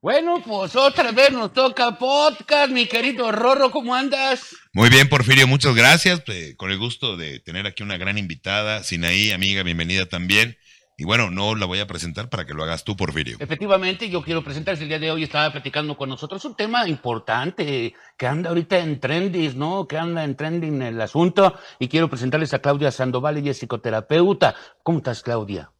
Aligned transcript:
Bueno, 0.00 0.40
pues 0.46 0.76
otra 0.76 1.10
vez 1.10 1.32
nos 1.32 1.52
toca 1.52 1.98
podcast, 1.98 2.70
mi 2.70 2.86
querido 2.86 3.32
Rorro, 3.32 3.72
¿cómo 3.72 3.96
andas? 3.96 4.54
Muy 4.72 4.90
bien, 4.90 5.08
Porfirio, 5.08 5.48
muchas 5.48 5.74
gracias. 5.74 6.22
eh, 6.28 6.54
con 6.56 6.70
el 6.70 6.78
gusto 6.78 7.16
de 7.16 7.40
tener 7.40 7.66
aquí 7.66 7.82
una 7.82 7.96
gran 7.96 8.16
invitada, 8.16 8.84
Sinaí, 8.84 9.32
amiga, 9.32 9.64
bienvenida 9.64 10.06
también. 10.06 10.56
Y 10.96 11.04
bueno, 11.04 11.30
no 11.30 11.56
la 11.56 11.66
voy 11.66 11.80
a 11.80 11.88
presentar 11.88 12.28
para 12.28 12.46
que 12.46 12.54
lo 12.54 12.62
hagas 12.62 12.84
tú, 12.84 12.96
Porfirio. 12.96 13.38
Efectivamente, 13.40 14.08
yo 14.08 14.22
quiero 14.22 14.44
presentarse 14.44 14.84
el 14.84 14.88
día 14.88 15.00
de 15.00 15.10
hoy, 15.10 15.24
estaba 15.24 15.50
platicando 15.50 15.96
con 15.96 16.08
nosotros 16.08 16.44
un 16.44 16.54
tema 16.54 16.88
importante 16.88 17.92
que 18.16 18.26
anda 18.28 18.50
ahorita 18.50 18.78
en 18.78 19.00
trending, 19.00 19.58
¿no? 19.58 19.88
Que 19.88 19.98
anda 19.98 20.22
en 20.22 20.36
trending 20.36 20.80
el 20.80 21.00
asunto 21.00 21.58
y 21.80 21.88
quiero 21.88 22.08
presentarles 22.08 22.54
a 22.54 22.60
Claudia 22.60 22.92
Sandoval, 22.92 23.36
ella 23.36 23.50
es 23.50 23.58
psicoterapeuta. 23.58 24.54
¿Cómo 24.84 24.98
estás, 24.98 25.22
Claudia? 25.24 25.72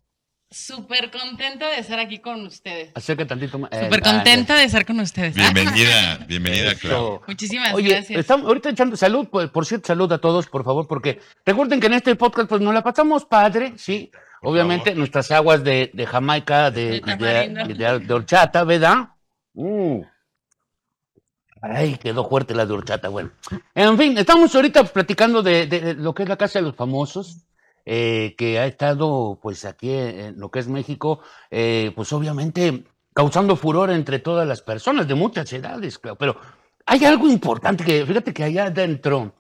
Súper 0.51 1.11
contenta 1.11 1.69
de 1.69 1.79
estar 1.79 1.99
aquí 1.99 2.21
con 2.21 2.47
ustedes. 2.47 2.91
Acerca 2.95 3.27
tantito 3.27 3.59
más. 3.59 3.71
eh, 3.71 3.85
Súper 3.85 4.01
contenta 4.01 4.57
de 4.57 4.65
estar 4.65 4.87
con 4.87 4.99
ustedes. 5.01 5.35
Bienvenida, 5.35 6.17
bienvenida. 6.27 6.75
Clau. 6.75 7.21
Muchísimas 7.27 7.75
Oye, 7.75 7.91
gracias. 7.91 8.19
estamos 8.21 8.47
ahorita 8.47 8.71
echando 8.71 8.97
salud, 8.97 9.29
pues, 9.31 9.51
por 9.51 9.67
cierto, 9.67 9.89
salud 9.89 10.11
a 10.11 10.19
todos, 10.19 10.47
por 10.47 10.65
favor, 10.65 10.87
porque 10.89 11.21
recuerden 11.45 11.81
que 11.81 11.89
en 11.89 11.95
este 11.95 12.17
podcast 12.17 12.49
pues 12.49 12.63
nos 12.63 12.73
la 12.73 12.83
pasamos 12.83 13.27
padre, 13.27 13.75
sí. 13.77 14.11
Por 14.41 14.53
Obviamente 14.53 14.85
favor. 14.87 14.99
nuestras 14.99 15.31
aguas 15.33 15.63
de, 15.65 15.91
de 15.93 16.07
Jamaica, 16.07 16.71
de, 16.71 16.85
De 16.85 16.91
de, 16.93 17.01
tamarindo. 17.01 17.67
de- 17.67 17.99
de 18.07 18.15
horchata, 18.15 18.65
¿verdad? 18.65 19.09
Mm. 19.53 20.01
Ay, 21.61 21.97
quedó 21.99 22.27
fuerte 22.27 22.55
la 22.55 22.65
de 22.65 22.73
horchata, 22.73 23.09
bueno. 23.11 23.33
En 23.75 23.99
fin, 23.99 24.17
estamos 24.17 24.55
ahorita 24.55 24.85
platicando 24.85 25.43
de, 25.43 25.67
de 25.67 25.93
lo 25.95 26.15
que 26.15 26.23
es 26.23 26.29
la 26.29 26.37
Casa 26.39 26.61
de 26.61 26.67
los 26.67 26.77
Famosos, 26.77 27.45
eh, 27.91 28.35
que 28.37 28.59
ha 28.59 28.67
estado 28.67 29.39
pues 29.41 29.65
aquí 29.65 29.91
en 29.93 30.39
lo 30.39 30.51
que 30.51 30.59
es 30.59 30.69
México, 30.69 31.21
eh, 31.51 31.91
pues 31.97 32.13
obviamente 32.13 32.85
causando 33.15 33.57
furor 33.57 33.91
entre 33.91 34.19
todas 34.19 34.47
las 34.47 34.61
personas 34.61 35.09
de 35.09 35.15
muchas 35.15 35.51
edades, 35.55 35.99
claro. 35.99 36.19
Pero 36.19 36.37
hay 36.85 37.03
algo 37.07 37.27
importante 37.29 37.83
que, 37.85 38.05
fíjate 38.05 38.35
que 38.35 38.45
allá 38.45 38.67
adentro 38.67 39.35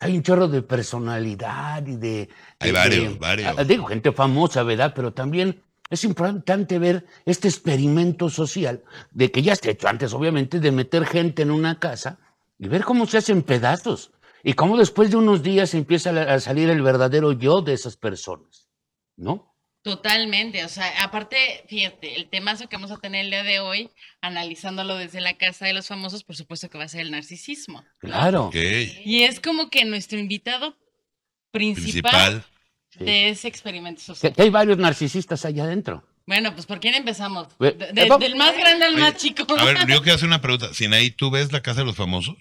hay 0.00 0.16
un 0.16 0.22
chorro 0.22 0.48
de 0.48 0.62
personalidad 0.62 1.86
y 1.86 1.96
de... 1.96 2.28
Hay 2.58 2.70
de- 2.70 2.78
varios, 2.78 3.12
de- 3.12 3.18
varios. 3.18 3.54
ah, 3.58 3.64
Digo, 3.64 3.84
gente 3.84 4.12
famosa, 4.12 4.62
¿verdad? 4.62 4.92
Pero 4.96 5.12
también 5.12 5.60
es 5.90 6.02
importante 6.04 6.78
ver 6.78 7.04
este 7.26 7.48
experimento 7.48 8.30
social, 8.30 8.82
de 9.10 9.30
que 9.30 9.42
ya 9.42 9.54
se 9.56 9.68
ha 9.68 9.72
hecho 9.72 9.88
antes, 9.88 10.14
obviamente, 10.14 10.58
de 10.58 10.72
meter 10.72 11.04
gente 11.04 11.42
en 11.42 11.50
una 11.50 11.78
casa 11.78 12.18
y 12.58 12.68
ver 12.68 12.82
cómo 12.84 13.04
se 13.06 13.18
hacen 13.18 13.42
pedazos 13.42 14.10
y 14.42 14.52
cómo 14.54 14.76
después 14.76 15.10
de 15.10 15.16
unos 15.16 15.42
días 15.42 15.74
empieza 15.74 16.10
a 16.10 16.40
salir 16.40 16.70
el 16.70 16.82
verdadero 16.82 17.32
yo 17.32 17.60
de 17.62 17.74
esas 17.74 17.96
personas, 17.96 18.68
¿no? 19.16 19.46
Totalmente. 19.82 20.62
O 20.64 20.68
sea, 20.68 21.02
aparte, 21.02 21.64
fíjate, 21.68 22.16
el 22.16 22.28
temazo 22.28 22.68
que 22.68 22.76
vamos 22.76 22.90
a 22.90 22.98
tener 22.98 23.24
el 23.24 23.30
día 23.30 23.42
de 23.42 23.60
hoy, 23.60 23.90
analizándolo 24.20 24.96
desde 24.96 25.22
la 25.22 25.38
casa 25.38 25.64
de 25.66 25.72
los 25.72 25.86
famosos, 25.88 26.22
por 26.22 26.36
supuesto 26.36 26.68
que 26.68 26.76
va 26.76 26.84
a 26.84 26.88
ser 26.88 27.00
el 27.00 27.10
narcisismo. 27.10 27.82
Claro. 27.98 28.50
Y 28.52 29.22
es 29.22 29.40
como 29.40 29.70
que 29.70 29.86
nuestro 29.86 30.18
invitado 30.18 30.76
principal, 31.50 32.10
principal. 32.12 32.44
Sí. 32.90 33.04
de 33.04 33.28
ese 33.30 33.48
experimento 33.48 34.02
social. 34.02 34.32
que 34.34 34.42
hay 34.42 34.50
varios 34.50 34.76
narcisistas 34.78 35.44
allá 35.44 35.64
adentro. 35.64 36.06
Bueno, 36.26 36.52
pues 36.54 36.66
¿por 36.66 36.78
quién 36.78 36.94
empezamos? 36.94 37.48
De- 37.58 37.72
de- 37.72 38.02
eh, 38.02 38.06
vamos- 38.08 38.20
del 38.20 38.36
más 38.36 38.54
grande 38.56 38.84
al 38.84 38.94
Oye, 38.94 39.02
más 39.02 39.16
chico. 39.16 39.44
A 39.56 39.64
ver, 39.64 39.78
yo 39.88 40.00
quiero 40.02 40.14
hacer 40.16 40.28
una 40.28 40.40
pregunta. 40.42 40.72
Sinaí, 40.74 41.10
¿tú 41.10 41.30
ves 41.30 41.52
la 41.52 41.62
casa 41.62 41.80
de 41.80 41.86
los 41.86 41.96
famosos? 41.96 42.36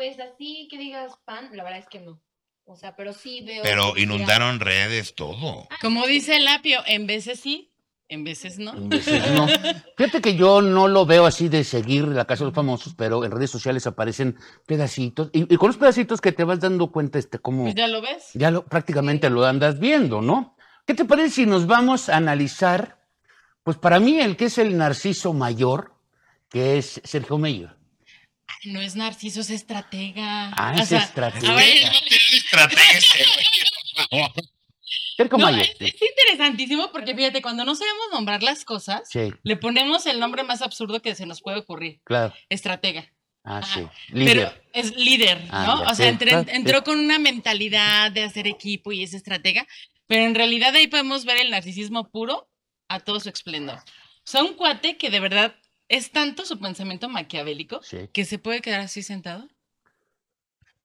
Pues 0.00 0.18
así 0.18 0.66
que 0.70 0.78
digas 0.78 1.12
fan, 1.26 1.50
la 1.52 1.62
verdad 1.62 1.80
es 1.80 1.86
que 1.86 2.00
no. 2.00 2.22
O 2.64 2.74
sea, 2.74 2.96
pero 2.96 3.12
sí 3.12 3.42
veo. 3.42 3.62
Pero 3.62 3.98
inundaron 3.98 4.58
redes, 4.58 5.14
todo. 5.14 5.68
Como 5.82 6.06
dice 6.06 6.36
el 6.36 6.48
apio, 6.48 6.80
en 6.86 7.06
veces 7.06 7.38
sí, 7.38 7.70
en 8.08 8.24
veces 8.24 8.58
no. 8.58 8.72
En 8.72 8.88
veces 8.88 9.30
no. 9.32 9.46
Fíjate 9.98 10.22
que 10.22 10.36
yo 10.36 10.62
no 10.62 10.88
lo 10.88 11.04
veo 11.04 11.26
así 11.26 11.50
de 11.50 11.64
seguir 11.64 12.08
la 12.08 12.24
Casa 12.24 12.44
de 12.44 12.46
los 12.46 12.54
Famosos, 12.54 12.94
pero 12.96 13.26
en 13.26 13.30
redes 13.30 13.50
sociales 13.50 13.86
aparecen 13.86 14.38
pedacitos 14.66 15.28
y, 15.34 15.52
y 15.52 15.56
con 15.58 15.66
los 15.66 15.76
pedacitos 15.76 16.22
que 16.22 16.32
te 16.32 16.44
vas 16.44 16.60
dando 16.60 16.90
cuenta 16.90 17.18
este 17.18 17.38
cómo 17.38 17.64
Pues 17.64 17.74
ya 17.74 17.86
lo 17.86 18.00
ves. 18.00 18.30
ya 18.32 18.50
lo, 18.50 18.64
prácticamente 18.64 19.28
lo 19.28 19.44
andas 19.44 19.78
viendo, 19.78 20.22
¿no? 20.22 20.56
¿Qué 20.86 20.94
te 20.94 21.04
parece 21.04 21.28
si 21.28 21.44
nos 21.44 21.66
vamos 21.66 22.08
a 22.08 22.16
analizar? 22.16 23.02
Pues 23.62 23.76
para 23.76 24.00
mí 24.00 24.18
el 24.18 24.38
que 24.38 24.46
es 24.46 24.56
el 24.56 24.78
narciso 24.78 25.34
mayor, 25.34 25.92
que 26.48 26.78
es 26.78 27.02
Sergio 27.04 27.36
Meyer. 27.36 27.78
No 28.64 28.80
es 28.80 28.96
narciso, 28.96 29.40
es 29.40 29.50
estratega. 29.50 30.50
Ah, 30.56 30.74
O 30.78 30.82
es 30.82 30.88
sea, 30.88 31.00
estratega. 31.00 31.52
a 31.52 31.54
ver, 31.54 31.78
Sergio 35.16 35.38
no, 35.38 35.44
Mayer. 35.50 35.70
es, 35.78 35.94
es 35.94 36.00
interesantísimo 36.02 36.90
porque 36.92 37.14
fíjate, 37.14 37.42
cuando 37.42 37.64
no 37.64 37.74
sabemos 37.74 38.06
nombrar 38.12 38.42
las 38.42 38.64
cosas, 38.64 39.02
Sí, 39.10 39.30
le 39.42 39.56
ponemos 39.56 40.06
el 40.06 40.18
nombre 40.18 40.42
más 40.44 40.62
absurdo 40.62 41.00
que 41.02 41.14
se 41.14 41.26
nos 41.26 41.42
puede 41.42 41.58
ocurrir. 41.58 42.00
claro. 42.04 42.34
Estratega. 42.48 43.12
Ah, 43.44 43.62
sí. 43.62 43.86
Pero 44.12 44.24
Líder. 44.24 44.62
es 44.74 44.94
líder, 44.96 45.42
Ah, 45.50 45.64
¿no? 45.66 45.84
ya 45.84 45.90
o 45.90 45.94
sea, 45.94 46.16
claro, 46.18 46.44
entró 46.50 46.84
con 46.84 46.98
una 46.98 47.18
mentalidad 47.18 48.10
de 48.10 48.22
hacer 48.24 48.46
equipo 48.46 48.92
y 48.92 49.02
es 49.02 49.14
estratega, 49.14 49.66
pero 50.06 50.24
en 50.24 50.34
realidad 50.34 50.74
ahí 50.74 50.88
podemos 50.88 51.24
ver 51.24 51.38
el 51.38 51.50
narcisismo 51.50 52.10
puro 52.10 52.50
a 52.88 53.00
todo 53.00 53.18
su 53.20 53.28
esplendor. 53.30 53.76
O 53.78 54.30
sea, 54.30 54.42
un 54.42 54.54
cuate 54.54 54.96
que 54.98 55.08
de 55.10 55.20
verdad 55.20 55.54
es 55.90 56.10
tanto 56.12 56.46
su 56.46 56.58
pensamiento 56.58 57.08
maquiavélico 57.10 57.80
Sí. 57.82 58.08
que 58.14 58.24
se 58.24 58.38
puede 58.38 58.62
quedar 58.62 58.80
así 58.80 59.02
sentado, 59.02 59.46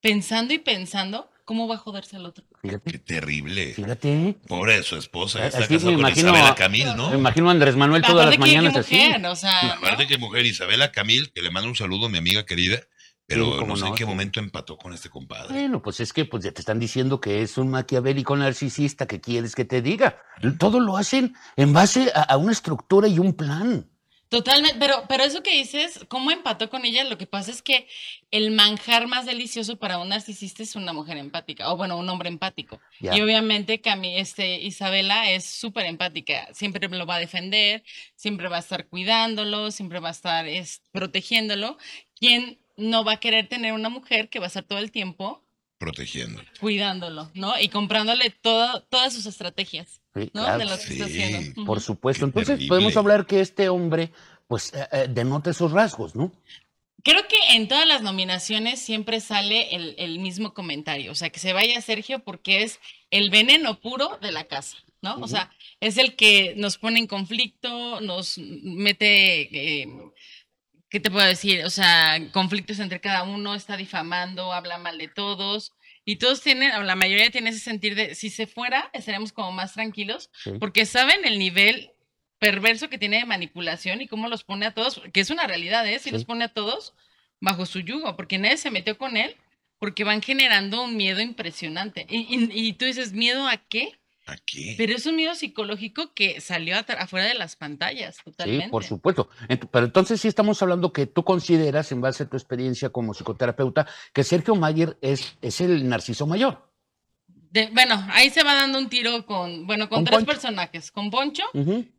pensando 0.02 0.54
y 0.54 0.60
pensando 0.60 1.30
cómo 1.46 1.68
va 1.68 1.76
a 1.76 1.78
joderse 1.78 2.16
al 2.16 2.26
otro. 2.26 2.44
Fíjate, 2.62 2.92
Qué 2.92 2.98
terrible. 3.00 3.74
fíjate. 3.74 4.36
Pobre 4.48 4.78
de 4.78 4.84
su 4.84 4.98
esposa. 4.98 5.46
Está 5.46 5.60
Así 5.60 5.74
me 5.74 5.76
casado 5.78 5.92
con 5.92 6.00
imagino 6.00 6.30
Isabela 6.30 6.50
a- 6.50 6.56
Camil, 6.56 6.96
¿no? 6.96 7.10
Me 7.12 7.18
imagino 7.18 7.50
a 7.50 7.52
Andrés 7.52 7.76
Manuel 7.76 8.02
todas 8.02 8.26
las 8.26 8.36
que 8.36 8.40
mañanas 8.40 8.76
así. 8.76 8.96
mujer, 8.96 9.26
o 9.28 9.36
sea, 9.36 9.62
¿no? 9.64 9.72
Aparte 9.74 10.08
que 10.08 10.18
mujer, 10.18 10.46
Isabela 10.46 10.92
Camil, 10.92 11.32
que 11.32 11.42
le 11.44 11.52
mando 11.52 11.70
un 11.70 11.76
saludo 11.76 12.08
a 12.08 12.10
mi 12.10 12.18
amiga 12.18 12.46
querida, 12.48 12.80
pero 13.28 13.60
Sí, 13.60 13.66
no 13.66 13.76
sé 13.76 13.82
no, 13.84 13.88
en 13.90 13.94
qué 13.96 14.04
sí. 14.04 14.10
momento 14.10 14.40
empató 14.40 14.78
con 14.78 14.94
este 14.94 15.10
compadre. 15.10 15.54
Bueno, 15.54 15.82
pues 15.84 16.00
es 16.00 16.14
que 16.14 16.26
pues 16.26 16.44
ya 16.44 16.52
te 16.52 16.62
están 16.62 16.80
diciendo 16.80 17.22
que 17.22 17.44
es 17.44 17.58
un 17.60 17.70
maquiavélico 17.70 18.36
narcisista, 18.36 19.06
que 19.08 19.22
quieres 19.22 19.54
que 19.54 19.66
te 19.66 19.84
diga? 19.84 20.20
Todo 20.60 20.80
lo 20.80 20.98
hacen 20.98 21.36
en 21.58 21.74
base 21.74 22.12
a, 22.16 22.22
a 22.24 22.38
una 22.38 22.52
estructura 22.54 23.08
y 23.08 23.20
un 23.20 23.34
plan. 23.34 23.88
Totalmente, 24.30 24.78
pero, 24.80 25.06
pero 25.08 25.24
eso 25.24 25.44
que 25.44 25.56
dices, 25.56 26.00
¿cómo 26.08 26.32
empató 26.32 26.70
con 26.70 26.84
ella? 26.84 27.04
Lo 27.04 27.18
que 27.18 27.28
pasa 27.28 27.52
es 27.52 27.62
que 27.62 27.88
el 28.32 28.52
manjar 28.52 29.08
más 29.08 29.26
delicioso 29.26 29.78
para 29.78 30.00
un 30.00 30.10
narcisista 30.10 30.64
es 30.64 30.76
una 30.76 30.94
mujer 30.94 31.18
empática, 31.18 31.72
o 31.72 31.78
bueno, 31.78 31.98
un 31.98 32.10
hombre 32.10 32.30
empático. 32.30 32.82
Y 33.00 33.22
obviamente 33.22 33.82
Cami, 33.82 34.18
este, 34.18 34.60
Isabela 34.62 35.30
es 35.30 35.46
súper 35.46 35.86
empática, 35.86 36.50
siempre 36.54 36.88
lo 36.90 37.06
va 37.06 37.16
a 37.16 37.20
defender, 37.20 37.84
siempre 38.16 38.48
va 38.50 38.58
a 38.58 38.62
estar 38.62 38.88
cuidándolo, 38.88 39.72
siempre 39.72 40.00
va 40.00 40.10
a 40.10 40.12
estar 40.12 40.48
es, 40.48 40.82
protegiéndolo. 40.92 41.78
¿Quién 42.20 42.60
no 42.78 43.04
va 43.04 43.14
a 43.14 43.20
querer 43.20 43.48
tener 43.48 43.74
una 43.74 43.90
mujer 43.90 44.30
que 44.30 44.40
va 44.40 44.46
a 44.46 44.48
estar 44.48 44.64
todo 44.64 44.80
el 44.80 44.92
tiempo 44.92 45.44
Protegiendo. 45.78 46.42
cuidándolo, 46.60 47.30
¿no? 47.34 47.60
Y 47.60 47.70
comprándole 47.70 48.30
todo, 48.30 48.82
todas 48.84 49.14
sus 49.14 49.26
estrategias, 49.26 50.02
Sí, 50.16 50.32
¿no? 50.34 50.42
claro, 50.44 50.58
de 50.58 50.66
lo 50.66 50.78
que 50.78 50.90
está 50.90 51.08
Sí, 51.10 51.22
haciendo. 51.22 51.66
por 51.66 51.82
supuesto. 51.82 52.26
Qué 52.26 52.26
Entonces 52.26 52.60
terrible. 52.60 52.70
podemos 52.70 52.98
hablar 52.98 53.26
que 53.28 53.42
este 53.42 53.70
hombre 53.70 54.12
pues 54.48 54.74
eh, 54.74 54.88
eh, 54.92 55.08
denota 55.10 55.52
esos 55.52 55.72
rasgos, 55.72 56.16
¿no? 56.16 56.32
Creo 57.04 57.28
que 57.28 57.38
en 57.56 57.68
todas 57.68 57.86
las 57.88 58.02
nominaciones 58.02 58.80
siempre 58.82 59.20
sale 59.22 59.76
el, 59.76 59.94
el 60.00 60.18
mismo 60.20 60.54
comentario, 60.56 61.12
o 61.12 61.16
sea, 61.16 61.30
que 61.30 61.40
se 61.40 61.54
vaya 61.54 61.80
Sergio 61.82 62.24
porque 62.24 62.64
es 62.64 62.80
el 63.12 63.30
veneno 63.30 63.80
puro 63.80 64.18
de 64.22 64.32
la 64.32 64.46
casa, 64.46 64.78
¿no? 65.02 65.18
O 65.22 65.28
sea, 65.28 65.52
es 65.80 65.98
el 66.00 66.16
que 66.16 66.56
nos 66.58 66.78
pone 66.80 66.98
en 67.00 67.06
conflicto, 67.08 68.02
nos 68.02 68.40
mete, 68.40 69.42
eh, 69.84 69.88
¿qué 70.90 71.00
te 71.00 71.12
puedo 71.12 71.28
decir? 71.28 71.64
O 71.66 71.70
sea, 71.70 72.18
conflictos 72.32 72.80
entre 72.80 73.02
cada 73.02 73.22
uno, 73.24 73.54
está 73.54 73.78
difamando, 73.78 74.52
habla 74.54 74.78
mal 74.80 74.98
de 74.98 75.08
todos. 75.08 75.74
Y 76.06 76.18
todos 76.18 76.42
tienen, 76.42 76.72
o 76.74 76.84
la 76.84 76.96
mayoría 76.96 77.32
tiene 77.32 77.50
ese 77.50 77.60
sentir 77.60 77.96
de, 77.96 78.14
si 78.16 78.30
se 78.30 78.46
fuera, 78.48 78.90
estaremos 78.94 79.34
como 79.34 79.52
más 79.52 79.74
tranquilos, 79.74 80.30
Sí. 80.44 80.52
porque 80.60 80.86
saben 80.86 81.26
el 81.26 81.40
nivel 81.40 81.92
perverso 82.38 82.90
que 82.90 82.98
tiene 83.00 83.18
de 83.18 83.26
manipulación 83.26 84.02
y 84.02 84.08
cómo 84.08 84.28
los 84.30 84.44
pone 84.44 84.66
a 84.68 84.74
todos, 84.74 85.02
que 85.14 85.20
es 85.22 85.30
una 85.32 85.48
realidad, 85.48 85.88
¿eh? 85.88 85.98
Si 86.00 86.06
Sí. 86.06 86.12
los 86.12 86.26
pone 86.26 86.44
a 86.46 86.50
todos 86.50 86.94
bajo 87.42 87.66
su 87.66 87.80
yugo, 87.80 88.16
porque 88.16 88.38
nadie 88.38 88.58
se 88.58 88.72
metió 88.72 88.98
con 88.98 89.18
él, 89.18 89.36
porque 89.80 90.04
van 90.04 90.22
generando 90.22 90.84
un 90.84 90.96
miedo 90.96 91.22
impresionante. 91.22 92.06
Y, 92.10 92.20
y- 92.30 92.50
y 92.68 92.74
tú 92.74 92.86
dices, 92.86 93.14
¿miedo 93.14 93.48
a 93.48 93.58
qué? 93.58 93.98
Aquí. 94.28 94.74
Pero 94.78 94.94
es 94.96 95.06
un 95.06 95.16
miedo 95.16 95.36
psicológico 95.36 96.14
que 96.14 96.42
salió 96.42 96.76
afuera 96.78 97.28
de 97.28 97.36
las 97.36 97.56
pantallas, 97.56 98.18
totalmente. 98.24 98.66
Sí, 98.66 98.72
por 98.72 98.84
supuesto. 98.84 99.30
Ent- 99.48 99.68
Pero 99.72 99.86
entonces 99.86 100.20
sí 100.20 100.28
estamos 100.28 100.62
hablando 100.64 100.92
que 100.92 101.06
tú 101.06 101.24
consideras, 101.24 101.92
en 101.92 102.02
base 102.02 102.24
a 102.24 102.30
tu 102.30 102.36
experiencia 102.36 102.90
como 102.90 103.14
psicoterapeuta, 103.14 103.88
que 104.14 104.24
Sergio 104.24 104.56
Mayer 104.56 104.98
es, 105.02 105.38
es 105.42 105.62
el 105.62 105.88
narciso 105.88 106.26
mayor. 106.26 106.68
De- 107.52 107.70
bueno, 107.72 108.06
ahí 108.12 108.30
se 108.32 108.44
va 108.44 108.54
dando 108.54 108.78
un 108.80 108.90
tiro 108.90 109.26
con, 109.26 109.66
bueno, 109.66 109.88
con, 109.88 110.00
Con 110.00 110.06
tres 110.06 110.16
Poncho. 110.18 110.32
personajes, 110.32 110.92
con 110.92 111.10
Poncho 111.12 111.44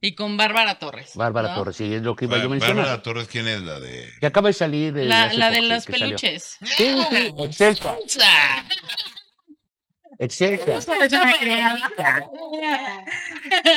y 0.03 0.15
con 0.15 0.37
Bárbara 0.37 0.79
Torres. 0.79 1.13
Bárbara 1.15 1.51
¿no? 1.51 1.55
Torres, 1.55 1.77
sí, 1.77 1.95
es 1.95 2.03
lo 2.03 2.15
que 2.15 2.27
iba 2.27 2.37
yo 2.43 2.51
mencionar. 2.51 2.77
Bárbara 2.77 3.03
Torres, 3.03 3.29
¿quién 3.29 3.49
es 3.49 3.63
la 3.63 3.81
de...? 3.81 4.11
Que 4.21 4.27
acaba 4.27 4.49
de 4.49 4.53
salir. 4.53 4.99
eh, 4.99 5.07
La, 5.07 5.33
la 5.33 5.49
de 5.51 5.63
los 5.63 5.87
que 5.87 5.93
salió. 5.93 6.07
peluches. 6.09 6.59
Sí, 6.63 6.95
sí, 7.11 7.33
excelsa, 7.39 7.97
excelsa. 10.19 10.81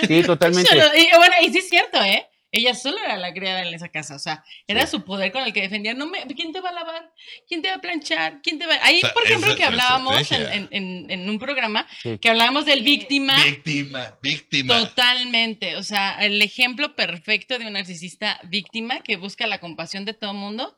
Sí, 0.08 0.24
totalmente. 0.24 0.76
Y 0.76 1.18
bueno, 1.18 1.36
y 1.42 1.50
sí 1.52 1.60
es 1.60 1.70
cierto, 1.70 2.02
¿eh? 2.04 2.26
Ella 2.52 2.74
solo 2.74 2.98
era 2.98 3.16
la 3.16 3.32
criada 3.32 3.62
en 3.62 3.76
esa 3.76 3.90
casa, 3.90 4.16
o 4.16 4.20
sea, 4.20 4.44
era 4.66 4.82
Sí. 4.88 4.92
su 4.94 5.06
poder 5.06 5.32
con 5.32 5.44
el 5.44 5.54
que 5.54 5.62
defendía. 5.62 5.94
No 5.94 6.08
me, 6.08 6.26
¿Quién 6.36 6.52
te 6.52 6.62
va 6.62 6.70
a 6.70 6.74
lavar? 6.74 7.12
¿Quién 7.48 7.62
te 7.62 7.70
va 7.70 7.76
a 7.76 7.80
planchar? 7.80 8.42
¿Quién 8.42 8.58
te 8.58 8.66
va? 8.66 8.74
Ahí, 8.82 8.98
O 8.98 9.02
sea, 9.02 9.14
por 9.14 9.24
ejemplo, 9.24 9.56
que 9.56 9.64
hablábamos 9.64 10.32
en, 10.32 10.42
en- 10.52 10.68
en- 10.72 11.12
en 11.12 11.30
un 11.30 11.38
programa, 11.38 11.86
Sí. 12.02 12.18
que 12.18 12.28
hablábamos 12.28 12.66
del 12.66 12.82
víctima. 12.82 13.36
Víctima, 13.44 14.18
víctima. 14.24 14.80
Totalmente, 14.80 15.76
o 15.76 15.84
sea, 15.84 16.18
el 16.26 16.42
ejemplo 16.42 16.96
perfecto 16.96 17.60
de 17.60 17.68
un 17.68 17.74
narcisista 17.74 18.40
víctima 18.46 19.02
que 19.02 19.18
busca 19.18 19.46
la 19.46 19.60
compasión 19.60 20.04
de 20.06 20.16
todo 20.16 20.32
el 20.32 20.38
mundo 20.38 20.76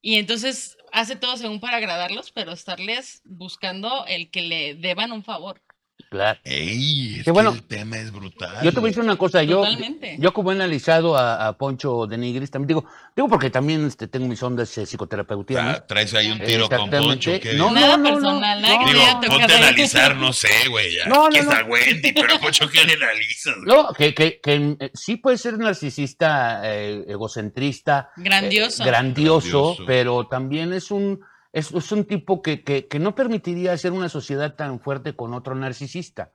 y 0.00 0.16
entonces 0.16 0.78
hace 0.92 1.16
todo 1.16 1.36
según 1.36 1.60
para 1.60 1.76
agradarlos, 1.78 2.32
pero 2.32 2.52
estarles 2.52 3.22
buscando 3.24 4.04
el 4.06 4.30
que 4.30 4.42
le 4.42 4.74
deban 4.74 5.12
un 5.12 5.24
favor. 5.24 5.62
Claro. 6.08 6.38
Ey, 6.44 7.10
es 7.12 7.16
Qué 7.18 7.24
que 7.24 7.30
bueno. 7.32 7.50
el 7.50 7.62
tema 7.64 7.98
es 7.98 8.10
brutal. 8.12 8.56
Yo 8.62 8.72
te 8.72 8.80
voy 8.80 8.88
a 8.88 8.90
decir 8.90 9.02
una 9.02 9.16
cosa, 9.16 9.42
yo, 9.42 9.58
Totalmente. 9.58 10.16
yo 10.18 10.32
como 10.32 10.52
he 10.52 10.54
analizado 10.54 11.16
a, 11.16 11.46
a 11.48 11.58
Poncho 11.58 12.06
de 12.06 12.16
Nigris, 12.18 12.50
también 12.50 12.68
digo, 12.68 12.84
digo 13.14 13.28
porque 13.28 13.50
también 13.50 13.86
este, 13.86 14.08
tengo 14.08 14.26
mis 14.26 14.42
ondas 14.42 14.76
eh. 14.78 14.86
Ah, 15.58 15.84
traes 15.86 16.14
ahí 16.14 16.30
un 16.30 16.40
tiro 16.40 16.68
con. 16.68 16.90
Poncho. 16.90 17.32
que- 17.40 17.54
No, 17.54 17.70
Nada 17.70 17.96
no, 17.96 18.02
no, 18.04 18.10
personal, 18.14 18.62
nada 18.62 18.74
no, 18.78 18.84
que 18.86 18.92
Digo, 18.92 19.20
ponte 19.28 19.52
a 19.54 19.56
analizar, 19.58 20.16
no 20.16 20.32
sé, 20.32 20.48
güey. 20.68 20.96
No, 21.06 21.24
no, 21.24 21.28
¿Qué 21.30 21.42
no. 21.42 21.50
está 21.50 21.64
Wendy? 21.64 22.12
Pero 22.12 22.38
Poncho, 22.40 22.68
¿qué 22.68 22.84
le 22.84 22.94
analizas? 22.94 23.54
güey? 23.56 23.66
No, 23.66 23.92
que, 23.92 24.14
que, 24.14 24.40
que 24.40 24.76
eh, 24.80 24.90
sí 24.94 25.16
puede 25.16 25.38
ser 25.38 25.58
narcisista, 25.58 26.60
eh, 26.64 27.04
egocentrista, 27.08 28.10
Grandioso. 28.16 28.82
eh, 28.82 28.86
grandioso, 28.86 29.48
Grandioso. 29.74 29.84
pero 29.86 30.26
también 30.28 30.72
es 30.72 30.90
un, 30.90 31.20
es, 31.52 31.72
es 31.72 31.92
un 31.92 32.04
tipo 32.04 32.42
que, 32.42 32.62
que, 32.62 32.86
que 32.86 32.98
no 32.98 33.14
permitiría 33.14 33.72
hacer 33.72 33.92
una 33.92 34.08
sociedad 34.08 34.54
tan 34.54 34.80
fuerte 34.80 35.14
con 35.14 35.34
otro 35.34 35.54
narcisista. 35.54 36.32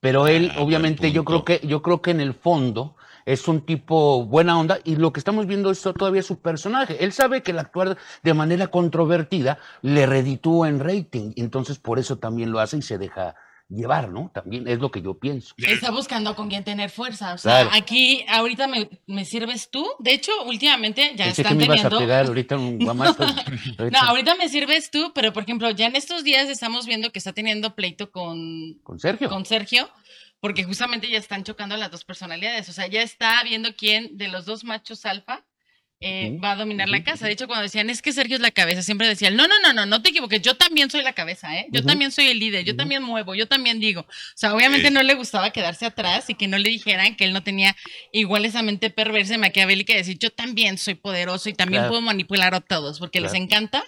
Pero 0.00 0.26
él, 0.28 0.52
Ah, 0.54 0.62
obviamente, 0.62 1.12
yo 1.12 1.24
creo 1.24 1.44
que, 1.44 1.60
yo 1.66 1.82
creo 1.82 2.02
que 2.02 2.10
en 2.10 2.20
el 2.20 2.34
fondo 2.34 2.96
es 3.24 3.48
un 3.48 3.64
tipo 3.64 4.24
buena 4.24 4.58
onda 4.58 4.78
y 4.84 4.96
lo 4.96 5.12
que 5.12 5.20
estamos 5.20 5.46
viendo 5.46 5.70
es 5.70 5.80
todavía 5.82 6.22
su 6.22 6.40
personaje. 6.40 7.04
Él 7.04 7.12
sabe 7.12 7.42
que 7.42 7.52
el 7.52 7.58
actuar 7.58 7.96
de 8.22 8.34
manera 8.34 8.68
controvertida 8.68 9.58
le 9.82 10.06
reditúa 10.06 10.68
en 10.68 10.80
rating, 10.80 11.32
entonces 11.36 11.78
por 11.78 11.98
eso 11.98 12.18
también 12.18 12.50
lo 12.52 12.60
hace 12.60 12.78
y 12.78 12.82
se 12.82 12.98
deja 12.98 13.34
llevar, 13.68 14.10
¿no? 14.10 14.30
También 14.32 14.68
es 14.68 14.78
lo 14.78 14.90
que 14.90 15.02
yo 15.02 15.18
pienso. 15.18 15.54
Está 15.58 15.90
buscando 15.90 16.36
con 16.36 16.48
quién 16.48 16.62
tener 16.64 16.90
fuerza. 16.90 17.34
O 17.34 17.38
sea, 17.38 17.62
Claro. 17.62 17.70
aquí 17.72 18.24
ahorita 18.28 18.66
me, 18.68 18.88
me 19.06 19.24
sirves 19.24 19.70
tú. 19.70 19.86
De 19.98 20.12
hecho, 20.12 20.30
últimamente 20.44 21.12
ya 21.16 21.24
Pensé 21.26 21.42
que 21.42 21.48
están 21.48 21.56
me 21.58 21.64
ibas 21.64 21.78
a 21.80 21.82
teniendo. 21.88 21.98
pegar 21.98 22.26
ahorita 22.28 22.56
un 22.56 22.78
guamazo. 22.78 23.24
No, 23.26 23.32
Ahorita, 23.78 24.00
ahorita 24.00 24.34
me 24.36 24.48
sirves 24.48 24.90
tú, 24.90 25.12
pero 25.14 25.32
por 25.32 25.42
ejemplo, 25.42 25.68
ya 25.70 25.86
en 25.86 25.96
estos 25.96 26.22
días 26.24 26.48
estamos 26.48 26.86
viendo 26.86 27.10
que 27.10 27.18
está 27.18 27.32
teniendo 27.32 27.74
pleito 27.74 28.10
con, 28.12 28.74
Con 28.84 28.98
Sergio. 29.00 29.28
con 29.28 29.44
Sergio, 29.44 29.90
porque 30.40 30.62
justamente 30.64 31.08
ya 31.10 31.18
están 31.18 31.42
chocando 31.42 31.76
las 31.76 31.90
dos 31.90 32.04
personalidades. 32.04 32.68
O 32.68 32.72
sea, 32.72 32.86
ya 32.86 33.02
está 33.02 33.42
viendo 33.42 33.74
quién 33.74 34.16
de 34.16 34.28
los 34.28 34.44
dos 34.44 34.62
machos 34.64 35.04
alfa 35.06 35.44
eh, 36.00 36.38
va 36.44 36.52
a 36.52 36.56
dominar 36.56 36.88
la 36.88 37.02
casa. 37.02 37.26
De 37.26 37.32
hecho, 37.32 37.46
cuando 37.46 37.62
decían 37.62 37.88
es 37.88 38.02
que 38.02 38.12
Sergio 38.12 38.36
es 38.36 38.42
la 38.42 38.50
cabeza, 38.50 38.82
siempre 38.82 39.08
decían, 39.08 39.34
no, 39.36 39.48
no, 39.48 39.54
no, 39.62 39.72
no, 39.72 39.86
no 39.86 40.02
te 40.02 40.10
equivoques, 40.10 40.42
yo 40.42 40.54
también 40.56 40.90
soy 40.90 41.02
la 41.02 41.14
cabeza, 41.14 41.56
¿eh? 41.58 41.66
Yo 41.70 41.82
también 41.84 42.12
soy 42.12 42.26
el 42.28 42.38
líder, 42.38 42.64
yo 42.64 42.76
también 42.76 43.02
muevo, 43.02 43.34
yo 43.34 43.48
también 43.48 43.80
digo. 43.80 44.02
O 44.02 44.06
sea, 44.34 44.54
obviamente 44.54 44.88
Sí. 44.88 44.94
no 44.94 45.02
le 45.02 45.14
gustaba 45.14 45.50
quedarse 45.50 45.86
atrás 45.86 46.28
y 46.28 46.34
que 46.34 46.48
no 46.48 46.58
le 46.58 46.68
dijeran 46.68 47.16
que 47.16 47.24
él 47.24 47.32
no 47.32 47.42
tenía 47.42 47.74
igual 48.12 48.44
esa 48.44 48.62
mente 48.62 48.90
perversa 48.90 49.34
y 49.34 49.38
maquiavélica 49.38 49.92
de 49.94 50.00
decir, 50.00 50.18
yo 50.18 50.30
también 50.30 50.76
soy 50.78 50.94
poderoso 50.94 51.48
y 51.48 51.54
también 51.54 51.80
Claro. 51.82 51.90
puedo 51.92 52.02
manipular 52.02 52.54
a 52.54 52.60
todos, 52.60 52.98
porque 52.98 53.20
les 53.20 53.32
encanta 53.34 53.82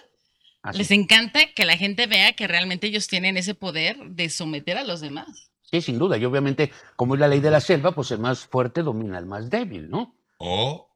Así. 0.63 0.77
les 0.79 0.91
encanta 0.91 1.39
que 1.55 1.65
la 1.65 1.77
gente 1.77 2.07
vea 2.07 2.33
que 2.33 2.47
realmente 2.47 2.87
ellos 2.87 3.07
tienen 3.07 3.37
ese 3.37 3.53
poder 3.55 3.97
de 4.09 4.29
someter 4.29 4.77
a 4.77 4.83
los 4.83 4.99
demás. 4.99 5.51
Sí, 5.71 5.81
sin 5.81 5.99
duda. 5.99 6.17
Y 6.17 6.25
obviamente, 6.25 6.71
como 6.95 7.13
es 7.13 7.19
la 7.21 7.27
ley 7.27 7.39
de 7.39 7.51
la 7.51 7.61
selva, 7.61 7.91
pues 7.93 8.09
el 8.11 8.17
más 8.19 8.47
fuerte 8.47 8.81
domina 8.81 9.19
al 9.19 9.27
más 9.27 9.49
débil, 9.51 9.87
¿no? 9.89 10.15
O 10.37 10.88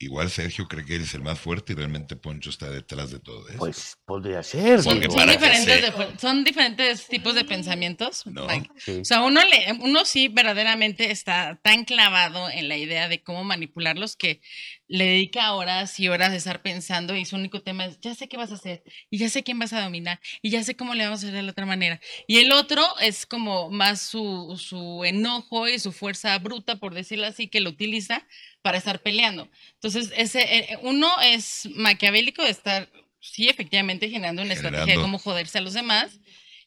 igual 0.00 0.30
Sergio 0.30 0.66
cree 0.66 0.84
que 0.84 0.96
él 0.96 1.02
es 1.02 1.14
el 1.14 1.20
más 1.22 1.38
fuerte 1.38 1.72
y 1.74 1.76
realmente 1.76 2.16
Poncho 2.16 2.48
está 2.50 2.68
detrás 2.70 3.10
de 3.10 3.20
todo 3.20 3.46
eso. 3.48 3.58
Pues 3.58 3.98
podría 4.06 4.42
ser. 4.42 4.82
Son, 4.82 4.94
son 4.94 5.00
diferentes, 5.28 5.64
se- 5.64 5.80
de 5.82 5.92
fu- 5.92 6.18
son 6.18 6.42
diferentes 6.42 7.06
tipos 7.06 7.34
de 7.34 7.44
pensamientos. 7.44 8.26
No. 8.26 8.46
Sí. 8.78 9.00
O 9.00 9.04
sea, 9.04 9.20
uno, 9.22 9.40
le, 9.44 9.72
uno 9.80 10.04
sí 10.06 10.28
verdaderamente 10.28 11.10
está 11.10 11.60
tan 11.62 11.84
clavado 11.84 12.48
en 12.50 12.68
la 12.68 12.76
idea 12.78 13.08
de 13.08 13.22
cómo 13.22 13.44
manipularlos 13.44 14.16
que 14.16 14.40
le 14.88 15.04
dedica 15.04 15.52
horas 15.52 16.00
y 16.00 16.08
horas 16.08 16.32
de 16.32 16.38
estar 16.38 16.62
pensando 16.62 17.14
y 17.14 17.24
su 17.24 17.36
único 17.36 17.62
tema 17.62 17.84
es, 17.84 18.00
ya 18.00 18.14
sé 18.16 18.26
qué 18.28 18.36
vas 18.36 18.50
a 18.50 18.54
hacer 18.54 18.82
y 19.08 19.18
ya 19.18 19.28
sé 19.28 19.44
quién 19.44 19.58
vas 19.58 19.72
a 19.72 19.82
dominar 19.82 20.18
y 20.42 20.50
ya 20.50 20.64
sé 20.64 20.74
cómo 20.76 20.94
le 20.94 21.04
vamos 21.04 21.20
a 21.22 21.26
hacer 21.26 21.36
de 21.36 21.42
la 21.42 21.52
otra 21.52 21.66
manera. 21.66 22.00
Y 22.26 22.38
el 22.38 22.50
otro 22.50 22.82
es 23.00 23.24
como 23.26 23.70
más 23.70 24.00
su, 24.02 24.56
su 24.58 25.04
enojo 25.04 25.68
y 25.68 25.78
su 25.78 25.92
fuerza 25.92 26.36
bruta, 26.38 26.76
por 26.80 26.94
decirlo 26.94 27.26
así, 27.26 27.46
que 27.48 27.60
lo 27.60 27.70
utiliza 27.70 28.26
para 28.62 28.78
estar 28.78 29.00
peleando. 29.00 29.48
Entonces, 29.74 30.12
ese, 30.16 30.40
eh, 30.40 30.78
uno 30.82 31.08
es 31.22 31.68
maquiavélico 31.74 32.42
de 32.42 32.50
estar, 32.50 32.88
sí, 33.20 33.48
efectivamente, 33.48 34.08
generando 34.10 34.42
una 34.42 34.52
estrategia 34.54 34.94
de 34.96 35.00
cómo 35.00 35.18
joderse 35.18 35.58
a 35.58 35.62
los 35.62 35.72
demás. 35.74 36.18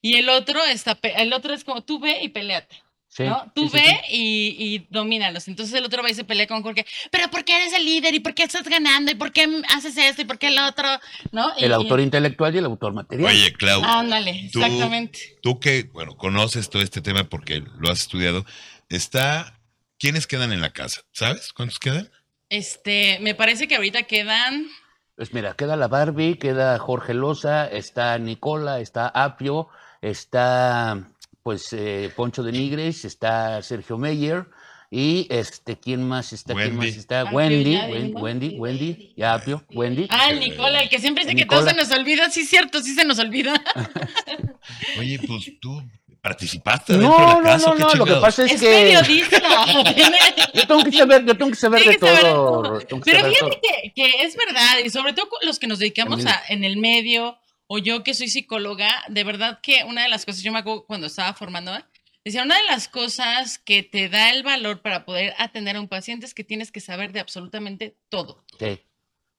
Y 0.02 0.18
el 0.18 0.28
otro, 0.30 0.64
está, 0.66 0.98
el 1.16 1.32
otro 1.34 1.54
es 1.54 1.64
como 1.64 1.82
tú 1.84 2.00
ve 2.00 2.20
y 2.24 2.30
peleate. 2.30 2.76
Sí, 3.08 3.24
¿no? 3.26 3.52
Tú 3.54 3.70
sí, 3.70 3.78
ve 3.78 4.02
sí. 4.10 4.16
Y, 4.16 4.56
y 4.76 4.88
domínalos. 4.90 5.48
Entonces 5.48 5.76
el 5.76 5.86
otro 5.86 6.02
va 6.02 6.10
y 6.10 6.16
se 6.16 6.24
pelea 6.24 6.48
con 6.48 6.64
Jorge. 6.64 6.84
Pero 7.12 7.30
¿por 7.30 7.46
qué 7.46 7.56
eres 7.58 7.72
el 7.74 7.86
líder? 7.86 8.16
¿Y 8.16 8.20
por 8.20 8.34
qué 8.34 8.42
estás 8.42 8.68
ganando? 8.68 9.12
¿Y 9.12 9.16
por 9.16 9.32
qué 9.32 9.48
haces 9.70 9.96
esto? 9.98 10.24
¿Y 10.24 10.26
por 10.26 10.40
qué 10.40 10.48
el 10.48 10.58
otro? 10.58 10.88
¿No? 11.32 11.52
Y- 11.60 11.66
El 11.66 11.70
y- 11.70 11.74
autor 11.76 12.00
intelectual 12.00 12.56
y 12.56 12.58
el 12.58 12.66
autor 12.66 12.92
material. 12.94 13.32
Oye, 13.32 13.54
Clau, 13.54 13.84
Ándale, 13.84 14.50
tú- 14.52 14.64
exactamente. 14.64 15.38
tú 15.44 15.60
que, 15.60 15.84
bueno, 15.94 16.18
conoces 16.18 16.72
todo 16.72 16.82
este 16.82 17.02
tema 17.02 17.24
porque 17.26 17.62
lo 17.78 17.92
has 17.92 18.00
estudiado, 18.02 18.48
está... 18.90 19.60
¿Quiénes 20.04 20.28
quedan 20.28 20.52
en 20.52 20.60
la 20.60 20.74
casa? 20.74 21.04
¿Sabes 21.14 21.54
cuántos 21.54 21.80
quedan? 21.80 22.10
Este, 22.50 23.20
me 23.22 23.36
parece 23.36 23.70
que 23.70 23.78
ahorita 23.78 24.04
quedan. 24.04 24.68
Pues 25.16 25.34
mira, 25.34 25.54
queda 25.54 25.78
la 25.78 25.88
Barbie, 25.88 26.38
queda 26.38 26.78
Jorge 26.78 27.14
Loza, 27.14 27.68
está 27.68 28.18
Nicola, 28.18 28.82
está 28.82 29.08
Apio, 29.08 29.70
está 30.02 31.08
pues 31.42 31.72
eh, 31.72 32.12
Poncho 32.14 32.44
de 32.44 32.52
Nigres, 32.52 33.06
está 33.06 33.62
Sergio 33.62 33.98
Meyer 33.98 34.48
y 34.92 35.26
este, 35.30 35.80
¿quién 35.80 36.06
más 36.06 36.34
está? 36.34 36.54
¿Quién 36.54 36.76
más 36.76 36.88
está? 36.88 37.22
Apio, 37.22 37.38
Wendy, 37.38 37.72
ya. 37.72 37.86
Wendy, 37.86 38.14
Wendy, 38.14 38.60
Wendy. 38.60 39.14
y 39.16 39.24
Apio, 39.24 39.64
Wendy. 39.74 40.08
Ah, 40.10 40.34
Nicola, 40.34 40.82
el 40.82 40.90
que 40.90 41.00
siempre 41.00 41.24
dice 41.24 41.38
que 41.38 41.46
todo 41.46 41.66
se 41.66 41.74
nos 41.74 41.90
olvida. 41.92 42.30
Sí, 42.30 42.46
cierto, 42.46 42.82
sí 42.82 42.94
se 42.94 43.06
nos 43.06 43.20
olvida. 43.20 43.54
Oye, 45.00 45.18
pues 45.26 45.50
tú 45.62 45.82
participaste 46.24 46.94
dentro 46.94 47.10
No, 47.10 47.18
de 47.20 47.26
la 47.26 47.34
no, 47.36 47.44
casa. 47.44 47.68
no, 47.68 47.74
¿o 47.74 47.76
qué 47.76 47.84
no, 47.84 47.94
lo 47.96 48.06
que 48.06 48.22
pasa 48.22 48.46
es, 48.46 48.54
Es 48.54 48.62
que 48.62 48.68
periodista. 48.68 49.42
yo 50.54 50.68
tengo 50.68 50.84
que 50.86 50.92
saber, 50.94 51.26
yo 51.26 51.38
tengo 51.38 51.52
que 51.52 51.58
saber 51.58 51.84
de 51.84 51.92
que 51.92 52.00
saber 52.00 52.16
de 52.16 52.22
todo. 52.22 52.62
todo. 52.64 52.80
tengo 52.80 53.02
que 53.04 53.12
Pero 53.12 53.28
fíjate 53.30 53.52
todo. 53.52 53.62
que, 53.62 53.94
que 53.94 54.24
es 54.24 54.36
verdad, 54.38 54.78
y 54.86 54.90
sobre 54.90 55.12
todo 55.12 55.28
los 55.42 55.60
que 55.60 55.68
nos 55.68 55.80
dedicamos 55.80 56.26
a, 56.26 56.42
en 56.48 56.64
el 56.64 56.78
medio, 56.78 57.38
o 57.68 57.78
yo 57.78 58.04
que 58.04 58.14
soy 58.14 58.30
psicóloga, 58.30 58.90
de 59.10 59.24
verdad 59.26 59.60
que 59.62 59.84
una 59.84 60.04
de 60.04 60.10
las 60.10 60.26
cosas, 60.26 60.42
yo 60.44 60.54
me 60.54 60.60
acuerdo 60.60 60.86
cuando 60.86 61.08
estaba 61.08 61.34
formando, 61.34 61.78
decía, 62.24 62.44
una 62.44 62.56
de 62.58 62.64
las 62.64 62.88
cosas 62.88 63.60
que 63.60 63.84
te 63.84 64.08
da 64.08 64.32
el 64.32 64.44
valor 64.44 64.82
para 64.82 65.04
poder 65.04 65.34
atender 65.38 65.76
a 65.76 65.82
un 65.82 65.90
paciente 65.90 66.26
es 66.26 66.34
que 66.34 66.46
tienes 66.46 66.72
que 66.72 66.80
saber 66.80 67.12
de 67.12 67.20
absolutamente 67.20 67.98
todo. 68.08 68.46
Sí. 68.60 68.80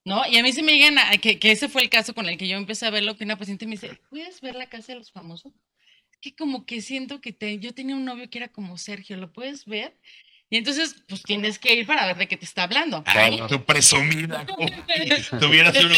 ¿No? 0.05 0.23
Y 0.29 0.37
a 0.37 0.43
mí 0.43 0.53
se 0.53 0.62
me 0.62 0.73
llegan 0.73 0.99
a, 0.99 1.17
que, 1.17 1.38
que 1.38 1.50
ese 1.50 1.71
fue 1.71 1.81
el 1.81 1.88
caso 1.88 2.12
con 2.14 2.29
el 2.29 2.37
que 2.37 2.47
yo 2.47 2.59
empecé 2.59 2.85
a 2.85 2.91
verlo, 2.91 3.17
que 3.17 3.25
una 3.25 3.38
paciente 3.38 3.64
me 3.64 3.73
dice, 3.73 3.99
¿puedes 4.11 4.43
ver 4.43 4.55
la 4.55 4.67
casa 4.67 4.93
de 4.93 4.99
los 4.99 5.11
famosos? 5.11 5.55
Que 6.25 6.35
como 6.35 6.64
que 6.64 6.81
siento 6.81 7.21
que 7.21 7.35
te, 7.35 7.59
yo 7.59 7.75
tenía 7.75 7.95
un 7.97 8.07
novio 8.07 8.31
que 8.31 8.38
era 8.38 8.49
como 8.49 8.78
Sergio, 8.78 9.19
¿lo 9.19 9.31
puedes 9.31 9.66
ver? 9.66 9.95
Y 10.49 10.57
entonces, 10.57 11.04
pues 11.07 11.23
tienes 11.23 11.59
que 11.59 11.75
ir 11.75 11.87
para 11.87 12.07
ver 12.07 12.16
de 12.16 12.26
qué 12.28 12.38
te 12.38 12.47
está 12.47 12.62
hablando. 12.62 13.02
Ay, 13.04 13.37
Claro. 13.37 13.47
tú 13.59 13.62
presumida. 13.66 14.47
Tuvieras 15.38 15.76
uno 15.85 15.95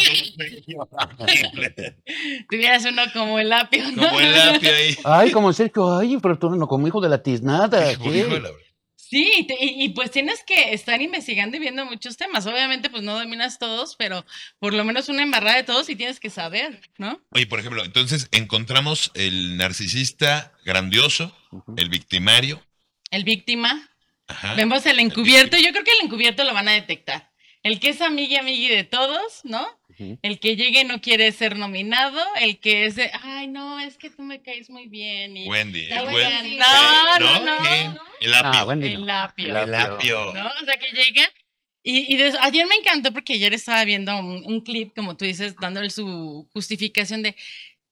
como, 0.66 0.88
Tuvieras 2.50 2.84
uno 2.86 3.02
como 3.12 3.38
el 3.38 3.52
apio, 3.52 3.84
¿no? 3.92 4.02
como 4.08 4.20
el 4.20 4.40
apio 4.40 4.74
ahí. 4.74 4.96
Ay, 5.04 5.30
como 5.30 5.52
Sergio, 5.52 5.96
ay, 5.98 6.18
pero 6.20 6.36
tú 6.38 6.50
no, 6.50 6.66
como 6.66 6.88
hijo 6.88 7.00
de 7.00 7.08
la 7.08 7.22
tiznada. 7.22 7.92
Hijo, 7.92 8.10
¿qué? 8.10 8.18
hijo 8.18 8.34
de 8.34 8.40
la- 8.40 8.50
Sí, 9.08 9.30
y, 9.38 9.46
te- 9.46 9.56
y- 9.64 9.84
y 9.84 9.88
pues 9.90 10.10
tienes 10.10 10.42
que 10.44 10.72
estar 10.74 11.00
investigando 11.00 11.56
y 11.56 11.60
viendo 11.60 11.84
muchos 11.86 12.16
temas. 12.16 12.44
Obviamente, 12.46 12.90
pues 12.90 13.02
no 13.04 13.16
dominas 13.18 13.58
todos, 13.58 13.94
pero 13.96 14.24
por 14.58 14.74
lo 14.74 14.84
menos 14.84 15.08
una 15.08 15.22
embarrada 15.22 15.56
de 15.56 15.62
todos 15.62 15.88
y 15.88 15.94
tienes 15.96 16.18
que 16.18 16.28
saber, 16.30 16.80
¿no? 16.98 17.20
Oye, 17.30 17.46
por 17.46 17.60
ejemplo, 17.60 17.84
entonces 17.84 18.28
encontramos 18.32 19.12
el 19.14 19.56
narcisista 19.56 20.52
grandioso, 20.64 21.36
el 21.76 21.88
victimario. 21.88 22.60
El 23.12 23.22
víctima. 23.22 23.88
Ajá. 24.26 24.54
Vemos 24.54 24.84
el 24.86 24.98
encubierto. 24.98 25.56
Yo 25.56 25.70
creo 25.70 25.84
que 25.84 25.92
el 26.00 26.06
encubierto 26.06 26.42
lo 26.42 26.52
van 26.52 26.66
a 26.68 26.72
detectar. 26.72 27.30
El 27.62 27.78
que 27.78 27.90
es 27.90 28.00
amigui 28.00 28.36
amigui 28.36 28.68
de 28.68 28.82
todos, 28.84 29.40
¿no? 29.44 29.64
El 30.22 30.38
que 30.40 30.56
llegue 30.56 30.80
y 30.82 30.84
no 30.84 31.00
quiere 31.00 31.30
ser 31.32 31.56
nominado, 31.58 32.20
el 32.40 32.58
que 32.60 32.84
es 32.86 32.96
de, 32.96 33.10
ay, 33.22 33.48
no, 33.48 33.80
es 33.80 33.96
que 33.98 34.10
tú 34.10 34.22
me 34.22 34.42
caes 34.42 34.68
muy 34.70 34.88
bien. 34.88 35.36
Y, 35.36 35.48
Wendy. 35.48 35.88
"Te 35.88 35.94
el 35.96 36.04
Wendy. 36.06 36.56
No, 36.56 37.18
no, 37.18 37.44
no. 37.44 37.56
¿Quién? 37.62 37.98
El 38.20 38.34
apio. 38.34 38.50
Ah, 38.60 38.64
Wendy. 38.64 38.86
El 38.88 39.06
no. 39.06 39.12
apio. 39.14 39.46
El 39.62 39.74
apio. 39.74 40.34
¿no? 40.34 40.46
O 40.46 40.64
sea, 40.64 40.76
que 40.78 40.86
llega. 40.94 41.22
Y, 41.82 42.12
y 42.12 42.16
de- 42.16 42.36
ayer 42.40 42.66
me 42.66 42.74
encantó 42.74 43.12
porque 43.12 43.34
ayer 43.34 43.54
estaba 43.54 43.84
viendo 43.84 44.16
un, 44.18 44.42
un 44.44 44.60
clip, 44.60 44.92
como 44.94 45.16
tú 45.16 45.24
dices, 45.24 45.54
dándole 45.60 45.88
su 45.90 46.48
justificación 46.52 47.22
de 47.22 47.36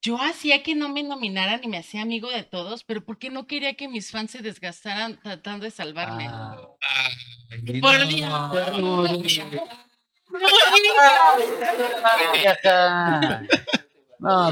yo 0.03 0.21
hacía 0.21 0.63
que 0.63 0.75
no 0.75 0.91
me 0.91 1.03
nominaran 1.03 1.61
y 1.65 1.69
me 1.69 1.79
hacía 1.79 2.03
amigo 2.03 2.29
de 2.31 2.43
todos, 2.43 2.85
pero 2.85 3.03
porque 3.05 3.31
no 3.31 3.47
quería 3.47 3.73
que 3.73 3.89
mis 3.89 4.11
fans 4.11 4.33
se 4.33 4.43
desgastaran 4.43 5.19
tratando 5.23 5.65
de 5.65 5.71
salvarme. 5.71 6.27
Ah. 6.29 6.57
Ay, 6.83 7.81
Por 7.81 7.99
no. 8.01 8.07
Dios. 8.07 8.31
No, 8.79 9.07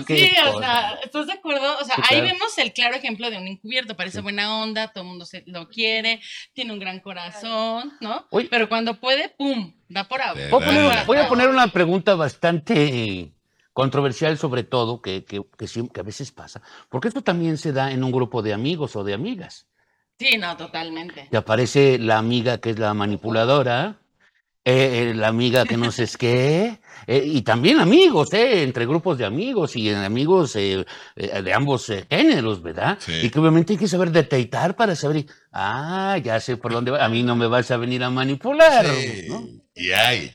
qué 0.06 0.16
Sí, 0.16 0.34
o 0.48 0.58
sea, 0.58 0.98
¿estás 1.02 1.26
de 1.26 1.32
acuerdo? 1.32 1.78
O 1.80 1.84
sea, 1.84 1.96
Sí, 1.96 2.02
ahí 2.10 2.20
claro. 2.20 2.34
vemos 2.34 2.58
el 2.58 2.72
claro 2.72 2.94
ejemplo 2.96 3.30
de 3.30 3.38
un 3.38 3.48
encubierto. 3.48 3.96
Parece 3.96 4.20
buena 4.20 4.60
onda, 4.62 4.88
todo 4.88 5.02
el 5.04 5.08
mundo 5.08 5.24
se 5.24 5.42
lo 5.46 5.68
quiere, 5.68 6.20
tiene 6.52 6.72
un 6.72 6.78
gran 6.78 7.00
corazón, 7.00 7.92
¿no? 8.00 8.26
Oye. 8.30 8.48
Pero 8.50 8.68
cuando 8.68 8.94
puede, 9.00 9.30
¡pum! 9.30 9.72
Da 9.88 10.04
por 10.04 10.20
abajo. 10.20 10.38
Voy 10.50 10.62
a, 10.62 10.66
poner, 10.66 10.82
¿Verdad? 10.86 11.06
voy 11.06 11.16
a 11.18 11.28
poner 11.28 11.48
una 11.48 11.68
pregunta 11.68 12.14
bastante 12.14 13.32
controversial 13.72 14.36
sobre 14.36 14.64
todo, 14.64 15.00
que, 15.00 15.24
que, 15.24 15.42
que 15.56 15.66
sí- 15.66 15.88
que 15.92 16.00
a 16.00 16.04
veces 16.04 16.30
pasa, 16.32 16.60
porque 16.90 17.08
esto 17.08 17.22
también 17.22 17.56
se 17.56 17.72
da 17.72 17.90
en 17.90 18.04
un 18.04 18.12
grupo 18.12 18.42
de 18.42 18.52
amigos 18.52 18.96
o 18.96 19.04
de 19.04 19.14
amigas. 19.14 19.66
Sí, 20.18 20.36
no, 20.36 20.56
totalmente. 20.58 21.26
Te 21.30 21.36
aparece 21.38 21.98
la 21.98 22.18
amiga 22.18 22.58
que 22.58 22.70
es 22.70 22.78
la 22.78 22.92
manipuladora, 22.92 23.96
eh, 24.64 25.10
eh, 25.10 25.14
la 25.14 25.28
amiga 25.28 25.64
que 25.64 25.76
no 25.76 25.90
sé 25.90 26.04
es 26.04 26.16
qué, 26.16 26.78
eh, 27.06 27.22
y 27.24 27.42
también 27.42 27.80
amigos, 27.80 28.32
eh, 28.32 28.62
entre 28.62 28.86
grupos 28.86 29.18
de 29.18 29.24
amigos 29.24 29.74
y 29.76 29.90
amigos 29.90 30.54
eh, 30.56 30.84
eh, 31.16 31.42
de 31.42 31.52
ambos 31.52 31.90
géneros, 32.08 32.62
¿verdad? 32.62 32.98
Sí. 33.00 33.12
Y 33.24 33.30
que 33.30 33.40
obviamente 33.40 33.72
hay 33.72 33.78
que 33.78 33.88
saber 33.88 34.12
detectar 34.12 34.76
para 34.76 34.94
saber, 34.94 35.26
ah, 35.52 36.16
ya 36.22 36.38
sé 36.40 36.56
por 36.56 36.72
dónde 36.72 36.92
va, 36.92 37.04
a 37.04 37.08
mí 37.08 37.22
no 37.22 37.34
me 37.34 37.46
vas 37.48 37.70
a 37.70 37.76
venir 37.76 38.04
a 38.04 38.10
manipular, 38.10 38.86
Sí, 38.86 39.26
¿no? 39.28 39.46
Y 39.74 39.90
hay. 39.90 40.32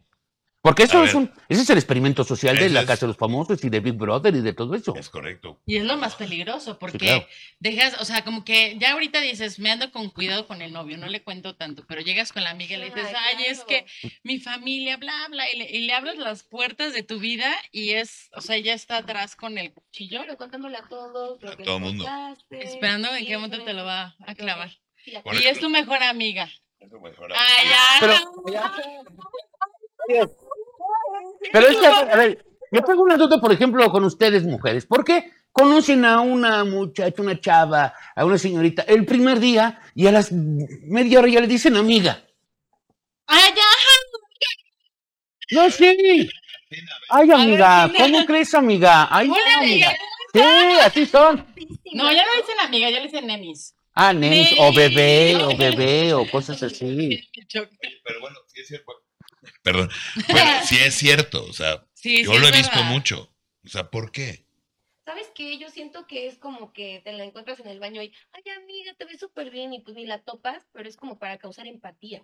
Porque 0.68 0.84
eso 0.84 1.02
es 1.06 1.14
un, 1.14 1.32
ese 1.48 1.62
es 1.62 1.70
el 1.70 1.78
experimento 1.78 2.26
social 2.26 2.58
de 2.60 2.70
la 2.70 2.82
es- 2.82 2.86
Casa 2.88 3.06
de 3.06 3.08
los 3.08 3.16
Famosos 3.18 3.64
y 3.64 3.70
de 3.70 3.80
Big 3.80 3.94
Brother 3.94 4.36
y 4.36 4.42
de 4.42 4.52
todo 4.52 4.76
eso. 4.76 4.94
Es 4.98 5.10
correcto. 5.10 5.62
Y 5.66 5.78
es 5.78 5.86
lo 5.86 5.96
más 5.96 6.16
peligroso, 6.16 6.78
porque 6.78 6.98
claro. 6.98 7.26
dejas, 7.60 8.02
o 8.02 8.04
sea, 8.04 8.26
como 8.26 8.44
que 8.44 8.76
ya 8.78 8.92
ahorita 8.92 9.22
dices, 9.22 9.60
me 9.60 9.72
ando 9.72 9.90
con 9.94 10.10
cuidado 10.10 10.46
con 10.46 10.62
el 10.62 10.74
novio, 10.74 10.98
no 10.98 11.08
le 11.08 11.24
cuento 11.24 11.56
tanto, 11.56 11.86
pero 11.88 12.02
llegas 12.02 12.34
con 12.34 12.44
la 12.44 12.50
amiga 12.50 12.76
y 12.76 12.80
le 12.80 12.86
dices, 12.90 13.08
Ay, 13.16 13.36
ay, 13.38 13.46
es 13.48 13.64
que 13.64 13.86
mi 14.24 14.40
familia, 14.40 14.98
bla, 14.98 15.14
bla, 15.30 15.50
y 15.50 15.58
le, 15.58 15.72
y 15.72 15.88
le 15.88 15.94
abres 15.94 16.18
las 16.18 16.44
puertas 16.44 16.92
de 16.94 17.04
tu 17.04 17.18
vida 17.20 17.50
y 17.72 17.92
es, 17.92 18.30
o 18.36 18.42
sea, 18.42 18.58
ella 18.58 18.74
está 18.74 18.98
atrás 18.98 19.38
con 19.38 19.58
el 19.58 19.72
cuchillo, 19.72 20.20
Claro, 20.24 20.38
contándole 20.38 20.76
a 20.76 20.84
todos. 20.90 21.42
lo 21.42 21.50
A 21.50 21.56
que 21.56 21.64
todo 21.64 21.80
mundo. 21.80 22.04
contaste, 22.04 22.64
esperando 22.66 23.16
en 23.16 23.26
qué 23.26 23.38
momento 23.38 23.64
te 23.64 23.74
lo 23.74 23.86
va 23.86 24.16
a 24.26 24.36
clavar. 24.36 24.72
Ya. 25.06 25.24
Y 25.34 25.46
es 25.46 25.60
tu 25.62 25.70
mejor 25.70 26.04
amiga. 26.04 26.50
Eso 26.80 27.00
mejora. 27.00 27.36
Ay, 27.40 27.70
ya. 27.70 28.74
Pero- 30.10 30.38
Pero 31.52 31.68
es 31.68 31.78
que, 31.78 31.86
a 31.86 32.16
ver, 32.18 32.46
yo 32.72 32.82
tengo 32.82 33.04
una 33.04 33.18
duda, 33.18 33.40
por 33.40 33.52
ejemplo, 33.52 33.90
con 33.92 34.04
ustedes, 34.04 34.44
mujeres. 34.44 34.86
¿Por 34.86 35.04
qué 35.04 35.32
conocen 35.52 36.06
a 36.06 36.22
una 36.22 36.64
muchacha, 36.64 37.22
una 37.22 37.40
chava, 37.40 37.94
a 38.16 38.26
una 38.26 38.38
señorita 38.38 38.84
el 38.84 39.06
primer 39.06 39.40
día 39.40 39.82
y 39.96 40.08
a 40.08 40.12
las 40.12 40.32
media 40.32 41.20
hora 41.20 41.30
ya 41.30 41.42
le 41.42 41.48
dicen 41.48 41.76
amiga? 41.76 42.24
Ay, 43.28 43.54
ya. 43.56 43.64
No, 45.52 45.72
sí. 45.72 46.30
Ay, 47.10 47.32
amiga, 47.32 47.88
ver, 47.88 47.96
¿cómo 47.98 48.26
crees, 48.26 48.54
amiga? 48.54 49.08
Ay, 49.10 49.28
amiga. 49.28 49.58
amiga. 49.60 49.96
Sí, 50.34 50.80
así 50.84 51.06
son. 51.06 51.48
No, 51.94 52.12
ya 52.12 52.26
no 52.26 52.32
le 52.34 52.42
dicen 52.42 52.60
amiga, 52.62 52.90
ya 52.90 52.98
le 53.00 53.06
dicen 53.06 53.28
nenis. 53.28 53.74
Ah, 53.94 54.14
nenis, 54.14 54.54
o 54.60 54.74
bebé, 54.74 55.38
o 55.42 55.58
bebé, 55.58 56.14
o 56.14 56.30
cosas 56.30 56.62
así. 56.62 57.28
Pero 57.52 58.20
bueno, 58.20 58.38
sí 58.48 58.62
es 58.62 58.68
cierto. 58.68 59.07
Perdón. 59.72 59.90
Bueno, 60.30 60.52
sí 60.66 60.78
es 60.78 60.96
cierto. 60.96 61.44
O 61.46 61.54
sea, 61.54 61.84
Sí, 61.94 62.24
yo 62.24 62.34
sí, 62.34 62.40
lo 62.40 62.48
he 62.48 62.52
visto 62.52 62.76
verdad. 62.78 62.92
mucho. 62.92 63.30
O 63.66 63.70
sea, 63.70 63.90
¿por 63.90 64.12
qué? 64.12 64.46
¿Sabes 65.06 65.28
qué? 65.36 65.58
Yo 65.58 65.70
siento 65.70 66.06
que 66.08 66.28
es 66.28 66.38
como 66.38 66.74
que 66.74 67.02
te 67.04 67.12
la 67.14 67.24
encuentras 67.24 67.60
en 67.60 67.68
el 67.68 67.80
baño 67.80 68.02
y, 68.02 68.14
ay, 68.32 68.44
amiga, 68.62 68.94
te 68.98 69.06
ves 69.06 69.20
súper 69.20 69.50
bien 69.52 69.74
y 69.74 69.80
pues 69.82 69.96
ni 69.96 70.06
la 70.06 70.20
topas, 70.20 70.66
pero 70.74 70.88
es 70.88 70.96
como 70.98 71.18
para 71.20 71.38
causar 71.38 71.66
empatía. 71.68 72.24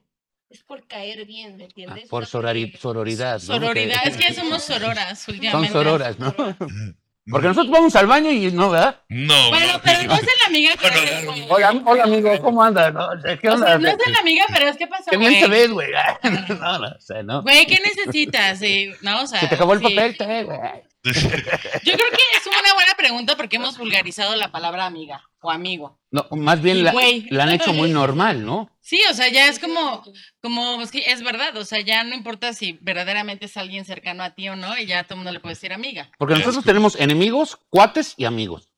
Es 0.50 0.64
por 0.64 0.86
caer 0.88 1.26
bien, 1.26 1.58
¿me 1.58 1.64
Ah, 1.64 1.68
entiendes? 1.68 2.10
por 2.10 2.26
sorori- 2.26 2.66
porque- 2.68 2.78
sororidad. 2.78 3.36
¿no? 3.42 3.46
Sororidad, 3.56 4.06
es 4.08 4.18
que 4.18 4.24
ya 4.24 4.34
somos 4.34 4.64
sororas 4.64 5.20
Son 5.20 5.36
últimamente. 5.36 5.74
sororas, 5.74 6.20
¿no? 6.20 6.36
Porque 7.30 7.48
nosotros 7.48 7.72
vamos 7.72 7.96
al 7.96 8.06
baño 8.08 8.30
y 8.32 8.52
no, 8.52 8.70
¿verdad? 8.70 9.00
No. 9.08 9.50
Bueno, 9.50 9.74
no. 9.74 9.82
pero 9.82 10.04
no 10.04 10.14
es 10.16 10.24
la 10.24 10.48
amiga 10.48 10.74
que 10.76 11.26
Bueno. 11.26 11.46
Hola, 11.50 11.82
hola 11.86 12.04
amigo, 12.04 12.42
¿cómo 12.42 12.62
andas? 12.62 12.94
No, 12.94 13.08
¿Qué 13.42 13.50
O 13.50 13.54
onda? 13.54 13.68
sea, 13.68 13.78
no 13.78 13.88
es 13.88 13.98
de 13.98 14.12
la 14.12 14.20
amiga, 14.20 14.44
pero 14.52 14.68
es 14.68 14.76
que 14.78 14.88
pasó, 14.88 15.10
Qué 15.10 15.18
bien 15.18 15.40
te 15.40 15.48
ves, 15.48 15.72
güey. 15.72 15.88
No, 16.60 16.80
no, 16.80 16.88
o 16.88 17.00
sea, 17.00 17.24
no. 17.24 17.42
Güey, 17.42 17.66
¿qué 17.66 17.80
necesitas? 17.80 18.60
Sí, 18.60 18.92
no, 19.02 19.22
o 19.24 19.28
sea, 19.28 19.40
Se 19.40 19.48
te 19.48 19.56
acabó 19.56 19.74
el 19.74 19.80
sí. 19.80 19.86
papel, 19.86 20.18
te, 20.18 20.44
güey. 20.44 20.60
Yo 21.84 21.94
creo 21.94 22.10
que 22.12 22.38
es 22.38 22.48
una 22.48 22.74
buena 22.74 22.94
pregunta 22.98 23.36
porque 23.36 23.58
hemos 23.58 23.78
vulgarizado 23.78 24.36
la 24.36 24.52
palabra 24.52 24.86
amiga 24.86 25.22
o 25.42 25.52
amigo. 25.52 26.00
No, 26.12 26.26
más 26.32 26.62
bien 26.62 26.78
Y 26.78 26.82
la, 26.84 26.92
güey. 26.94 27.28
la 27.30 27.44
han 27.44 27.52
hecho 27.52 27.74
muy 27.74 27.90
normal, 27.90 28.46
¿no? 28.46 28.70
Sí, 28.80 29.02
o 29.10 29.14
sea, 29.14 29.28
ya 29.28 29.48
es 29.48 29.60
como, 29.60 30.04
como, 30.42 30.82
es 30.82 31.24
verdad, 31.24 31.56
o 31.58 31.66
sea, 31.66 31.82
ya 31.82 32.04
no 32.06 32.16
importa 32.16 32.54
si 32.54 32.78
verdaderamente 32.82 33.46
es 33.46 33.58
alguien 33.58 33.84
cercano 33.84 34.24
a 34.24 34.34
ti 34.34 34.48
o 34.48 34.56
no, 34.56 34.78
y 34.78 34.86
ya 34.86 35.04
todo 35.04 35.16
el 35.16 35.18
mundo 35.18 35.32
le 35.34 35.40
puede 35.42 35.56
decir 35.56 35.74
amiga. 35.74 36.10
Porque 36.18 36.36
nosotros 36.36 36.64
tenemos 36.64 36.96
enemigos, 36.96 37.60
cuates 37.70 38.14
y 38.16 38.24
amigos. 38.26 38.70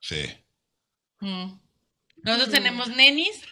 Sí. 0.00 0.30
Mm. 1.20 1.58
Nosotros 2.22 2.50
tenemos 2.50 2.88
nenis, 2.88 3.42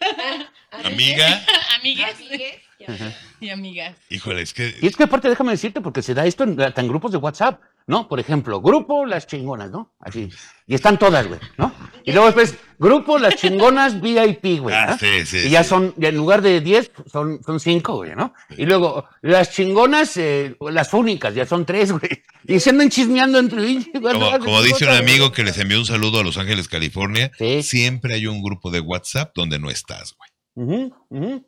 Amiga. 0.71 1.45
amigues 1.79 2.17
Amigues, 2.19 2.61
ya. 2.79 3.17
y 3.39 3.51
amigas. 3.51 3.97
Híjole, 4.09 4.41
es 4.43 4.55
que. 4.55 4.75
Y 4.81 4.87
es 4.87 4.97
que 4.97 5.03
aparte, 5.05 5.29
déjame 5.29 5.53
decirte, 5.53 5.81
porque 5.83 6.01
se 6.01 6.15
da 6.15 6.25
esto 6.25 6.45
en 6.45 6.89
grupos 6.89 7.13
de 7.13 7.19
WhatsApp, 7.19 7.61
¿no? 7.87 8.09
Por 8.09 8.21
ejemplo, 8.21 8.61
grupo 8.61 9.05
Las 9.07 9.27
Chingonas, 9.27 9.71
¿no? 9.71 9.95
Así. 10.01 10.29
Y 10.67 10.75
están 10.75 10.99
todas, 10.99 11.27
güey, 11.27 11.41
¿no? 11.59 11.75
Y 12.05 12.13
luego 12.13 12.27
después, 12.27 12.57
grupo 12.79 13.19
Las 13.19 13.37
Chingonas 13.37 14.01
VIP, 14.01 14.61
güey. 14.61 14.75
Ah, 14.75 14.87
¿no? 14.91 14.99
sí, 14.99 15.27
sí. 15.27 15.39
Y 15.47 15.51
ya 15.51 15.63
sí. 15.63 15.71
son, 15.71 15.95
en 16.01 16.17
lugar 16.17 16.43
de 16.43 16.61
10, 16.61 16.93
son, 17.11 17.43
son 17.45 17.61
5, 17.61 17.97
güey, 17.97 18.15
¿no? 18.15 18.35
Y 18.57 18.67
luego, 18.67 19.07
las 19.21 19.53
chingonas, 19.53 20.17
eh, 20.17 20.57
las 20.61 20.93
únicas, 20.95 21.35
ya 21.35 21.47
son 21.47 21.65
3, 21.65 21.93
güey. 21.93 22.23
Y 22.47 22.61
se 22.61 22.71
andan 22.71 22.91
chismeando 22.91 23.39
entre 23.39 23.63
ellos. 23.63 23.87
Como, 23.93 24.39
como 24.41 24.63
dice 24.63 24.85
un 24.85 24.93
amigo 24.93 25.33
que 25.33 25.45
les 25.45 25.59
envió 25.59 25.79
un 25.79 25.87
saludo 25.87 26.21
a 26.21 26.25
Los 26.25 26.39
Ángeles, 26.39 26.69
California, 26.69 27.31
siempre 27.63 28.15
hay 28.15 28.27
un 28.27 28.43
grupo 28.43 28.71
de 28.71 28.81
WhatsApp 28.81 29.33
donde 29.35 29.59
no 29.59 29.71
estás, 29.71 30.15
güey. 30.17 30.32
Ujú. 30.55 30.93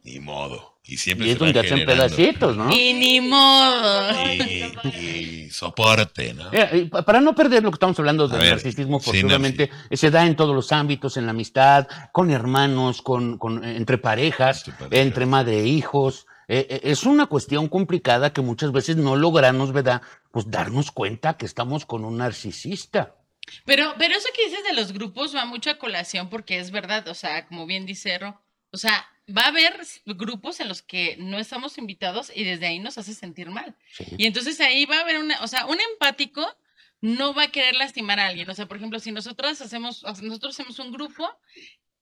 Ni 0.03 0.21
modo. 0.21 0.79
Y 0.87 0.99
siempre 0.99 1.27
Y 1.27 1.31
es 1.31 1.39
se 1.39 1.41
va 1.41 1.47
donde 1.47 1.61
hacen 1.61 1.79
generando. 1.79 2.17
pedacitos, 2.17 2.57
¿no? 2.57 2.71
Y 2.75 2.93
ni 2.93 3.21
modo. 3.21 4.11
Y, 4.35 5.45
y 5.47 5.51
soporte, 5.51 6.35
¿no? 6.35 6.51
Mira, 6.51 6.77
y 6.77 6.85
pa- 6.87 7.03
para 7.03 7.21
no 7.21 7.35
perder 7.35 7.63
lo 7.63 7.71
que 7.71 7.77
estamos 7.77 7.99
hablando 7.99 8.29
del 8.29 8.51
narcisismo, 8.51 9.01
porque 9.01 9.21
sí, 9.21 9.25
obviamente 9.27 9.71
se 9.93 10.11
da 10.11 10.27
en 10.27 10.37
todos 10.37 10.55
los 10.55 10.73
ámbitos, 10.73 11.17
en 11.17 11.25
la 11.27 11.31
amistad, 11.31 11.87
con 12.13 12.31
hermanos, 12.31 13.01
con, 13.03 13.39
con- 13.39 13.65
entre 13.65 13.97
parejas, 13.99 14.67
Entre 14.69 14.85
parejas. 14.85 15.07
entre 15.07 15.27
madre 15.27 15.61
e 15.61 15.67
hijos. 15.67 16.27
Eh, 16.49 16.67
eh, 16.69 16.81
es 16.85 17.05
una 17.05 17.27
cuestión 17.27 17.69
complicada 17.69 18.35
que 18.35 18.43
muchas 18.43 18.71
veces 18.73 18.97
no 18.97 19.17
logramos, 19.17 19.73
¿verdad? 19.73 20.03
Pues 20.31 20.51
darnos 20.51 20.91
cuenta 20.93 21.39
que 21.39 21.47
estamos 21.47 21.87
con 21.87 22.05
un 22.05 22.19
narcisista. 22.19 23.15
Pero, 23.65 23.95
pero 23.99 24.15
eso 24.17 24.29
que 24.37 24.45
dices 24.51 24.65
de 24.65 24.75
los 24.75 24.93
grupos 24.93 25.35
va 25.35 25.47
mucho 25.47 25.71
a 25.71 25.79
colación 25.79 26.29
porque 26.29 26.59
es 26.59 26.71
verdad, 26.71 27.09
o 27.09 27.15
sea, 27.15 27.47
como 27.47 27.65
bien 27.67 27.87
dice 27.87 28.19
Ro, 28.19 28.41
o 28.75 28.77
sea, 28.77 29.09
va 29.35 29.43
a 29.43 29.49
haber 29.49 29.81
grupos 30.05 30.61
en 30.61 30.69
los 30.69 30.83
que 30.83 31.17
no 31.19 31.39
estamos 31.39 31.79
invitados 31.79 32.31
y 32.35 32.45
desde 32.45 32.67
ahí 32.67 32.79
nos 32.81 32.99
hace 32.99 33.15
sentir 33.15 33.49
mal. 33.51 33.75
Sí. 33.93 34.05
Y 34.19 34.27
entonces 34.27 34.61
ahí 34.61 34.85
va 34.85 34.99
a 34.99 35.01
haber 35.01 35.19
una, 35.19 35.41
o 35.43 35.49
sea, 35.49 35.65
un 35.67 35.79
empático 35.81 36.47
no 37.01 37.35
va 37.35 37.45
a 37.45 37.51
querer 37.53 37.77
lastimar 37.77 38.19
a 38.19 38.27
alguien. 38.27 38.49
O 38.51 38.55
sea, 38.55 38.67
por 38.67 38.77
ejemplo, 38.77 38.99
si 38.99 39.13
nosotros 39.13 39.61
hacemos, 39.61 40.03
nosotros 40.23 40.55
hacemos 40.59 40.79
un 40.79 40.91
grupo 40.91 41.31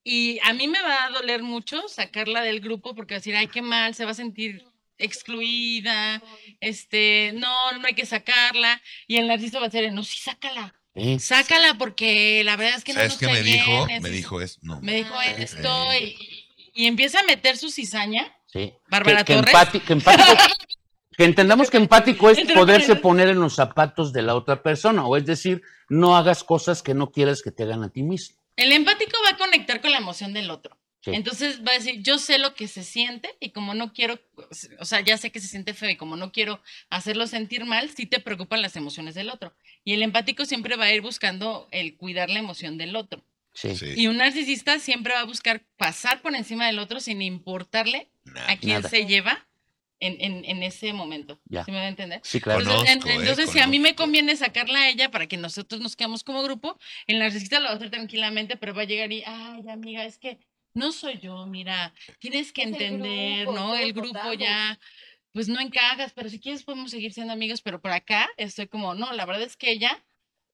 y 0.03 0.39
a 0.43 0.53
mí 0.53 0.67
me 0.67 0.81
va 0.81 1.05
a 1.05 1.11
doler 1.11 1.43
mucho 1.43 1.89
sacarla 1.89 2.43
del 2.43 2.61
grupo 2.61 2.95
porque 2.95 3.15
va 3.15 3.17
a 3.17 3.21
decir, 3.21 3.37
ay, 3.37 3.49
qué 3.49 3.63
mal, 3.63 3.95
se 3.95 4.05
va 4.05 4.13
a 4.13 4.15
sentir 4.15 4.65
excluida, 4.99 6.23
este, 6.61 7.33
no, 7.35 7.73
no 7.79 7.87
hay 7.87 7.95
que 7.95 8.07
sacarla. 8.07 8.81
Y 9.07 9.17
el 9.17 9.29
narciso 9.29 9.61
va 9.61 9.67
a 9.67 9.69
decir, 9.69 9.93
no, 9.93 10.03
sí, 10.05 10.19
sácala. 10.19 10.75
Sácala 11.19 11.79
porque 11.79 12.43
la 12.45 12.57
verdad 12.57 12.77
es 12.77 12.85
que 12.85 12.93
no 12.93 12.99
¿Sabes 13.01 13.13
nos 13.13 13.19
qué 13.21 13.27
me 13.29 13.43
dijo? 13.43 13.87
bien, 13.87 14.03
Me 14.03 14.11
dijo 14.11 14.41
es 14.43 14.63
no. 14.63 14.81
Me 14.83 14.95
dijo 14.97 15.15
Ah, 15.17 15.27
esto 15.27 15.95
y, 15.95 16.32
y 16.73 16.87
empieza 16.87 17.21
a 17.21 17.25
meter 17.25 17.57
su 17.57 17.71
cizaña. 17.71 18.35
Sí. 18.47 18.73
Bárbara 18.89 19.25
que, 19.25 19.35
que 19.35 19.41
Torres. 19.41 19.55
empati- 19.55 19.83
que 19.85 19.93
empático, 19.93 20.33
que 21.17 21.25
entendamos 21.25 21.71
que 21.71 21.77
empático 21.79 22.31
es 22.31 22.41
poderse 22.53 22.97
poner 22.97 23.29
en 23.29 23.41
los 23.41 23.55
zapatos 23.55 24.13
de 24.13 24.23
la 24.23 24.35
otra 24.35 24.63
persona, 24.63 25.07
o 25.07 25.17
es 25.17 25.25
decir, 25.27 25.63
no 25.89 26.17
hagas 26.17 26.45
cosas 26.45 26.83
que 26.83 26.95
no 26.95 27.11
quieras 27.13 27.43
que 27.43 27.51
te 27.51 27.63
hagan 27.65 27.83
a 27.83 27.91
ti 27.91 28.03
mismo. 28.03 28.37
El 28.57 28.73
empático 28.73 29.13
va 29.25 29.31
a 29.35 29.39
conectar 29.39 29.81
con 29.81 29.91
la 29.93 29.99
emoción 29.99 30.33
del 30.35 30.51
otro. 30.51 30.79
Sí. 31.05 31.11
Entonces 31.15 31.63
va 31.67 31.73
a 31.73 31.75
decir, 31.75 32.01
yo 32.03 32.17
sé 32.19 32.39
lo 32.39 32.55
que 32.55 32.69
se 32.69 32.85
siente 32.85 33.35
y 33.41 33.51
como 33.51 33.75
no 33.75 33.93
quiero, 33.93 34.21
o 34.79 34.85
sea, 34.85 35.01
ya 35.01 35.19
sé 35.19 35.33
que 35.33 35.41
se 35.41 35.49
siente 35.49 35.75
feo 35.75 35.91
y 35.91 35.97
como 35.97 36.17
no 36.17 36.31
quiero 36.31 36.61
hacerlo 36.91 37.27
sentir 37.27 37.65
mal, 37.65 37.91
sí 37.91 38.07
te 38.07 38.21
preocupan 38.21 38.63
las 38.63 38.77
emociones 38.77 39.15
del 39.17 39.29
otro. 39.31 39.53
Y 39.83 39.95
el 39.95 40.03
empático 40.03 40.45
siempre 40.45 40.77
va 40.77 40.85
a 40.85 40.93
ir 40.93 41.01
buscando 41.01 41.67
el 41.73 41.97
cuidar 41.97 42.31
la 42.31 42.39
emoción 42.39 42.79
del 42.79 42.95
otro. 42.95 43.25
Sí. 43.55 43.77
Sí. 43.77 43.93
Y 43.97 44.07
un 44.07 44.17
narcisista 44.17 44.79
siempre 44.79 45.13
va 45.15 45.21
a 45.21 45.25
buscar 45.25 45.65
pasar 45.77 46.23
por 46.23 46.35
encima 46.35 46.67
del 46.67 46.79
otro 46.79 47.01
sin 47.01 47.21
importarle 47.23 48.11
Nah. 48.25 48.53
a 48.53 48.57
quién 48.57 48.77
Nada. 48.77 48.89
se 48.89 49.05
lleva 49.05 49.47
en, 50.01 50.17
en, 50.21 50.45
en 50.45 50.63
ese 50.63 50.93
momento. 50.93 51.41
Ya. 51.47 51.65
¿Sí 51.65 51.71
me 51.73 51.79
va 51.79 51.85
a 51.85 51.89
entender? 51.89 52.21
Sí, 52.25 52.41
claro. 52.41 52.61
Entonces, 52.61 52.91
en- 52.91 53.01
Conozco, 53.01 53.21
eh, 53.21 53.23
entonces, 53.23 53.51
si 53.51 53.59
a 53.61 53.67
mí 53.67 53.79
me 53.79 53.95
conviene 53.95 54.37
sacarla 54.37 54.81
a 54.81 54.89
ella 54.89 55.11
para 55.11 55.27
que 55.27 55.37
nosotros 55.37 55.81
nos 55.81 55.97
quedamos 55.97 56.25
como 56.25 56.43
grupo, 56.43 56.79
el 57.07 57.19
narcisista 57.19 57.59
lo 57.61 57.67
va 57.67 57.73
a 57.73 57.77
hacer 57.77 57.91
tranquilamente, 57.91 58.57
pero 58.57 58.75
va 58.75 58.83
a 58.83 58.87
llegar 58.87 59.11
y, 59.13 59.23
ay, 59.27 59.69
amiga, 59.69 60.05
es 60.05 60.19
que 60.19 60.39
no 60.75 60.91
soy 60.93 61.19
yo, 61.19 61.47
mira, 61.47 61.93
tienes 62.21 62.53
que 62.53 62.63
Es 62.63 62.69
el 62.69 62.75
entender, 62.75 63.45
grupo, 63.47 63.59
¿no? 63.61 63.77
El 63.77 63.93
grupo 63.93 64.13
votamos. 64.15 64.39
ya, 64.39 64.79
pues 65.33 65.49
no 65.49 65.61
encajas, 65.61 66.13
pero 66.15 66.29
si 66.31 66.41
quieres 66.41 66.63
podemos 66.63 66.91
seguir 66.91 67.13
siendo 67.13 67.33
amigos, 67.33 67.61
pero 67.61 67.81
por 67.81 67.91
acá 67.93 68.29
estoy 68.37 68.69
como, 68.69 68.95
no, 68.95 69.13
la 69.13 69.27
verdad 69.27 69.43
es 69.43 69.57
que 69.57 69.71
ella 69.71 70.03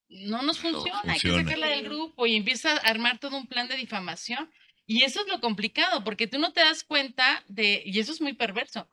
no 0.09 0.43
nos 0.43 0.63
No 0.65 0.71
funciona, 0.71 1.01
hay 1.05 1.21
que 1.21 1.31
sacarla 1.31 1.69
del 1.69 1.85
grupo 1.85 2.27
y 2.27 2.37
empieza 2.37 2.73
a 2.73 2.77
armar 2.79 3.19
todo 3.19 3.37
un 3.37 3.47
plan 3.47 3.69
de 3.69 3.77
difamación. 3.77 4.51
Y 4.87 5.03
eso 5.03 5.21
es 5.21 5.29
lo 5.29 5.41
complicado, 5.41 6.03
porque 6.03 6.27
tú 6.27 6.39
no 6.39 6.53
te 6.53 6.61
das 6.61 6.83
cuenta 6.83 7.45
de, 7.49 7.83
y 7.85 7.99
eso 7.99 8.11
es 8.13 8.21
muy 8.23 8.33
perverso, 8.33 8.89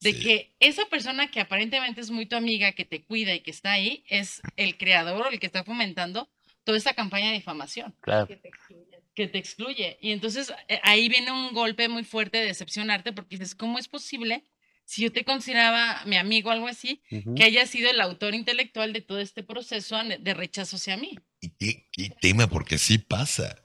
de 0.00 0.12
Sí. 0.12 0.20
que 0.22 0.54
esa 0.60 0.84
persona 0.86 1.30
que 1.30 1.40
aparentemente 1.40 2.00
es 2.00 2.10
muy 2.10 2.26
tu 2.26 2.36
amiga, 2.36 2.70
que 2.72 2.84
te 2.84 3.02
cuida 3.02 3.34
y 3.34 3.40
que 3.40 3.50
está 3.50 3.72
ahí, 3.72 4.04
es 4.08 4.40
el 4.56 4.78
creador 4.78 5.22
o 5.26 5.30
el 5.30 5.40
que 5.40 5.46
está 5.46 5.64
fomentando 5.64 6.28
toda 6.64 6.78
esta 6.78 6.94
campaña 6.94 7.28
de 7.28 7.34
difamación 7.34 7.94
Claro. 8.00 8.28
Que 8.28 8.36
te 8.36 8.48
excluyen. 8.48 9.00
que 9.14 9.26
te 9.26 9.38
excluye. 9.38 9.98
Y 10.00 10.12
entonces 10.12 10.52
eh, 10.68 10.78
ahí 10.84 11.08
viene 11.08 11.32
un 11.32 11.52
golpe 11.52 11.88
muy 11.88 12.04
fuerte 12.04 12.38
de 12.38 12.44
decepcionarte 12.46 13.12
porque 13.12 13.36
dices, 13.36 13.54
¿cómo 13.56 13.78
es 13.80 13.88
posible 13.88 14.44
si 14.90 15.02
yo 15.02 15.12
te 15.12 15.24
consideraba 15.24 16.04
mi 16.04 16.16
amigo 16.16 16.48
o 16.48 16.52
algo 16.52 16.66
así, 16.66 17.00
que 17.36 17.44
haya 17.44 17.64
sido 17.64 17.88
el 17.90 18.00
autor 18.00 18.34
intelectual 18.34 18.92
de 18.92 19.00
todo 19.00 19.20
este 19.20 19.44
proceso 19.44 19.96
de 20.18 20.34
rechazo 20.34 20.74
hacia 20.74 20.96
mí? 20.96 21.16
Y 21.40 21.50
qué, 21.50 21.86
qué 21.92 22.10
tema, 22.20 22.48
porque 22.48 22.76
sí 22.76 22.98
pasa. 22.98 23.56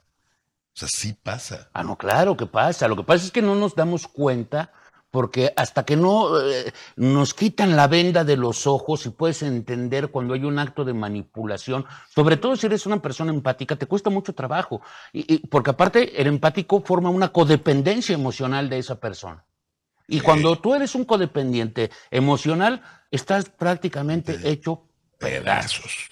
O 0.72 0.78
sea, 0.78 0.86
sí 0.88 1.14
pasa. 1.20 1.68
Ah, 1.72 1.82
no, 1.82 1.98
claro 1.98 2.36
que 2.36 2.46
pasa. 2.46 2.86
Lo 2.86 2.94
que 2.94 3.02
pasa 3.02 3.24
es 3.24 3.32
que 3.32 3.42
no 3.42 3.56
nos 3.56 3.74
damos 3.74 4.06
cuenta 4.06 4.72
porque 5.10 5.52
hasta 5.56 5.84
que 5.84 5.96
no 5.96 6.40
eh, 6.40 6.72
nos 6.94 7.34
quitan 7.34 7.74
la 7.74 7.88
venda 7.88 8.22
de 8.22 8.36
los 8.36 8.68
ojos 8.68 9.04
y 9.06 9.10
puedes 9.10 9.42
entender 9.42 10.08
cuando 10.12 10.34
hay 10.34 10.44
un 10.44 10.60
acto 10.60 10.84
de 10.84 10.92
manipulación, 10.94 11.86
sobre 12.14 12.36
todo 12.36 12.54
si 12.54 12.66
eres 12.66 12.86
una 12.86 13.02
persona 13.02 13.32
empática, 13.32 13.74
te 13.74 13.86
cuesta 13.86 14.10
mucho 14.10 14.32
trabajo. 14.32 14.80
Y, 15.12 15.34
y- 15.34 15.38
porque 15.48 15.70
aparte, 15.70 16.20
el 16.20 16.28
empático 16.28 16.82
forma 16.82 17.10
una 17.10 17.32
codependencia 17.32 18.14
emocional 18.14 18.68
de 18.68 18.78
esa 18.78 19.00
persona. 19.00 19.44
Y 20.08 20.18
Ok. 20.18 20.24
cuando 20.24 20.58
tú 20.60 20.74
eres 20.74 20.94
un 20.94 21.04
codependiente 21.04 21.90
emocional, 22.10 22.82
estás 23.10 23.48
prácticamente 23.50 24.38
hecho 24.44 24.88
pedazos. 25.18 26.08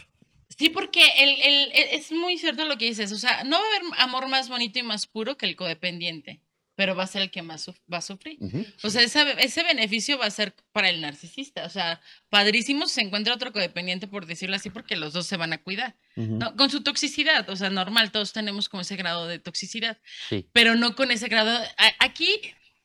Sí, 0.57 0.69
porque 0.69 1.03
el, 1.19 1.31
el- 1.43 1.73
es 1.93 2.13
muy 2.13 2.39
cierto 2.39 2.65
lo 2.65 2.79
que 2.79 2.87
dices. 2.87 3.11
O 3.13 3.19
sea, 3.19 3.45
no 3.45 3.59
va 3.59 3.63
a 3.65 3.69
haber 3.69 4.01
amor 4.01 4.29
más 4.29 4.49
bonito 4.49 4.79
y 4.79 4.83
más 4.83 5.07
puro 5.07 5.37
que 5.37 5.47
el 5.47 5.57
codependiente, 5.57 6.41
pero 6.77 6.95
va 6.95 7.05
a 7.05 7.09
ser 7.09 7.23
el 7.23 7.31
que 7.33 7.43
más 7.43 7.67
suf- 7.67 7.81
va 7.93 7.99
a 7.99 8.03
sufrir. 8.03 8.39
O 8.85 8.91
sea, 8.91 9.03
esa- 9.03 9.31
ese 9.33 9.63
beneficio 9.65 10.17
va 10.19 10.27
a 10.27 10.31
ser 10.31 10.55
para 10.73 10.89
el 10.91 11.01
narcisista. 11.01 11.65
O 11.65 11.69
sea, 11.71 12.01
padrísimo 12.31 12.87
si 12.87 12.95
se 12.95 13.01
encuentra 13.03 13.35
otro 13.35 13.53
codependiente, 13.53 14.07
por 14.07 14.27
decirlo 14.27 14.55
así, 14.57 14.71
porque 14.71 14.95
los 14.97 15.13
dos 15.13 15.27
se 15.27 15.37
van 15.37 15.53
a 15.53 15.59
cuidar. 15.63 15.97
¿no? 16.17 16.55
Con 16.57 16.71
su 16.71 16.83
toxicidad. 16.85 17.49
O 17.51 17.57
sea, 17.57 17.71
normal, 17.71 18.13
todos 18.13 18.33
tenemos 18.33 18.69
como 18.69 18.83
ese 18.83 18.95
grado 18.97 19.27
de 19.27 19.41
toxicidad, 19.41 19.99
Sí. 20.29 20.47
pero 20.53 20.77
no 20.77 20.95
con 20.95 21.11
ese 21.11 21.27
grado. 21.29 21.51
a- 21.77 21.95
Aquí, 22.05 22.29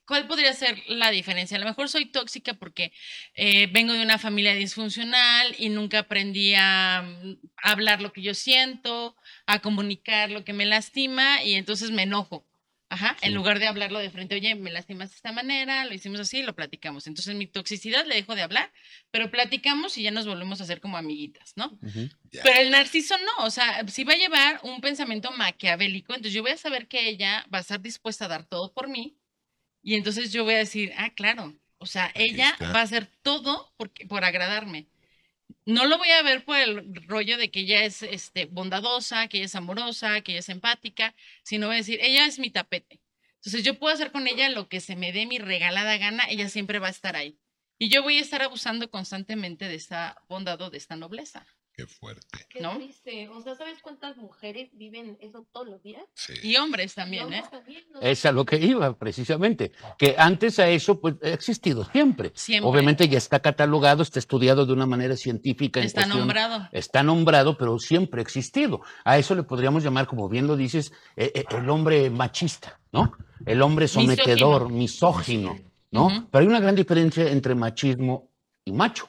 ¿cuál 0.09 0.25
podría 0.25 0.51
ser 0.53 0.81
la 0.87 1.11
diferencia? 1.11 1.55
A 1.55 1.59
lo 1.59 1.67
mejor 1.67 1.87
soy 1.87 2.07
tóxica 2.07 2.55
porque 2.55 2.91
eh, 3.35 3.67
vengo 3.67 3.93
de 3.93 4.01
una 4.01 4.17
familia 4.17 4.55
disfuncional 4.55 5.55
y 5.59 5.69
nunca 5.69 5.99
aprendí 5.99 6.55
a, 6.55 7.03
mm, 7.03 7.37
a 7.57 7.71
hablar 7.71 8.01
lo 8.01 8.11
que 8.11 8.23
yo 8.23 8.33
siento, 8.33 9.15
a 9.45 9.59
comunicar 9.59 10.31
lo 10.31 10.43
que 10.43 10.51
me 10.51 10.65
lastima 10.65 11.43
y 11.43 11.53
entonces 11.53 11.91
me 11.91 12.03
enojo. 12.03 12.47
Ajá, 12.91 13.15
en 13.21 13.35
lugar 13.35 13.59
de 13.59 13.67
hablarlo 13.67 13.99
de 13.99 14.09
frente, 14.09 14.33
oye, 14.33 14.55
me 14.55 14.71
lastimas 14.71 15.11
de 15.11 15.15
esta 15.17 15.31
manera, 15.31 15.85
lo 15.85 15.93
hicimos 15.93 16.19
así, 16.19 16.41
lo 16.41 16.55
platicamos. 16.55 17.05
Entonces, 17.05 17.35
mi 17.35 17.45
toxicidad 17.45 18.03
le 18.07 18.15
dejo 18.15 18.33
de 18.33 18.41
hablar, 18.41 18.73
pero 19.11 19.29
platicamos 19.29 19.95
y 19.99 20.01
ya 20.01 20.09
nos 20.09 20.25
volvemos 20.25 20.59
a 20.59 20.63
hacer 20.63 20.81
como 20.81 20.97
amiguitas, 20.97 21.53
¿no? 21.55 21.77
Pero 22.31 22.59
el 22.59 22.71
narciso 22.71 23.15
no, 23.19 23.45
o 23.45 23.51
sea, 23.51 23.87
si 23.87 24.05
va 24.05 24.13
a 24.13 24.17
llevar 24.17 24.59
un 24.63 24.81
pensamiento 24.81 25.29
maquiavélico, 25.29 26.13
entonces 26.13 26.33
yo 26.33 26.41
voy 26.41 26.53
a 26.53 26.57
saber 26.57 26.87
que 26.87 27.07
ella 27.07 27.45
va 27.53 27.59
a 27.59 27.61
estar 27.61 27.79
dispuesta 27.79 28.25
a 28.25 28.27
dar 28.27 28.45
todo 28.45 28.73
por 28.73 28.89
mí 28.89 29.19
y 29.81 29.95
entonces 29.95 30.31
yo 30.31 30.43
voy 30.43 30.55
a 30.55 30.59
decir, 30.59 30.93
ah, 30.97 31.11
claro, 31.11 31.55
o 31.77 31.85
sea, 31.85 32.11
ella 32.15 32.55
va 32.61 32.79
a 32.79 32.83
hacer 32.83 33.09
todo 33.21 33.73
porque, 33.77 34.05
por 34.05 34.23
agradarme. 34.23 34.87
No 35.65 35.85
lo 35.85 35.97
voy 35.97 36.09
a 36.09 36.21
ver 36.21 36.43
por 36.45 36.57
el 36.57 36.93
rollo 37.07 37.37
de 37.37 37.51
que 37.51 37.61
ella 37.61 37.83
es 37.83 38.03
este, 38.03 38.45
bondadosa, 38.45 39.27
que 39.27 39.37
ella 39.37 39.45
es 39.45 39.55
amorosa, 39.55 40.21
que 40.21 40.33
ella 40.33 40.39
es 40.39 40.49
empática, 40.49 41.15
sino 41.43 41.67
voy 41.67 41.75
a 41.75 41.79
decir, 41.79 41.99
ella 42.01 42.25
es 42.25 42.39
mi 42.39 42.49
tapete. 42.49 43.01
Entonces 43.35 43.63
yo 43.63 43.79
puedo 43.79 43.93
hacer 43.93 44.11
con 44.11 44.27
ella 44.27 44.49
lo 44.49 44.67
que 44.67 44.81
se 44.81 44.95
me 44.95 45.13
dé 45.13 45.25
mi 45.25 45.37
regalada 45.39 45.97
gana, 45.97 46.25
ella 46.29 46.49
siempre 46.49 46.79
va 46.79 46.87
a 46.87 46.91
estar 46.91 47.15
ahí. 47.15 47.39
Y 47.77 47.89
yo 47.89 48.03
voy 48.03 48.17
a 48.17 48.21
estar 48.21 48.41
abusando 48.41 48.91
constantemente 48.91 49.65
de 49.65 49.75
esta 49.75 50.21
bondad 50.27 50.59
o 50.61 50.69
de 50.69 50.77
esta 50.77 50.97
nobleza. 50.97 51.47
Qué 51.79 51.87
fuerte. 51.87 52.45
Qué 52.49 52.59
¿No? 52.59 52.75
triste. 52.75 53.29
O 53.29 53.39
sea, 53.41 53.55
¿sabes 53.55 53.79
cuántas 53.81 54.17
mujeres 54.17 54.69
viven 54.73 55.17
eso 55.21 55.45
todos 55.53 55.65
los 55.69 55.81
días? 55.81 56.03
Sí. 56.13 56.33
Y 56.43 56.57
hombres 56.57 56.91
Y 56.91 56.95
también, 56.95 57.21
¿eh? 57.23 57.25
hombres 57.41 57.49
también, 57.49 57.83
¿no? 57.93 58.01
Es 58.01 58.25
a 58.25 58.33
lo 58.33 58.43
que 58.45 58.57
iba, 58.57 58.97
precisamente. 58.97 59.71
Que 59.97 60.15
antes 60.17 60.59
a 60.59 60.67
eso, 60.67 60.99
pues, 60.99 61.15
ha 61.23 61.29
existido 61.29 61.85
siempre. 61.85 62.33
Siempre. 62.35 62.69
Obviamente 62.69 63.07
ya 63.07 63.17
está 63.17 63.39
catalogado, 63.39 64.03
está 64.03 64.19
estudiado 64.19 64.65
de 64.65 64.73
una 64.73 64.85
manera 64.85 65.15
científica. 65.15 65.79
en 65.79 65.85
Está 65.85 66.01
cuestión- 66.01 66.19
nombrado. 66.19 66.67
Está 66.73 67.01
nombrado, 67.01 67.57
pero 67.57 67.79
siempre 67.79 68.19
ha 68.19 68.23
existido. 68.23 68.81
A 69.05 69.17
eso 69.17 69.33
le 69.33 69.43
podríamos 69.43 69.81
llamar, 69.81 70.05
como 70.05 70.27
bien 70.27 70.47
lo 70.47 70.57
dices, 70.57 70.91
eh, 71.15 71.31
eh, 71.33 71.45
el 71.49 71.69
hombre 71.69 72.09
machista, 72.09 72.77
¿no? 72.91 73.13
El 73.45 73.61
hombre 73.61 73.87
sometedor, 73.87 74.69
misógino, 74.69 75.57
¿no? 75.91 76.27
Pero 76.29 76.41
hay 76.41 76.47
una 76.47 76.59
gran 76.59 76.75
diferencia 76.75 77.31
entre 77.31 77.55
machismo 77.55 78.27
y 78.65 78.73
macho. 78.73 79.07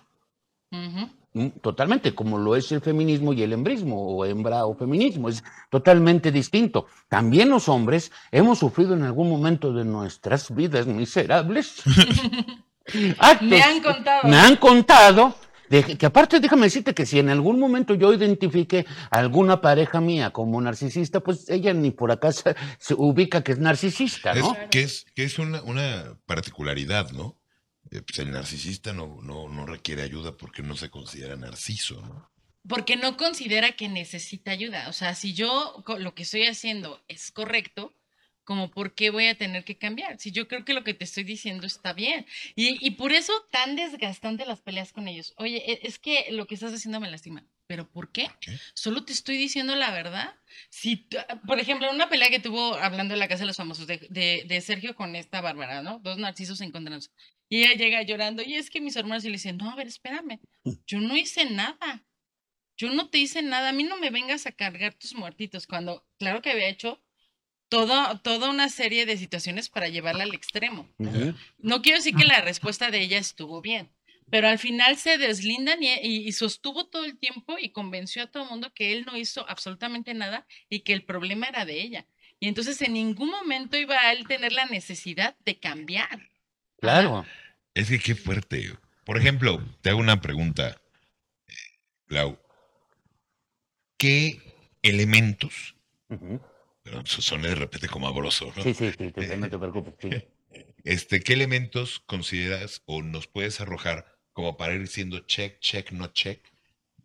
Totalmente, 1.62 2.12
como 2.12 2.38
lo 2.38 2.56
es 2.56 2.72
el 2.72 2.80
feminismo 2.80 3.32
y 3.32 3.42
el 3.42 3.52
hembrismo, 3.52 4.16
o 4.16 4.24
hembra 4.24 4.66
o 4.66 4.74
feminismo, 4.74 5.28
es 5.28 5.44
totalmente 5.68 6.32
distinto. 6.32 6.86
También 7.08 7.50
los 7.50 7.68
hombres 7.68 8.10
hemos 8.32 8.58
sufrido 8.58 8.94
en 8.94 9.04
algún 9.04 9.30
momento 9.30 9.72
de 9.72 9.84
nuestras 9.84 10.52
vidas 10.52 10.86
miserables 10.88 11.82
actos. 13.18 13.48
Me 13.48 13.62
han 13.62 13.80
contado. 13.80 14.28
Me 14.28 14.36
han 14.36 14.56
contado, 14.56 15.36
de 15.68 15.84
que 15.84 16.04
aparte 16.04 16.40
déjame 16.40 16.64
decirte 16.64 16.94
que 16.94 17.06
si 17.06 17.20
en 17.20 17.28
algún 17.28 17.60
momento 17.60 17.94
yo 17.94 18.12
identifique 18.12 18.84
a 19.12 19.18
alguna 19.18 19.60
pareja 19.60 20.00
mía 20.00 20.30
como 20.30 20.60
narcisista, 20.60 21.20
pues 21.20 21.48
ella 21.48 21.72
ni 21.72 21.92
por 21.92 22.10
acá 22.10 22.32
se, 22.32 22.54
ubica 22.96 23.44
que 23.44 23.52
es 23.52 23.58
narcisista, 23.60 24.32
Es, 24.32 24.40
¿no? 24.40 24.56
que 24.68 24.82
es, 24.82 25.06
que 25.14 25.22
es 25.22 25.38
una, 25.38 25.62
una 25.62 26.16
particularidad, 26.26 27.12
¿no? 27.12 27.39
Eh, 27.90 28.02
pues 28.02 28.18
el 28.20 28.30
narcisista 28.30 28.92
no, 28.92 29.18
no, 29.22 29.48
no 29.48 29.66
requiere 29.66 30.02
ayuda 30.02 30.36
porque 30.36 30.62
no 30.62 30.76
se 30.76 30.90
considera 30.90 31.36
narciso, 31.36 32.00
¿no? 32.02 32.30
Porque 32.68 32.96
no 32.96 33.16
considera 33.16 33.72
que 33.72 33.88
necesita 33.88 34.50
ayuda. 34.50 34.88
O 34.88 34.92
sea, 34.92 35.14
si 35.14 35.32
yo 35.34 35.82
lo 35.98 36.14
que 36.14 36.22
estoy 36.24 36.46
haciendo 36.46 37.02
es 37.08 37.30
correcto, 37.32 37.96
como 38.44 38.70
por 38.70 38.94
qué 38.94 39.10
voy 39.10 39.26
a 39.28 39.36
tener 39.38 39.64
que 39.64 39.78
cambiar. 39.78 40.18
Si 40.18 40.30
yo 40.30 40.46
creo 40.46 40.64
que 40.64 40.74
lo 40.74 40.84
que 40.84 40.92
te 40.94 41.04
estoy 41.04 41.24
diciendo 41.24 41.66
está 41.66 41.92
bien. 41.92 42.26
Y, 42.56 42.84
y 42.84 42.92
por 42.92 43.12
eso 43.12 43.32
tan 43.50 43.76
desgastante 43.76 44.44
las 44.44 44.60
peleas 44.60 44.92
con 44.92 45.08
ellos. 45.08 45.34
Oye, 45.36 45.62
e- 45.70 45.80
es 45.84 45.98
que 45.98 46.26
lo 46.32 46.46
que 46.46 46.54
estás 46.54 46.72
haciendo 46.72 47.00
me 47.00 47.10
lastima. 47.10 47.44
¿Pero 47.66 47.88
por 47.88 48.10
qué? 48.12 48.28
qué? 48.40 48.58
Solo 48.74 49.04
te 49.04 49.12
estoy 49.12 49.36
diciendo 49.36 49.74
la 49.76 49.90
verdad. 49.92 50.34
Si, 50.68 51.08
por 51.46 51.60
ejemplo, 51.60 51.90
una 51.90 52.08
pelea 52.08 52.28
que 52.28 52.40
tuvo 52.40 52.74
hablando 52.74 53.14
de 53.14 53.20
la 53.20 53.28
Casa 53.28 53.40
de 53.40 53.46
los 53.46 53.56
Famosos, 53.56 53.86
de, 53.86 54.06
de- 54.10 54.44
de 54.46 54.60
Sergio 54.60 54.94
con 54.96 55.14
esta 55.16 55.40
Bárbara, 55.40 55.80
¿no? 55.82 55.98
Dos 56.00 56.18
narcisos 56.18 56.60
encontrándose. 56.60 57.10
Y 57.50 57.64
ella 57.64 57.74
llega 57.74 58.02
llorando, 58.02 58.42
y 58.42 58.54
es 58.54 58.70
que 58.70 58.80
mis 58.80 58.96
hermanos 58.96 59.24
y 59.24 59.28
le 59.28 59.32
dicen, 59.34 59.58
no, 59.58 59.70
a 59.70 59.76
ver, 59.76 59.88
espérame, 59.88 60.40
yo 60.86 61.00
no 61.00 61.16
hice 61.16 61.44
nada. 61.50 62.06
Yo 62.78 62.90
no 62.94 63.10
te 63.10 63.18
hice 63.18 63.42
nada, 63.42 63.70
a 63.70 63.72
mí 63.72 63.84
no 63.84 63.98
me 63.98 64.10
vengas 64.10 64.46
a 64.46 64.52
cargar 64.52 64.94
tus 64.94 65.14
muertitos, 65.14 65.66
cuando 65.66 66.06
claro 66.18 66.40
que 66.42 66.50
había 66.50 66.68
hecho 66.68 67.02
todo, 67.68 68.18
toda 68.20 68.50
una 68.50 68.68
serie 68.68 69.06
de 69.06 69.16
situaciones 69.18 69.68
para 69.68 69.88
llevarla 69.88 70.24
al 70.24 70.34
extremo. 70.34 70.88
No 71.58 71.82
quiero 71.82 71.98
decir 71.98 72.14
que 72.16 72.24
la 72.24 72.40
respuesta 72.40 72.90
de 72.90 73.00
ella 73.02 73.18
estuvo 73.18 73.60
bien, 73.60 73.90
pero 74.30 74.48
al 74.48 74.58
final 74.58 74.96
se 74.96 75.18
deslindan 75.18 75.82
y, 75.82 75.88
y- 76.02 76.26
y 76.28 76.32
sostuvo 76.32 76.86
todo 76.88 77.04
el 77.04 77.18
tiempo 77.18 77.58
y 77.60 77.70
convenció 77.70 78.22
a 78.22 78.26
todo 78.30 78.44
el 78.44 78.50
mundo 78.50 78.72
que 78.74 78.92
él 78.92 79.04
no 79.04 79.16
hizo 79.16 79.48
absolutamente 79.48 80.14
nada 80.14 80.46
y 80.68 80.80
que 80.80 80.92
el 80.94 81.04
problema 81.04 81.46
era 81.48 81.64
de 81.64 81.80
ella. 81.82 82.06
Y 82.40 82.48
entonces 82.48 82.80
en 82.82 82.94
ningún 82.94 83.30
momento 83.30 83.76
iba 83.76 83.98
a 84.00 84.12
él 84.12 84.26
tener 84.26 84.52
la 84.52 84.66
necesidad 84.66 85.36
de 85.44 85.58
cambiar. 85.60 86.29
Claro. 86.80 87.24
Es 87.74 87.88
que 87.88 87.98
qué 87.98 88.14
fuerte. 88.14 88.72
Por 89.04 89.18
ejemplo, 89.18 89.62
te 89.80 89.90
hago 89.90 90.00
una 90.00 90.20
pregunta, 90.20 90.80
eh, 91.46 91.54
Clau. 92.06 92.38
¿Qué 93.98 94.40
elementos, 94.82 95.76
pero 96.82 97.04
suena 97.04 97.48
de 97.48 97.54
repente 97.54 97.88
como 97.88 98.08
abroso, 98.08 98.52
¿no? 98.56 98.62
Sí, 98.62 98.72
sí, 98.74 98.90
sí, 98.96 99.12
te- 99.12 99.36
no 99.36 99.48
te 99.50 99.58
preocupes. 99.58 99.94
sí. 100.00 100.08
Este, 100.82 101.20
¿qué 101.20 101.34
elementos 101.34 102.00
consideras 102.00 102.82
o 102.86 103.02
nos 103.02 103.26
puedes 103.28 103.60
arrojar 103.60 104.18
como 104.32 104.56
para 104.56 104.74
ir 104.74 104.88
siendo 104.88 105.20
check, 105.20 105.60
check, 105.60 105.92
no 105.92 106.08
check 106.08 106.42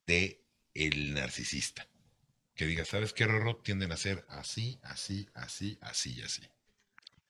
de 0.07 0.41
el 0.73 1.13
narcisista? 1.13 1.87
Que 2.55 2.65
diga, 2.65 2.85
¿sabes 2.85 3.11
qué, 3.11 3.25
Rorro? 3.27 3.57
Tienden 3.57 3.91
a 3.91 3.97
ser 3.97 4.25
así, 4.29 4.79
así, 4.81 5.27
así, 5.33 5.77
así 5.81 6.15
y 6.17 6.21
así. 6.21 6.41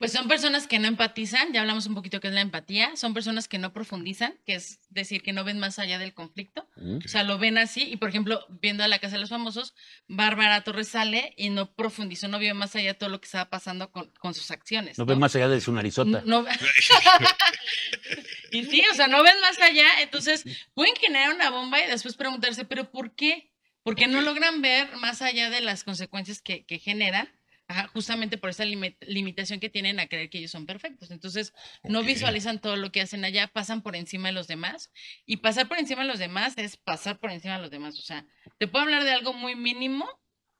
Pues 0.06 0.12
son 0.14 0.28
personas 0.28 0.68
que 0.68 0.80
no 0.80 0.88
empatizan, 0.88 1.52
ya 1.54 1.62
hablamos 1.62 1.86
un 1.88 1.96
poquito 1.96 2.20
qué 2.20 2.28
es 2.28 2.34
la 2.34 2.42
empatía, 2.42 2.96
son 2.96 3.14
personas 3.14 3.48
que 3.48 3.58
no 3.58 3.74
profundizan, 3.74 4.36
que 4.46 4.56
es 4.56 4.80
decir, 4.90 5.22
que 5.24 5.34
no 5.34 5.44
ven 5.44 5.60
más 5.60 5.80
allá 5.80 5.98
del 6.00 6.14
conflicto, 6.14 6.68
Mm. 6.78 6.98
o 7.04 7.08
sea, 7.08 7.24
lo 7.24 7.38
ven 7.38 7.58
así, 7.58 7.84
y 7.84 7.98
por 7.98 8.10
ejemplo, 8.10 8.46
viendo 8.62 8.84
a 8.84 8.88
la 8.88 9.00
Casa 9.00 9.16
de 9.16 9.22
los 9.22 9.30
Famosos, 9.30 9.74
Bárbara 10.08 10.62
Torres 10.64 10.90
sale 10.90 11.34
y 11.38 11.50
no 11.50 11.74
profundizó, 11.74 12.28
no 12.28 12.38
vio 12.40 12.54
más 12.54 12.76
allá 12.76 12.94
todo 12.98 13.10
lo 13.10 13.20
que 13.20 13.26
estaba 13.26 13.50
pasando 13.50 13.92
con, 13.92 14.12
con 14.20 14.34
sus 14.34 14.52
acciones. 14.52 14.98
No 14.98 15.06
ves 15.06 15.18
más 15.18 15.36
allá 15.36 15.48
de 15.48 15.62
su 15.62 15.72
narizota. 15.72 16.22
No- 16.26 16.46
y 18.52 18.64
sí, 18.66 18.84
o 18.92 18.96
sea, 18.96 19.08
no 19.08 19.24
ven 19.24 19.40
más 19.42 19.60
allá, 19.60 20.02
entonces 20.02 20.44
pueden 20.74 20.96
generar 20.96 21.34
una 21.34 21.50
bomba 21.50 21.84
y 21.84 21.88
después 21.88 22.16
preguntarse, 22.16 22.66
pero 22.66 22.92
¿por 22.92 23.16
qué? 23.16 23.52
Porque 23.84 24.08
no 24.08 24.22
logran 24.22 24.62
ver 24.62 24.96
más 24.98 25.22
allá 25.22 25.50
de 25.50 25.62
las 25.62 25.84
consecuencias 25.84 26.42
que, 26.42 26.66
que 26.66 26.80
generan, 26.80 27.30
ajá, 27.68 27.88
justamente 27.88 28.38
por 28.38 28.50
esa 28.52 28.66
limi- 28.66 28.98
limitación 29.02 29.60
que 29.60 29.70
tienen 29.70 30.00
a 30.00 30.08
creer 30.08 30.30
que 30.30 30.38
ellos 30.38 30.52
son 30.52 30.66
perfectos. 30.66 31.12
Entonces, 31.12 31.54
no 31.84 32.04
visualizan 32.04 32.60
todo 32.62 32.76
lo 32.76 32.92
que 32.92 33.02
hacen 33.02 33.26
allá, 33.26 33.48
pasan 33.48 33.82
por 33.82 33.96
encima 33.96 34.28
de 34.30 34.34
los 34.34 34.48
demás. 34.48 34.92
Y 35.26 35.38
pasar 35.38 35.68
por 35.68 35.80
encima 35.80 36.02
de 36.02 36.08
los 36.08 36.20
demás 36.20 36.54
es 36.58 36.78
pasar 36.78 37.20
por 37.20 37.32
encima 37.32 37.56
de 37.56 37.62
los 37.62 37.72
demás. 37.72 37.98
O 37.98 38.02
sea, 38.02 38.26
te 38.58 38.68
puedo 38.68 38.84
hablar 38.84 39.04
de 39.04 39.12
algo 39.12 39.34
muy 39.34 39.56
mínimo, 39.56 40.08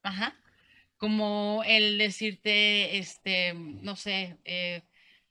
ajá, 0.04 0.36
como 0.98 1.64
el 1.66 1.98
decirte, 1.98 2.98
este, 2.98 3.54
no 3.54 3.96
sé, 3.96 4.38
eh, 4.46 4.82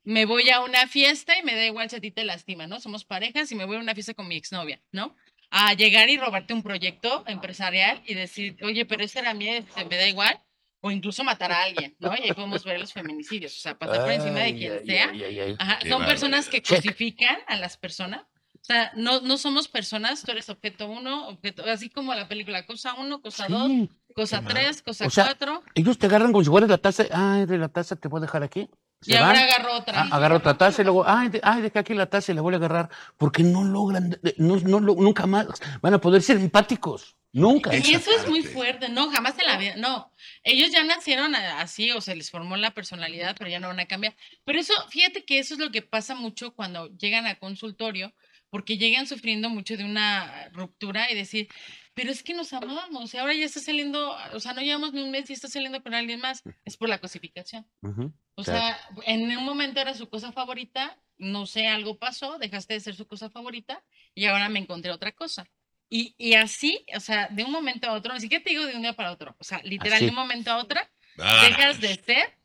me 0.03 0.27
voy 0.27 0.51
a 0.51 0.61
una 0.61 0.87
fiesta 0.87 1.39
y 1.39 1.43
me 1.43 1.55
da 1.55 1.65
igual 1.65 1.89
si 1.89 1.97
a 1.97 2.01
ti 2.01 2.11
te 2.11 2.25
lastima, 2.25 2.67
¿no? 2.67 2.79
Somos 2.79 3.05
parejas 3.05 3.51
y 3.51 3.55
me 3.55 3.65
voy 3.65 3.77
a 3.77 3.81
una 3.81 3.95
fiesta 3.95 4.15
con 4.15 4.29
mi 4.29 4.37
exnovia, 4.37 4.83
¿no? 4.93 5.17
A 5.51 5.73
llegar 5.73 6.11
y 6.11 6.19
robarte 6.19 6.53
un 6.53 6.63
proyecto 6.63 7.25
empresarial 7.27 8.03
y 8.07 8.15
decir, 8.15 8.57
oye, 8.63 8.85
pero 8.85 9.03
ese 9.03 9.21
era 9.21 9.33
mío, 9.35 9.55
este, 9.55 9.85
me 9.87 9.97
da 9.97 10.07
igual. 10.07 10.41
O 10.87 10.91
incluso 10.91 11.25
matar 11.25 11.51
a 11.51 11.63
alguien, 11.63 11.97
¿no? 11.99 12.13
Y 12.15 12.25
ahí 12.25 12.33
podemos 12.35 12.63
ver 12.63 12.79
los 12.79 12.93
feminicidios, 12.93 13.57
o 13.57 13.59
sea, 13.59 13.79
pasar 13.79 14.03
por 14.03 14.13
encima 14.13 14.41
de 14.41 14.55
quien 14.55 14.73
ay, 14.73 14.87
sea. 14.87 15.09
ay, 15.11 15.25
ay, 15.25 15.41
ay. 15.41 15.57
Ajá, 15.59 15.79
son 15.89 16.05
personas 16.05 16.47
que 16.51 16.61
Check. 16.61 16.83
cosifican 16.85 17.39
a 17.47 17.57
las 17.57 17.79
personas. 17.79 18.21
O 18.21 18.65
sea, 18.67 18.93
no, 18.95 19.23
no 19.23 19.39
somos 19.39 19.67
personas, 19.67 20.23
tú 20.23 20.33
eres 20.33 20.51
objeto 20.51 20.87
uno, 20.87 21.29
objeto, 21.29 21.65
así 21.65 21.89
como 21.89 22.15
la 22.15 22.29
película, 22.29 22.67
cosa 22.67 22.93
uno, 22.95 23.23
cosa 23.23 23.47
dos, 23.49 23.71
cosa 24.15 24.43
mal. 24.43 24.53
tres, 24.53 24.83
cosa 24.83 25.07
O 25.07 25.11
sea, 25.11 25.25
cuatro, 25.25 25.63
Ellos 25.75 25.97
te 25.97 26.05
agarran 26.05 26.33
como 26.33 26.45
si 26.45 26.51
fueras 26.51 26.69
la 26.69 26.77
taza. 26.77 27.05
Ay, 27.13 27.47
de 27.47 27.57
la 27.57 27.71
taza 27.71 27.97
te 27.97 28.09
voy 28.09 28.19
a 28.19 28.21
dejar 28.21 28.43
aquí. 28.43 28.69
Se 29.05 29.13
y 29.13 29.17
ahora 29.17 29.33
van. 29.41 29.43
agarro 29.49 29.75
otra. 29.77 30.01
Ah, 30.03 30.09
agarra 30.13 30.37
otra 30.37 30.57
taza 30.59 30.83
y 30.83 30.85
luego, 30.85 31.05
ay, 31.07 31.29
de- 31.29 31.41
ay, 31.43 31.63
deja 31.63 31.81
aquí 31.81 31.95
la 31.95 32.07
taza 32.07 32.33
y 32.33 32.35
la 32.35 32.43
vuelve 32.43 32.57
a 32.57 32.67
agarrar. 32.67 32.89
Porque 33.17 33.43
no 33.43 33.63
logran, 33.65 34.11
de- 34.11 34.19
de- 34.23 34.35
no, 34.39 34.57
no, 34.61 34.81
nunca 34.81 35.27
más 35.27 35.47
van 35.81 35.95
a 35.95 35.99
poder 36.01 36.23
ser 36.23 36.37
empáticos. 36.39 37.17
Nunca. 37.33 37.75
Y 37.75 37.79
eso 37.95 38.13
es 38.13 38.29
muy 38.29 38.45
fuerte, 38.45 38.89
no, 38.89 39.11
jamás 39.11 39.37
en 39.41 39.47
la 39.47 39.59
vida, 39.59 39.75
no. 39.77 40.13
Ellos 40.45 40.71
ya 40.71 40.85
nacieron 40.85 41.35
así 41.35 41.91
o 41.91 42.01
se 42.01 42.15
les 42.15 42.31
formó 42.31 42.57
la 42.57 42.71
personalidad, 42.71 43.35
pero 43.37 43.51
ya 43.51 43.59
no 43.59 43.67
van 43.67 43.81
a 43.81 43.87
cambiar. 43.87 44.15
Pero 44.45 44.61
eso, 44.61 44.73
fíjate 44.89 45.25
que 45.25 45.41
eso 45.41 45.55
es 45.55 45.61
lo 45.61 45.73
que 45.73 45.83
pasa 45.83 46.15
mucho 46.15 46.55
cuando 46.55 46.97
llegan 46.97 47.27
a 47.27 47.35
consultorio, 47.35 48.15
porque 48.51 48.79
llegan 48.79 49.09
sufriendo 49.09 49.51
mucho 49.51 49.77
de 49.77 49.83
una 49.85 50.49
ruptura 50.53 51.11
y 51.11 51.17
decir, 51.17 51.49
pero 51.95 52.11
es 52.11 52.23
que 52.23 52.35
nos 52.35 52.53
amábamos 52.53 53.15
y 53.15 53.19
ahora 53.19 53.35
ya 53.35 53.47
está 53.47 53.61
saliendo, 53.61 54.17
o 54.33 54.41
sea, 54.41 54.53
no 54.53 54.61
llevamos 54.61 54.93
ni 54.93 55.03
un 55.03 55.11
mes 55.11 55.31
y 55.31 55.33
está 55.33 55.49
saliendo 55.49 55.83
con 55.83 55.95
alguien 55.95 56.21
más. 56.21 56.43
Es 56.65 56.77
por 56.77 56.89
la 56.89 56.99
cosificación. 56.99 57.67
Ujú. 57.83 58.13
O 58.35 58.43
Claro. 58.43 58.61
sea, 58.61 58.89
en 59.07 59.37
un 59.39 59.45
momento 59.45 59.81
era 59.81 59.95
su 59.95 60.09
cosa 60.09 60.33
favorita, 60.33 60.99
no 61.19 61.47
sé, 61.47 61.69
algo 61.69 61.99
pasó, 61.99 62.39
dejaste 62.39 62.75
de 62.75 62.81
ser 62.81 62.97
su 62.97 63.07
cosa 63.07 63.31
favorita 63.31 63.85
y 64.15 64.27
ahora 64.27 64.49
me 64.49 64.59
encontré 64.59 64.91
otra 64.91 65.13
cosa. 65.13 65.47
Y, 65.89 66.15
y 66.19 66.35
así, 66.35 66.85
o 66.97 66.99
sea, 67.01 67.29
de 67.29 67.45
un 67.45 67.53
momento 67.53 67.89
a 67.89 67.93
otro, 67.93 68.13
ni 68.15 68.21
siquiera 68.21 68.43
te 68.43 68.51
digo 68.51 68.67
de 68.67 68.75
un 68.75 68.83
día 68.83 68.95
para 68.95 69.13
otro, 69.13 69.37
o 69.39 69.45
sea, 69.45 69.61
literal, 69.63 69.95
Así. 69.99 70.05
de 70.07 70.11
un 70.11 70.17
momento 70.17 70.51
a 70.51 70.57
otro, 70.57 70.81
Ah, 71.19 71.47
dejas 71.49 71.81
de 71.81 71.95
ser 71.95 72.37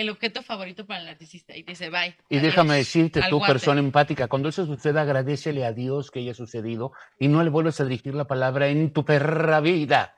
el 0.00 0.10
objeto 0.10 0.42
favorito 0.42 0.86
para 0.86 1.00
el 1.00 1.06
narcisista 1.06 1.56
y 1.56 1.62
dice, 1.62 1.90
bye. 1.90 2.16
Y 2.28 2.38
adiós, 2.38 2.42
déjame 2.42 2.76
decirte, 2.76 3.20
tú, 3.28 3.38
guate". 3.38 3.52
persona 3.52 3.80
empática, 3.80 4.28
cuando 4.28 4.48
eso 4.48 4.64
suceda, 4.64 5.02
agradecele 5.02 5.64
a 5.64 5.72
Dios 5.72 6.10
que 6.10 6.20
haya 6.20 6.34
sucedido 6.34 6.92
y 7.18 7.28
no 7.28 7.42
le 7.42 7.50
vuelvas 7.50 7.80
a 7.80 7.84
dirigir 7.84 8.14
la 8.14 8.26
palabra 8.26 8.68
en 8.68 8.92
tu 8.92 9.04
perra 9.04 9.60
vida. 9.60 10.14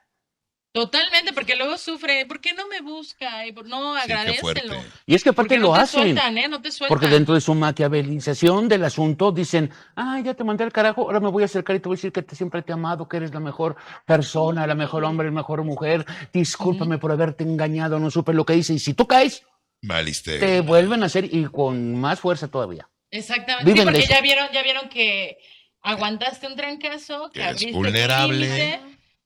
Totalmente, 0.73 1.33
porque 1.33 1.57
luego 1.57 1.77
sufre, 1.77 2.25
¿por 2.25 2.39
qué 2.39 2.53
no 2.53 2.65
me 2.69 2.79
busca? 2.79 3.45
Y 3.45 3.51
por- 3.51 3.65
no, 3.65 3.93
sí, 3.95 4.01
agradecelo. 4.03 4.75
Y 5.05 5.15
es 5.15 5.21
que 5.23 5.29
aparte 5.31 5.55
Porque 5.55 5.57
no 5.59 5.67
lo 5.67 5.73
te 5.73 5.79
hacen. 5.81 6.01
sueltan, 6.01 6.37
¿eh? 6.37 6.47
No 6.47 6.61
te 6.61 6.71
sueltan. 6.71 6.87
Porque 6.97 7.07
dentro 7.13 7.33
de 7.35 7.41
su 7.41 7.53
maquiavelización 7.55 8.69
del 8.69 8.85
asunto 8.85 9.33
dicen, 9.33 9.69
ah, 9.97 10.21
ya 10.23 10.33
te 10.33 10.45
mandé 10.45 10.63
al 10.63 10.71
carajo, 10.71 11.01
ahora 11.01 11.19
me 11.19 11.27
voy 11.27 11.43
a 11.43 11.47
acercar 11.47 11.75
y 11.75 11.79
te 11.81 11.89
voy 11.89 11.95
a 11.95 11.97
decir 11.97 12.13
que 12.13 12.21
te, 12.21 12.37
siempre 12.37 12.61
te 12.61 12.71
he 12.71 12.73
amado, 12.73 13.09
que 13.09 13.17
eres 13.17 13.33
la 13.33 13.41
mejor 13.41 13.75
persona, 14.05 14.65
la 14.65 14.75
mejor 14.75 15.03
hombre, 15.03 15.27
la 15.27 15.33
mejor 15.33 15.61
mujer. 15.65 16.05
Discúlpame 16.31 16.97
por 16.99 17.11
haberte 17.11 17.43
engañado, 17.43 17.99
no 17.99 18.09
supe 18.09 18.33
lo 18.33 18.45
que 18.45 18.55
hice. 18.55 18.73
Y 18.73 18.79
si 18.79 18.93
tú 18.93 19.05
caes, 19.05 19.43
Valiste. 19.81 20.39
te 20.39 20.61
vuelven 20.61 21.03
a 21.03 21.07
hacer 21.07 21.25
y 21.25 21.45
con 21.45 21.95
más 21.95 22.19
fuerza 22.19 22.47
todavía. 22.49 22.89
Exactamente. 23.09 23.65
Viven 23.71 23.87
Sí, 23.87 23.93
porque 23.93 24.07
ya 24.07 24.21
vieron, 24.21 24.47
ya 24.53 24.63
vieron 24.63 24.89
que 24.89 25.37
aguantaste 25.81 26.47
un 26.47 26.55
trancazo, 26.55 27.29
que 27.31 27.43
abriste 27.43 27.71
tu 27.71 27.77
vulnerable. 27.77 28.37
límite, 28.37 28.79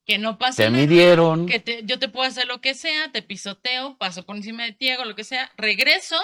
que 0.06 0.18
no 0.18 0.38
pasa 0.38 0.64
Te 0.64 0.70
nada, 0.70 0.82
midieron. 0.86 1.46
que 1.48 1.60
te- 1.60 1.84
yo 1.84 2.00
te 2.00 2.08
puedo 2.08 2.26
hacer 2.28 2.48
lo 2.48 2.62
que 2.62 2.74
sea, 2.74 3.12
te 3.12 3.22
pisoteo, 3.22 3.98
paso 3.98 4.26
por 4.26 4.36
encima 4.38 4.64
de 4.64 4.72
ti, 4.72 4.90
hago 4.90 5.06
lo 5.06 5.16
que 5.16 5.24
sea, 5.24 5.52
regreso 5.58 6.16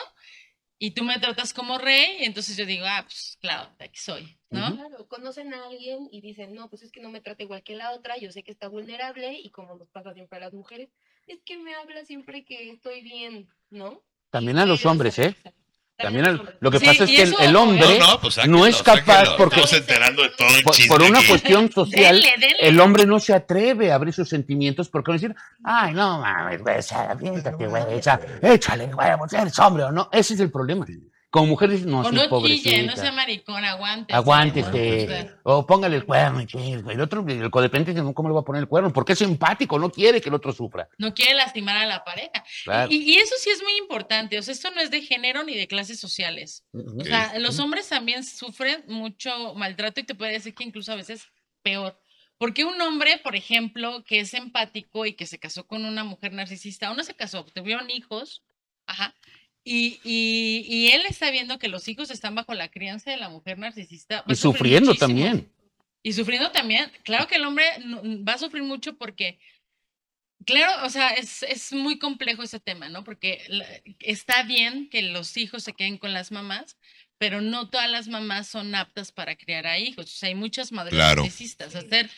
y 0.80 0.92
tú 0.92 1.04
me 1.04 1.20
tratas 1.20 1.54
como 1.54 1.78
rey, 1.78 2.18
y 2.22 2.26
entonces 2.26 2.58
yo 2.58 2.66
digo, 2.66 2.86
ah, 2.88 3.04
pues 3.04 3.38
claro, 3.42 3.70
aquí 3.78 4.00
soy, 4.00 4.40
¿no? 4.50 4.76
Claro, 4.76 5.08
conocen 5.08 5.54
a 5.54 5.66
alguien 5.68 6.08
y 6.12 6.22
dicen, 6.22 6.56
no, 6.56 6.70
pues 6.70 6.82
es 6.82 6.92
que 6.92 7.02
no 7.02 7.10
me 7.12 7.22
trata 7.22 7.44
igual 7.44 7.62
que 7.62 7.76
la 7.76 7.92
otra, 7.92 8.18
yo 8.18 8.32
sé 8.32 8.42
que 8.42 8.52
está 8.52 8.68
vulnerable 8.68 9.34
y 9.40 9.52
como 9.52 9.76
nos 9.76 9.90
pasa 9.90 10.14
siempre 10.14 10.38
a 10.38 10.42
las 10.42 10.54
mujeres, 10.54 10.90
es 11.28 11.40
que 11.44 11.58
me 11.58 11.76
habla 11.76 12.04
siempre 12.06 12.44
que 12.46 12.72
estoy 12.72 13.02
bien, 13.02 13.48
¿no? 13.70 14.02
También 14.32 14.58
a 14.58 14.66
los 14.66 14.86
hombres, 14.86 15.20
¿eh? 15.20 15.36
También 15.98 16.26
a 16.26 16.30
al- 16.30 16.58
lo 16.62 16.72
que 16.72 16.80
Sí, 16.80 16.86
pasa 16.88 17.04
es 17.04 17.10
que 17.12 17.22
el, 17.22 17.30
eso- 17.34 17.40
el 17.40 17.56
hombre, 17.56 18.00
No, 18.00 18.08
no, 18.14 18.20
pues 18.22 18.48
no 18.48 18.66
es 18.66 18.82
capaz 18.82 19.06
sáquenlo. 19.26 19.38
porque- 19.38 19.62
enterando 19.76 20.24
de 20.24 20.30
todo 20.30 20.48
el 20.48 20.64
por, 20.88 21.02
una 21.04 21.20
aquí. 21.20 21.28
cuestión 21.28 21.72
social, 21.72 22.16
Denle, 22.16 22.32
denle. 22.40 22.58
el 22.60 22.80
hombre 22.80 23.06
no 23.06 23.20
se 23.20 23.36
atreve 23.36 23.92
a 23.92 23.96
abrir 23.96 24.12
sus 24.12 24.28
sentimientos 24.28 24.90
porque 24.90 25.12
van 25.12 25.20
a 25.20 25.22
decir, 25.22 25.36
ay, 25.64 25.94
no 25.94 26.20
mames, 26.20 26.60
güey, 26.64 26.80
esa, 26.80 27.12
aviéntate, 27.12 27.68
güey, 27.68 27.84
echa- 27.94 28.20
échale, 28.42 28.88
güey, 28.88 29.10
pues 29.20 29.34
eres 29.34 29.60
hombre 29.60 29.84
o 29.84 29.92
no. 29.92 30.10
Ese 30.12 30.34
es 30.34 30.40
el 30.40 30.50
problema. 30.50 30.88
Como 31.32 31.48
mujer 31.48 31.70
dices, 31.70 31.86
no, 31.86 32.02
O 32.02 32.04
sí, 32.04 32.10
no 32.14 32.18
chille, 32.18 32.24
no 32.24 32.30
pobrecita. 32.30 32.96
sea 32.98 33.12
maricón, 33.14 33.64
aguante. 33.64 34.14
Aguántese. 34.14 35.32
O 35.44 35.66
póngale 35.66 35.96
el 35.96 36.06
cuerno. 36.06 36.42
El 36.42 37.00
otro, 37.02 37.26
el 37.26 37.50
codependiente, 37.50 38.00
dice, 38.00 38.14
¿cómo 38.14 38.28
le 38.28 38.36
va 38.36 38.42
a 38.42 38.44
poner 38.44 38.60
el 38.62 38.68
cuerno? 38.68 38.92
Porque 38.92 39.14
es 39.14 39.22
empático, 39.22 39.80
no 39.80 39.90
quiere 39.90 40.20
que 40.20 40.28
el 40.28 40.36
otro 40.36 40.52
sufra. 40.52 40.90
No 40.98 41.14
quiere 41.14 41.34
lastimar 41.36 41.78
a 41.78 41.86
la 41.86 42.04
pareja. 42.04 42.44
Claro. 42.66 42.92
Y, 42.92 42.98
y 42.98 43.16
eso 43.16 43.34
sí 43.40 43.50
es 43.50 43.64
muy 43.64 43.78
importante. 43.80 44.38
O 44.38 44.42
sea, 44.42 44.54
esto 44.54 44.72
no 44.72 44.82
es 44.82 44.92
de 44.92 45.02
género 45.02 45.44
ni 45.44 45.56
de 45.56 45.68
clases 45.68 46.02
sociales. 46.02 46.66
O 46.74 47.04
sea, 47.06 47.40
los 47.40 47.60
hombres 47.60 47.88
también 47.88 48.26
sufren 48.26 48.84
mucho 48.88 49.56
maltrato 49.56 50.02
y 50.02 50.04
te 50.04 50.16
puede 50.16 50.34
decir 50.34 50.54
que 50.54 50.66
incluso 50.66 50.92
a 50.92 50.96
veces 50.96 51.24
peor. 51.64 51.98
Porque 52.38 52.66
un 52.66 52.82
hombre, 52.82 53.20
por 53.24 53.36
ejemplo, 53.36 54.04
que 54.04 54.20
es 54.20 54.34
empático 54.34 55.06
y 55.06 55.14
que 55.14 55.28
se 55.28 55.40
casó 55.40 55.66
con 55.66 55.86
una 55.86 56.04
mujer 56.04 56.34
narcisista, 56.34 56.92
o 56.92 56.96
no 56.96 57.04
se 57.04 57.14
casó, 57.14 57.46
tuvieron 57.46 57.90
hijos, 57.90 58.44
ajá, 58.88 59.16
y, 59.64 60.00
y, 60.04 60.66
y 60.68 60.88
él 60.92 61.04
está 61.08 61.30
viendo 61.32 61.60
que 61.60 61.68
los 61.68 61.88
hijos 61.88 62.10
están 62.12 62.36
bajo 62.36 62.54
la 62.54 62.70
crianza 62.70 63.12
de 63.12 63.18
la 63.18 63.30
mujer 63.30 63.58
narcisista. 63.60 64.24
Y 64.28 64.36
sufriendo 64.36 64.96
también. 64.96 65.52
Y 66.04 66.14
sufriendo 66.14 66.52
también. 66.52 66.92
Claro 67.04 67.28
que 67.28 67.36
el 67.36 67.46
hombre 67.46 67.66
no- 67.86 68.02
va 68.26 68.34
a 68.34 68.38
sufrir 68.40 68.64
mucho 68.64 68.98
porque, 68.98 69.40
claro, 70.46 70.86
o 70.86 70.90
sea, 70.90 71.10
es, 71.10 71.44
es 71.44 71.74
muy 71.74 72.00
complejo 72.00 72.42
ese 72.44 72.60
tema, 72.60 72.90
¿no? 72.90 73.04
Porque 73.04 73.42
está 74.00 74.44
bien 74.44 74.90
que 74.90 75.04
los 75.04 75.38
hijos 75.38 75.64
se 75.64 75.74
queden 75.74 75.98
con 76.00 76.14
las 76.14 76.32
mamás, 76.32 76.78
pero 77.20 77.40
no 77.42 77.70
todas 77.70 77.90
las 77.90 78.08
mamás 78.08 78.48
son 78.48 78.74
aptas 78.74 79.12
para 79.12 79.36
criar 79.36 79.68
a 79.68 79.78
hijos. 79.78 80.06
O 80.06 80.18
sea, 80.18 80.30
hay 80.30 80.36
muchas 80.36 80.72
madres 80.72 80.96
Claro. 80.96 81.22
narcisistas. 81.22 81.76
Hacer 81.76 82.10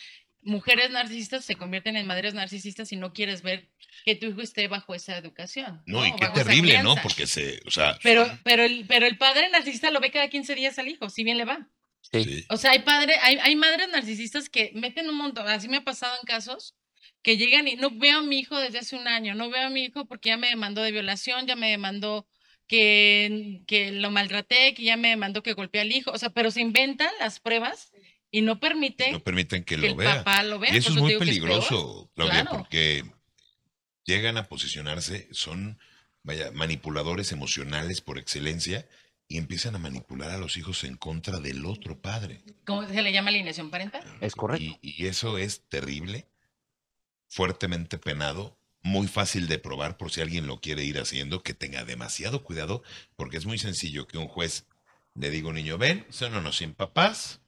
mujeres 0.43 0.91
narcisistas 0.91 1.45
se 1.45 1.55
convierten 1.55 1.95
en 1.95 2.07
madres 2.07 2.33
narcisistas 2.33 2.89
si 2.89 2.95
no 2.95 3.13
quieres 3.13 3.41
ver 3.41 3.69
que 4.05 4.15
tu 4.15 4.27
hijo 4.27 4.41
esté 4.41 4.67
bajo 4.67 4.95
esa 4.95 5.17
educación. 5.17 5.81
No, 5.85 6.05
y 6.05 6.13
qué 6.15 6.27
terrible, 6.27 6.81
¿no? 6.83 6.95
Porque 6.97 7.27
se, 7.27 7.61
o 7.65 7.71
sea, 7.71 7.97
Pero, 8.03 8.27
pero, 8.43 8.63
el, 8.63 8.85
pero 8.87 9.05
el 9.05 9.17
padre 9.17 9.49
narcisista 9.49 9.91
lo 9.91 9.99
ve 9.99 10.11
cada 10.11 10.29
15 10.29 10.55
días 10.55 10.77
al 10.79 10.87
hijo, 10.87 11.09
si 11.09 11.23
bien 11.23 11.37
le 11.37 11.45
va. 11.45 11.67
Sí. 12.01 12.23
sí. 12.23 12.45
O 12.49 12.57
sea, 12.57 12.71
hay 12.71 12.79
padre, 12.79 13.15
hay, 13.21 13.37
hay 13.41 13.55
madres 13.55 13.89
narcisistas 13.89 14.49
que 14.49 14.71
meten 14.75 15.09
un 15.09 15.15
montón, 15.15 15.47
así 15.47 15.69
me 15.69 15.77
ha 15.77 15.83
pasado 15.83 16.15
en 16.21 16.25
casos, 16.25 16.75
que 17.21 17.37
llegan 17.37 17.67
y 17.67 17.75
no 17.75 17.89
veo 17.91 18.19
a 18.19 18.23
mi 18.23 18.39
hijo 18.39 18.59
desde 18.59 18.79
hace 18.79 18.95
un 18.97 19.07
año, 19.07 19.35
no 19.35 19.49
veo 19.49 19.67
a 19.67 19.69
mi 19.69 19.85
hijo 19.85 20.05
porque 20.05 20.29
ya 20.29 20.37
me 20.37 20.49
demandó 20.49 20.81
de 20.81 20.91
violación, 20.91 21.47
ya 21.47 21.55
me 21.55 21.69
demandó 21.69 22.27
que, 22.67 23.61
que 23.67 23.91
lo 23.91 24.11
maltraté, 24.11 24.73
que 24.73 24.83
ya 24.83 24.97
me 24.97 25.09
demandó 25.09 25.41
que 25.41 25.53
golpeé 25.53 25.81
al 25.81 25.91
hijo, 25.91 26.11
o 26.11 26.17
sea, 26.17 26.29
pero 26.29 26.51
se 26.51 26.61
inventan 26.61 27.09
las 27.19 27.39
pruebas 27.39 27.92
y 28.33 28.41
no 28.41 28.59
permiten 28.59 29.13
no 29.13 29.19
permiten 29.21 29.63
que 29.63 29.75
que 29.75 29.81
lo 29.81 29.87
el 29.87 29.95
vea. 29.95 30.17
papá 30.23 30.43
lo 30.43 30.59
vea. 30.59 30.73
Y 30.73 30.77
eso 30.77 30.89
por 30.89 30.97
es 30.97 31.01
muy 31.03 31.17
peligroso, 31.17 32.09
Claudia, 32.15 32.41
Claro. 32.41 32.57
porque 32.57 33.05
llegan 34.05 34.37
a 34.37 34.43
posicionarse, 34.49 35.29
son, 35.31 35.77
vaya, 36.23 36.51
manipuladores 36.51 37.31
emocionales 37.31 38.01
por 38.01 38.17
excelencia 38.17 38.85
y 39.27 39.37
empiezan 39.37 39.75
a 39.75 39.79
manipular 39.79 40.31
a 40.31 40.37
los 40.37 40.57
hijos 40.57 40.83
en 40.83 40.97
contra 40.97 41.39
del 41.39 41.65
otro 41.65 42.01
padre. 42.01 42.41
¿Cómo 42.65 42.85
se 42.87 43.01
le 43.01 43.13
llama 43.13 43.29
alineación 43.29 43.69
parental? 43.69 44.03
Es 44.19 44.35
correcto. 44.35 44.77
Y, 44.81 45.03
y 45.03 45.05
eso 45.07 45.37
es 45.37 45.61
terrible, 45.69 46.27
fuertemente 47.27 47.97
penado 47.97 48.57
muy 48.85 49.07
fácil 49.07 49.47
de 49.47 49.59
probar 49.59 49.95
por 49.95 50.11
si 50.11 50.19
alguien 50.19 50.45
lo 50.45 50.59
quiere 50.59 50.83
ir 50.83 50.99
haciendo, 50.99 51.41
que 51.41 51.53
tenga 51.53 51.85
demasiado 51.85 52.43
cuidado, 52.43 52.83
porque 53.15 53.37
es 53.37 53.45
muy 53.45 53.57
sencillo 53.57 54.07
que 54.07 54.17
un 54.17 54.27
juez 54.27 54.65
le 55.15 55.29
diga 55.29 55.45
a 55.47 55.49
un 55.51 55.55
niño, 55.55 55.77
ven, 55.77 56.05
son 56.09 56.35
unos 56.35 56.57
sin 56.57 56.73
papás, 56.73 57.39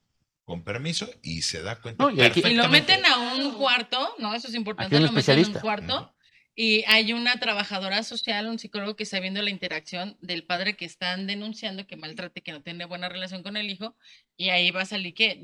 con 0.46 0.64
permiso, 0.64 1.10
y 1.24 1.42
se 1.42 1.62
da 1.62 1.82
cuenta. 1.82 2.04
No, 2.04 2.12
y 2.12 2.22
aquí- 2.22 2.42
Y 2.46 2.54
lo 2.54 2.70
meten 2.70 3.06
a 3.06 3.34
un 3.34 3.54
cuarto, 3.56 4.16
¿no? 4.20 4.34
Eso 4.34 4.48
es 4.48 4.54
importante. 4.56 4.96
Aquí 4.96 5.04
un 5.04 5.08
lo 5.10 5.12
meten 5.12 5.40
en 5.40 5.46
un 5.48 5.54
cuarto. 5.62 6.12
Y 6.58 6.86
hay 6.88 7.12
una 7.12 7.38
trabajadora 7.38 8.02
social, 8.04 8.48
un 8.48 8.60
psicólogo 8.60 8.96
que 8.96 9.04
está 9.04 9.20
viendo 9.20 9.42
la 9.42 9.50
interacción 9.50 10.18
del 10.22 10.46
padre 10.46 10.78
que 10.78 10.86
están 10.86 11.28
denunciando 11.28 11.86
que 11.86 11.98
maltrate, 11.98 12.42
que 12.44 12.54
no 12.54 12.62
tiene 12.62 12.86
buena 12.86 13.10
relación 13.10 13.44
con 13.44 13.58
el 13.58 13.70
hijo. 13.70 13.98
Y 14.38 14.50
ahí 14.52 14.72
va 14.72 14.84
a 14.84 14.86
salir 14.86 15.14
que 15.14 15.42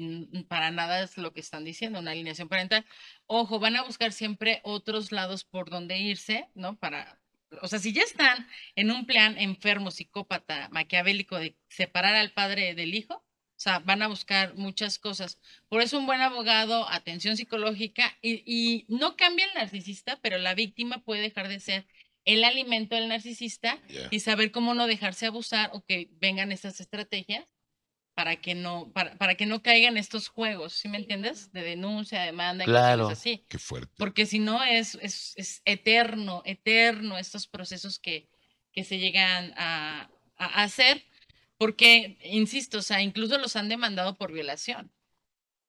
para 0.48 0.72
nada 0.72 1.02
es 1.04 1.18
lo 1.18 1.34
que 1.34 1.42
están 1.42 1.66
diciendo, 1.66 2.00
una 2.00 2.12
alineación 2.12 2.48
parental. 2.48 2.86
Ojo, 3.26 3.60
van 3.60 3.76
a 3.76 3.84
buscar 3.84 4.14
siempre 4.14 4.62
otros 4.64 5.12
lados 5.12 5.44
por 5.44 5.70
donde 5.70 5.98
irse, 5.98 6.48
¿no? 6.56 6.78
Para, 6.78 7.20
o 7.62 7.68
sea, 7.68 7.80
si 7.80 7.92
ya 7.92 8.04
están 8.04 8.48
en 8.78 8.90
un 8.92 9.06
plan 9.06 9.38
enfermo, 9.38 9.92
psicópata, 9.92 10.70
maquiavélico 10.72 11.38
de 11.38 11.58
separar 11.68 12.16
al 12.16 12.32
padre 12.32 12.74
del 12.74 12.94
hijo, 12.96 13.22
o 13.62 13.63
sea, 13.63 13.78
van 13.78 14.02
a 14.02 14.08
buscar 14.08 14.56
muchas 14.56 14.97
cosas. 14.97 15.38
Por 15.69 15.84
eso 15.84 16.00
un 16.00 16.08
buen 16.08 16.19
abogado, 16.19 16.89
atención 16.89 17.38
psicológica 17.38 18.17
y, 18.19 18.41
y 18.43 18.86
no 18.88 19.15
cambia 19.15 19.45
el 19.45 19.54
narcisista, 19.54 20.17
pero 20.19 20.39
la 20.39 20.56
víctima 20.56 21.04
puede 21.04 21.21
dejar 21.21 21.47
de 21.47 21.60
ser 21.60 21.86
el 22.26 22.43
alimento 22.43 22.95
del 22.95 23.08
narcisista 23.08 23.80
Ya. 23.88 24.08
y 24.10 24.21
saber 24.21 24.52
cómo 24.52 24.74
no 24.74 24.88
dejarse 24.88 25.28
abusar 25.28 25.69
o 25.74 25.86
que 25.86 26.10
vengan 26.19 26.52
estas 26.52 26.80
estrategias 26.80 27.45
para 28.15 28.36
que 28.38 28.56
no 28.56 28.91
para, 28.93 29.15
para 29.19 29.36
que 29.36 29.45
no 29.45 29.62
caigan 29.62 29.95
estos 29.95 30.28
juegos, 30.28 30.74
¿sí 30.74 30.88
me 30.89 30.97
entiendes? 30.97 31.52
De 31.52 31.62
denuncia, 31.62 32.24
demanda, 32.24 32.63
y 32.63 32.67
Claro. 32.67 33.04
cosas 33.04 33.19
así. 33.19 33.45
Qué 33.47 33.60
fuerte. 33.60 33.93
Porque 33.95 34.26
si 34.26 34.39
no 34.39 34.63
es, 34.63 34.95
es, 35.04 35.34
es 35.36 35.62
eterno, 35.65 36.41
eterno 36.45 37.19
estos 37.19 37.45
procesos 37.45 38.00
que, 38.00 38.28
que 38.71 38.84
se 38.84 38.97
llegan 38.97 39.54
a, 39.56 40.10
a 40.38 40.63
hacer, 40.63 41.04
porque, 41.62 42.17
insisto, 42.24 42.80
o 42.80 42.82
sea, 42.82 43.04
incluso 43.04 43.38
los 43.38 43.56
han 43.56 43.69
demandado 43.69 44.17
por 44.17 44.32
violación. 44.32 44.91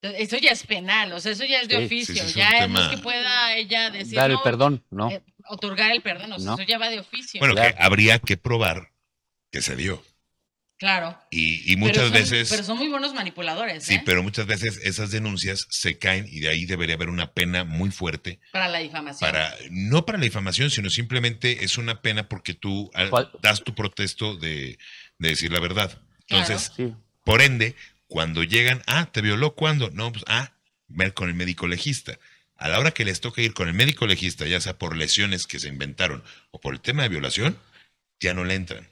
Entonces, 0.01 0.27
Eso 0.27 0.39
ya 0.39 0.51
es 0.51 0.65
penal, 0.67 1.13
o 1.13 1.21
sea, 1.21 1.33
eso 1.33 1.45
ya 1.45 1.61
es 1.61 1.69
de 1.69 1.77
Sí, 1.81 1.85
oficio, 1.85 2.15
sí, 2.15 2.21
es 2.21 2.27
un 2.29 2.33
ya 2.41 2.49
es 2.49 2.71
no 2.71 2.79
es 2.79 2.85
tema- 2.87 2.91
que 2.93 2.97
pueda 3.03 3.55
ella 3.57 3.91
decir, 3.91 4.15
Dar 4.17 4.31
el 4.31 4.37
no, 4.39 4.43
perdón, 4.43 4.83
¿no? 4.91 5.11
eh, 5.11 5.23
otorgar 5.51 5.91
el 5.93 6.01
perdón, 6.01 6.33
o 6.33 6.39
sea, 6.39 6.47
No. 6.47 6.55
eso 6.55 6.63
ya 6.67 6.79
va 6.79 6.89
de 6.89 7.01
oficio. 7.01 7.41
Bueno, 7.41 7.55
Claro. 7.55 7.77
que 7.77 7.83
habría 7.83 8.19
que 8.21 8.39
probar 8.39 8.91
que 9.51 9.61
se 9.61 9.77
dio. 9.77 10.03
claro. 10.79 11.17
Y, 11.31 11.63
y 11.71 11.77
Pero 11.77 11.79
muchas 11.87 12.03
son- 12.05 12.13
veces... 12.13 12.51
Pero 12.51 12.65
son 12.65 12.77
muy 12.79 12.89
buenos 12.89 13.15
manipuladores, 13.15 13.85
Sí, 13.85 13.95
¿eh? 13.97 14.03
pero 14.05 14.23
muchas 14.25 14.47
veces 14.47 14.81
esas 14.83 15.13
denuncias 15.13 15.67
se 15.71 15.97
caen 15.99 16.27
y 16.29 16.41
de 16.41 16.49
ahí 16.49 16.65
debería 16.65 16.97
haber 16.97 17.09
una 17.11 17.33
pena 17.35 17.63
muy 17.63 17.93
fuerte 17.93 18.41
Para 18.51 18.67
la 18.69 18.79
difamación. 18.81 19.31
para 19.31 19.55
no 19.71 20.05
para 20.05 20.19
la 20.19 20.25
difamación, 20.25 20.71
sino 20.73 20.91
simplemente 20.91 21.63
es 21.65 21.79
una 21.79 22.01
pena 22.03 22.29
porque 22.29 22.55
tú 22.55 22.91
¿Cuál? 23.11 23.31
das 23.43 23.63
tu 23.63 23.75
protesto 23.77 24.37
de, 24.37 24.77
de 25.23 25.31
decir 25.31 25.51
la 25.53 25.61
verdad. 25.61 25.99
Entonces, 26.29 26.73
Sí. 26.77 26.93
por 27.25 27.41
ende, 27.41 27.75
cuando 28.07 28.43
llegan, 28.43 28.83
ah, 28.87 29.09
te 29.11 29.23
violó 29.23 29.55
cuándo? 29.55 29.91
No, 29.91 30.13
pues 30.13 30.25
ah, 30.29 30.53
ver 30.89 31.15
con 31.15 31.29
el 31.29 31.35
médico 31.35 31.67
legista. 31.67 32.19
A 32.57 32.69
la 32.69 32.79
hora 32.79 32.91
que 32.93 33.05
les 33.05 33.21
toca 33.21 33.41
ir 33.43 33.55
con 33.55 33.67
el 33.69 33.75
médico 33.75 34.07
legista, 34.07 34.47
ya 34.47 34.61
sea 34.61 34.79
por 34.79 34.97
lesiones 34.97 35.47
que 35.47 35.59
se 35.59 35.69
inventaron 35.69 36.23
o 36.51 36.61
por 36.61 36.75
el 36.75 36.81
tema 36.81 37.03
de 37.03 37.09
violación, 37.09 37.59
ya 38.21 38.35
no 38.35 38.45
le 38.45 38.55
entran. 38.55 38.89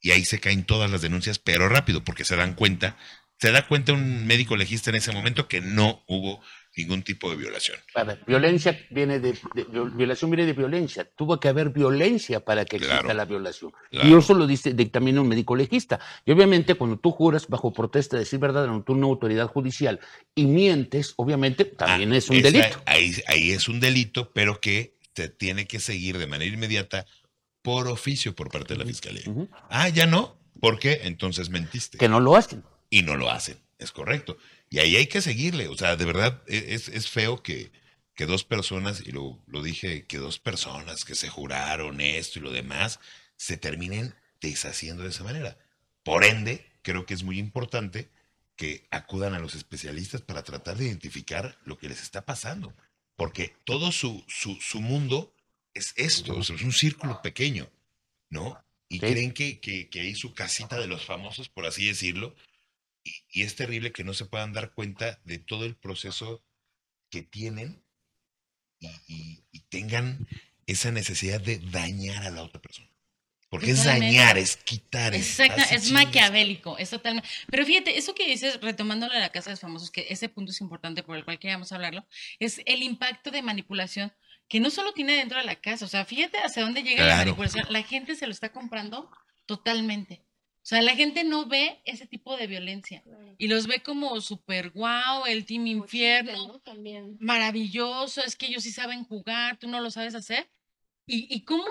Y 0.00 0.10
ahí 0.10 0.24
se 0.24 0.40
caen 0.40 0.64
todas 0.64 0.90
las 0.90 1.00
denuncias, 1.00 1.38
pero 1.38 1.68
rápido, 1.68 2.04
porque 2.04 2.24
se 2.24 2.36
dan 2.36 2.54
cuenta, 2.54 2.96
se 3.38 3.50
da 3.52 3.66
cuenta 3.66 3.92
un 3.94 4.26
médico 4.26 4.56
legista 4.56 4.90
en 4.90 4.96
ese 4.96 5.12
momento 5.12 5.48
que 5.48 5.60
no 5.62 6.04
hubo 6.06 6.42
ningún 6.76 7.02
tipo 7.02 7.30
de 7.30 7.36
violación. 7.36 7.76
A 7.94 8.04
ver, 8.04 8.20
violencia 8.26 8.78
viene 8.90 9.20
de, 9.20 9.32
de- 9.54 9.64
violación 9.94 10.30
viene 10.30 10.46
de 10.46 10.52
violencia. 10.54 11.08
Tuvo 11.16 11.38
que 11.38 11.48
haber 11.48 11.70
violencia 11.70 12.40
para 12.40 12.64
que 12.64 12.76
exista 12.76 13.00
Claro. 13.00 13.14
la 13.14 13.24
violación. 13.24 13.72
Claro. 13.90 14.08
Y 14.08 14.14
eso 14.18 14.34
lo 14.34 14.46
dice 14.46 14.74
dictamina 14.74 15.20
un 15.20 15.28
médico 15.28 15.54
legista. 15.56 16.00
Y 16.24 16.32
obviamente 16.32 16.74
cuando 16.74 16.98
tú 16.98 17.10
juras 17.12 17.46
bajo 17.48 17.72
protesta 17.72 18.16
de 18.16 18.24
decir 18.24 18.38
verdad 18.40 18.64
ante 18.68 18.92
una 18.92 19.06
autoridad 19.06 19.46
judicial 19.48 20.00
y 20.34 20.46
mientes, 20.46 21.14
obviamente 21.16 21.64
también 21.64 22.12
Ah, 22.12 22.16
es 22.16 22.28
un 22.28 22.36
esa- 22.36 22.50
delito. 22.50 22.82
Ahí, 22.86 23.12
ahí 23.28 23.50
es 23.52 23.68
un 23.68 23.78
delito, 23.80 24.30
pero 24.32 24.60
que 24.60 24.94
se 25.14 25.28
tiene 25.28 25.66
que 25.66 25.78
seguir 25.78 26.18
de 26.18 26.26
manera 26.26 26.52
inmediata 26.52 27.06
por 27.62 27.86
oficio 27.88 28.34
por 28.34 28.50
parte 28.50 28.74
de 28.74 28.80
la 28.80 28.84
fiscalía. 28.86 29.22
Ah, 29.70 29.88
ya 29.88 30.06
no. 30.06 30.36
¿Por 30.60 30.78
qué? 30.78 31.00
Entonces 31.04 31.50
mentiste. 31.50 31.98
Que 31.98 32.08
no 32.08 32.20
lo 32.20 32.36
hacen. 32.36 32.62
Y 32.90 33.02
no 33.02 33.16
lo 33.16 33.30
hacen. 33.30 33.58
Es 33.78 33.90
correcto. 33.92 34.36
Y 34.74 34.80
ahí 34.80 34.96
hay 34.96 35.06
que 35.06 35.22
seguirle. 35.22 35.68
O 35.68 35.76
sea, 35.76 35.94
de 35.94 36.04
verdad 36.04 36.42
e- 36.48 36.74
es, 36.74 36.88
es 36.88 37.08
feo 37.08 37.44
que, 37.44 37.70
que 38.16 38.26
dos 38.26 38.42
personas, 38.42 39.02
y 39.06 39.12
lo, 39.12 39.40
lo 39.46 39.62
dije, 39.62 40.04
que 40.04 40.18
dos 40.18 40.40
personas 40.40 41.04
que 41.04 41.14
se 41.14 41.28
juraron 41.28 42.00
esto 42.00 42.40
y 42.40 42.42
lo 42.42 42.50
demás, 42.50 42.98
se 43.36 43.56
terminen 43.56 44.16
deshaciendo 44.40 45.04
de 45.04 45.10
esa 45.10 45.22
manera. 45.22 45.56
Por 46.02 46.24
ende, 46.24 46.66
creo 46.82 47.06
que 47.06 47.14
es 47.14 47.22
muy 47.22 47.38
importante 47.38 48.10
que 48.56 48.88
acudan 48.90 49.34
a 49.34 49.38
los 49.38 49.54
especialistas 49.54 50.22
para 50.22 50.42
tratar 50.42 50.76
de 50.76 50.86
identificar 50.86 51.56
lo 51.64 51.78
que 51.78 51.88
les 51.88 52.02
está 52.02 52.24
pasando. 52.24 52.74
Porque 53.14 53.54
todo 53.64 53.92
su, 53.92 54.24
su, 54.26 54.56
su 54.60 54.80
mundo 54.80 55.32
es 55.72 55.94
esto, 55.96 56.40
es 56.40 56.50
un 56.50 56.72
círculo 56.72 57.22
pequeño, 57.22 57.70
¿no? 58.28 58.60
Y 58.88 58.98
Sí. 58.98 59.06
creen 59.06 59.32
que, 59.32 59.60
que, 59.60 59.88
que 59.88 60.00
hay 60.00 60.16
su 60.16 60.34
casita 60.34 60.80
de 60.80 60.88
los 60.88 61.04
famosos, 61.04 61.48
por 61.48 61.64
así 61.64 61.86
decirlo, 61.86 62.34
y, 63.04 63.12
y 63.30 63.42
es 63.42 63.54
terrible 63.56 63.92
que 63.92 64.02
no 64.04 64.14
se 64.14 64.24
puedan 64.24 64.52
dar 64.52 64.72
cuenta 64.72 65.20
de 65.24 65.38
todo 65.38 65.64
el 65.66 65.76
proceso 65.76 66.42
que 67.10 67.22
tienen 67.22 67.82
y, 68.80 68.88
y- 69.08 69.44
y 69.52 69.60
tengan 69.68 70.26
esa 70.66 70.90
necesidad 70.90 71.40
de 71.40 71.58
dañar 71.58 72.24
a 72.24 72.30
la 72.30 72.42
otra 72.42 72.60
persona. 72.60 72.88
Porque 73.50 73.70
es 73.70 73.84
dañar, 73.84 74.36
es 74.36 74.56
quitar. 74.56 75.14
Es, 75.14 75.38
Exacto, 75.38 75.62
es 75.62 75.84
chingas. 75.84 75.92
maquiavélico, 76.06 76.76
es 76.76 76.90
totalmente. 76.90 77.28
Pero 77.48 77.64
fíjate, 77.64 77.96
eso 77.96 78.12
que 78.14 78.26
dices, 78.26 78.60
retomándolo 78.60 79.14
de 79.14 79.20
la 79.20 79.28
Casa 79.30 79.50
de 79.50 79.52
los 79.52 79.60
Famosos, 79.60 79.92
que 79.92 80.06
ese 80.10 80.28
punto 80.28 80.50
es 80.50 80.60
importante 80.60 81.04
por 81.04 81.16
el 81.16 81.24
cual 81.24 81.38
queríamos 81.38 81.70
hablarlo, 81.70 82.04
es 82.40 82.60
el 82.66 82.82
impacto 82.82 83.30
de 83.30 83.42
manipulación 83.42 84.12
que 84.48 84.58
no 84.58 84.70
solo 84.70 84.92
tiene 84.92 85.14
dentro 85.16 85.38
de 85.38 85.44
la 85.44 85.54
casa, 85.60 85.84
o 85.84 85.88
sea, 85.88 86.04
fíjate 86.04 86.38
hacia 86.38 86.62
dónde 86.64 86.82
llega 86.82 87.06
la 87.06 87.16
manipulación, 87.16 87.64
la 87.70 87.82
gente 87.84 88.16
se 88.16 88.26
lo 88.26 88.32
está 88.32 88.50
comprando 88.50 89.08
totalmente. 89.46 90.22
O 90.64 90.66
sea, 90.66 90.80
la 90.80 90.96
gente 90.96 91.24
no 91.24 91.44
ve 91.44 91.82
ese 91.84 92.06
tipo 92.06 92.36
de 92.38 92.46
violencia 92.46 93.02
y 93.36 93.48
los 93.48 93.66
ve 93.66 93.82
como 93.82 94.18
súper 94.22 94.70
guau, 94.70 95.26
el 95.26 95.44
team 95.44 95.66
infierno, 95.66 96.48
¿no? 96.48 96.58
También. 96.60 97.18
maravilloso, 97.20 98.22
es 98.24 98.34
que 98.34 98.46
ellos 98.46 98.62
sí 98.62 98.72
saben 98.72 99.04
jugar, 99.04 99.58
tú 99.58 99.68
no 99.68 99.80
lo 99.80 99.90
sabes 99.90 100.14
hacer. 100.14 100.50
¿Y, 101.06 101.26
y 101.34 101.42
cómo? 101.44 101.64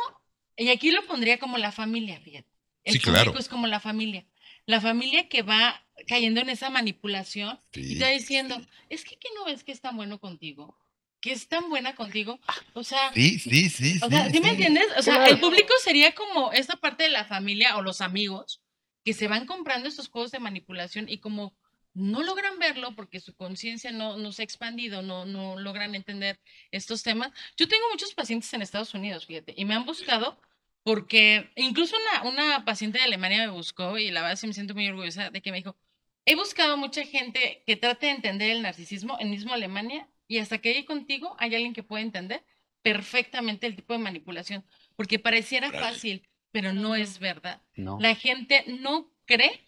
Y 0.56 0.70
aquí 0.70 0.92
lo 0.92 1.04
pondría 1.08 1.40
como 1.40 1.58
la 1.58 1.72
familia, 1.72 2.20
fíjate. 2.22 2.48
El 2.84 2.94
Sí, 2.94 3.00
público 3.00 3.24
claro. 3.24 3.40
es 3.40 3.50
como 3.50 3.66
la 3.66 3.80
familia. 3.80 4.28
La 4.68 4.80
familia 4.80 5.28
que 5.28 5.42
va 5.42 5.84
cayendo 6.08 6.42
en 6.42 6.50
esa 6.50 6.70
manipulación 6.70 7.60
y 7.74 7.94
está 7.94 8.10
diciendo, 8.10 8.62
es 8.90 9.04
que 9.06 9.18
¿qué 9.18 9.30
no 9.36 9.46
ves 9.46 9.64
que 9.64 9.72
es 9.72 9.82
tan 9.82 9.96
bueno 9.96 10.20
contigo? 10.20 10.78
Que 11.20 11.32
es 11.32 11.48
tan 11.48 11.70
buena 11.70 11.96
contigo. 11.96 12.40
O 12.74 12.84
sea, 12.84 13.12
Sí, 13.14 13.40
sí, 13.40 13.70
sí. 13.70 14.00
o 14.04 14.10
sea, 14.10 14.30
¿sí 14.30 14.40
me 14.40 14.50
entiendes? 14.50 14.86
O 14.98 15.02
sea, 15.02 15.16
Claro. 15.16 15.34
el 15.34 15.40
público 15.40 15.74
sería 15.84 16.14
como 16.14 16.52
esta 16.52 16.76
parte 16.76 17.04
de 17.04 17.10
la 17.10 17.26
familia 17.26 17.76
o 17.78 17.82
los 17.82 18.00
amigos 18.02 18.62
que 19.04 19.14
se 19.14 19.28
van 19.28 19.46
comprando 19.46 19.88
estos 19.88 20.10
juegos 20.10 20.32
de 20.32 20.40
manipulación 20.40 21.10
y 21.10 21.20
como 21.20 21.56
no 21.94 22.24
logran 22.24 22.58
verlo 22.58 22.96
porque 22.96 23.20
su 23.20 23.36
conciencia 23.36 23.92
no, 23.92 24.18
no 24.18 24.32
se 24.32 24.42
ha 24.42 24.46
expandido, 24.46 25.02
no, 25.02 25.26
no 25.26 25.60
logran 25.60 25.94
entender 25.94 26.40
estos 26.72 27.04
temas. 27.04 27.32
Yo 27.56 27.68
tengo 27.68 27.84
muchos 27.92 28.14
pacientes 28.14 28.52
en 28.54 28.62
Estados 28.62 28.94
Unidos, 28.94 29.26
fíjate, 29.26 29.54
y 29.56 29.66
me 29.66 29.76
han 29.76 29.86
buscado 29.86 30.40
porque 30.84 31.52
incluso 31.56 31.96
una, 32.24 32.30
una 32.30 32.66
paciente 32.66 32.98
de 32.98 33.06
Alemania 33.06 33.46
me 33.46 33.52
buscó 33.52 33.98
y 33.98 34.12
la 34.12 34.22
verdad 34.22 34.36
sí 34.36 34.48
me 34.48 34.54
siento 34.54 34.74
muy 34.74 34.88
orgullosa 34.88 35.30
de 35.30 35.42
que 35.42 35.52
me 35.52 35.58
dijo, 35.58 35.78
he 36.26 36.36
buscado 36.36 36.78
mucha 36.78 37.06
gente 37.06 37.64
que 37.66 37.76
trate 37.76 38.08
de 38.08 38.14
entender 38.14 38.52
el 38.52 38.62
narcisismo 38.62 39.18
en 39.20 39.30
mismo 39.30 39.54
Alemania 39.54 40.10
y 40.28 40.40
hasta 40.40 40.58
que 40.58 40.74
llegue 40.74 40.86
contigo 40.86 41.36
hay 41.40 41.56
alguien 41.56 41.74
que 41.74 41.84
puede 41.84 42.04
entender 42.04 42.44
perfectamente 42.82 43.66
el 43.66 43.76
tipo 43.76 43.94
de 43.94 44.00
manipulación, 44.00 44.66
porque 44.96 45.20
pareciera 45.20 45.72
fácil, 45.72 46.28
pero 46.54 46.72
no 46.72 46.96
es 46.96 47.20
verdad. 47.20 47.62
No. 47.76 47.98
La 48.00 48.16
gente 48.16 48.64
no 48.80 49.12
cree 49.26 49.60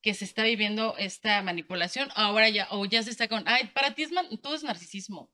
que 0.00 0.14
se 0.14 0.24
está 0.24 0.44
viviendo 0.44 0.96
esta 0.96 1.42
manipulación, 1.42 2.08
ahora 2.14 2.48
ya, 2.48 2.68
o 2.70 2.86
ya 2.86 3.02
se 3.02 3.10
está 3.10 3.28
con, 3.28 3.42
ay, 3.46 3.70
para 3.74 3.94
ti 3.94 4.04
es 4.04 4.12
man- 4.12 4.28
todo 4.40 4.54
es 4.54 4.62
narcisismo. 4.62 5.30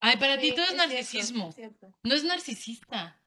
Ay, 0.00 0.18
para 0.18 0.38
ti 0.38 0.52
todo 0.52 0.66
es 0.66 0.74
narcisismo. 0.74 1.54
es. 1.56 1.70
No 2.02 2.14
es 2.14 2.24
narcisista, 2.24 3.18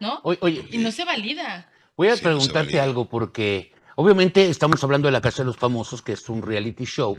¿no? 0.00 0.20
Oye, 0.24 0.38
oye, 0.40 0.64
Y 0.70 0.78
no 0.78 0.90
se 0.92 1.04
valida. 1.04 1.70
voy 1.96 2.08
a 2.08 2.16
Sí, 2.16 2.22
preguntarte 2.22 2.80
algo 2.80 3.06
porque 3.10 3.74
obviamente 3.96 4.48
estamos 4.48 4.82
hablando 4.82 5.08
de 5.08 5.12
la 5.12 5.20
Casa 5.20 5.42
de 5.42 5.46
los 5.46 5.58
Famosos, 5.58 6.00
que 6.00 6.12
es 6.12 6.26
un 6.30 6.40
reality 6.40 6.84
show, 6.86 7.18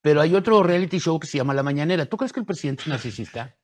pero 0.00 0.20
hay 0.20 0.34
otro 0.34 0.62
reality 0.64 0.98
show 0.98 1.20
que 1.20 1.28
se 1.28 1.38
llama 1.38 1.54
La 1.54 1.62
Mañanera. 1.62 2.06
¿Tú 2.06 2.16
crees 2.16 2.32
que 2.32 2.40
el 2.40 2.46
presidente 2.46 2.82
es 2.82 2.88
narcisista? 2.88 3.56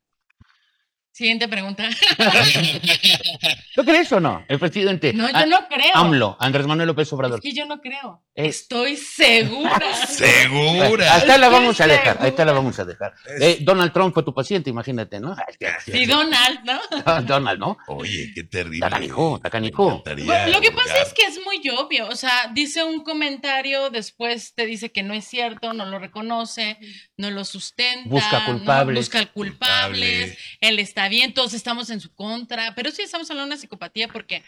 Siguiente 1.18 1.48
pregunta. 1.48 1.88
¿Tú 3.74 3.84
crees 3.84 4.12
o 4.12 4.20
no? 4.20 4.44
El 4.48 4.60
presidente. 4.60 5.12
No, 5.12 5.26
Ah, 5.32 5.40
yo 5.40 5.46
no 5.46 5.66
creo. 5.68 5.90
AMLO, 5.94 6.36
Andrés 6.38 6.64
Manuel 6.66 6.86
López 6.86 7.12
Obrador. 7.12 7.40
Es 7.40 7.42
que 7.42 7.52
yo 7.52 7.66
no 7.66 7.80
creo. 7.80 8.22
Es- 8.36 8.60
Estoy 8.60 8.96
segura. 8.96 9.80
Segura. 10.06 11.12
Ahí 11.14 11.20
está 11.22 11.38
la 11.38 11.48
vamos 11.48 11.80
a 11.80 11.86
dejar, 11.88 12.18
ahí 12.20 12.28
está 12.28 12.44
la 12.44 12.52
vamos 12.52 12.78
a 12.78 12.84
dejar. 12.84 13.14
Eh, 13.40 13.58
Donald 13.62 13.92
Trump 13.92 14.14
fue 14.14 14.22
tu 14.22 14.32
paciente, 14.32 14.70
imagínate, 14.70 15.18
¿no? 15.18 15.34
Sí, 15.84 16.06
Donald, 16.06 16.60
¿no? 16.64 16.80
Donald, 17.22 17.58
¿no? 17.58 17.76
Oye, 17.88 18.30
qué 18.34 18.44
terrible. 18.44 18.76
Está 18.86 18.90
canijo, 18.90 19.36
está 19.38 19.50
canijo. 19.50 19.86
Me 19.88 19.94
encantaría 19.96 20.24
Bueno, 20.24 20.52
lo 20.52 20.60
que 20.60 20.70
pasa 20.70 21.02
es 21.02 21.12
que 21.12 21.24
es 21.26 21.40
muy 21.44 21.60
obvio, 21.76 22.06
o 22.08 22.14
sea, 22.14 22.50
dice 22.54 22.84
un 22.84 23.02
comentario, 23.02 23.90
después 23.90 24.54
te 24.54 24.66
dice 24.66 24.92
que 24.92 25.02
no 25.02 25.14
es 25.14 25.24
cierto, 25.24 25.72
no 25.72 25.84
lo 25.86 25.98
reconoce, 25.98 26.78
no 27.16 27.30
lo 27.32 27.44
sustenta, 27.44 28.08
Busca 28.08 28.38
¿no? 28.40 28.46
culpables. 28.58 28.96
busca 28.98 29.26
culpables, 29.26 30.20
Culpable. 30.20 30.38
él 30.60 30.78
está 30.78 31.07
bien, 31.08 31.34
todos 31.34 31.54
estamos 31.54 31.90
en 31.90 32.00
su 32.00 32.12
contra, 32.14 32.74
pero 32.74 32.90
sí 32.90 33.02
estamos 33.02 33.30
hablando 33.30 33.48
de 33.48 33.54
una 33.54 33.60
psicopatía 33.60 34.08
porque 34.08 34.42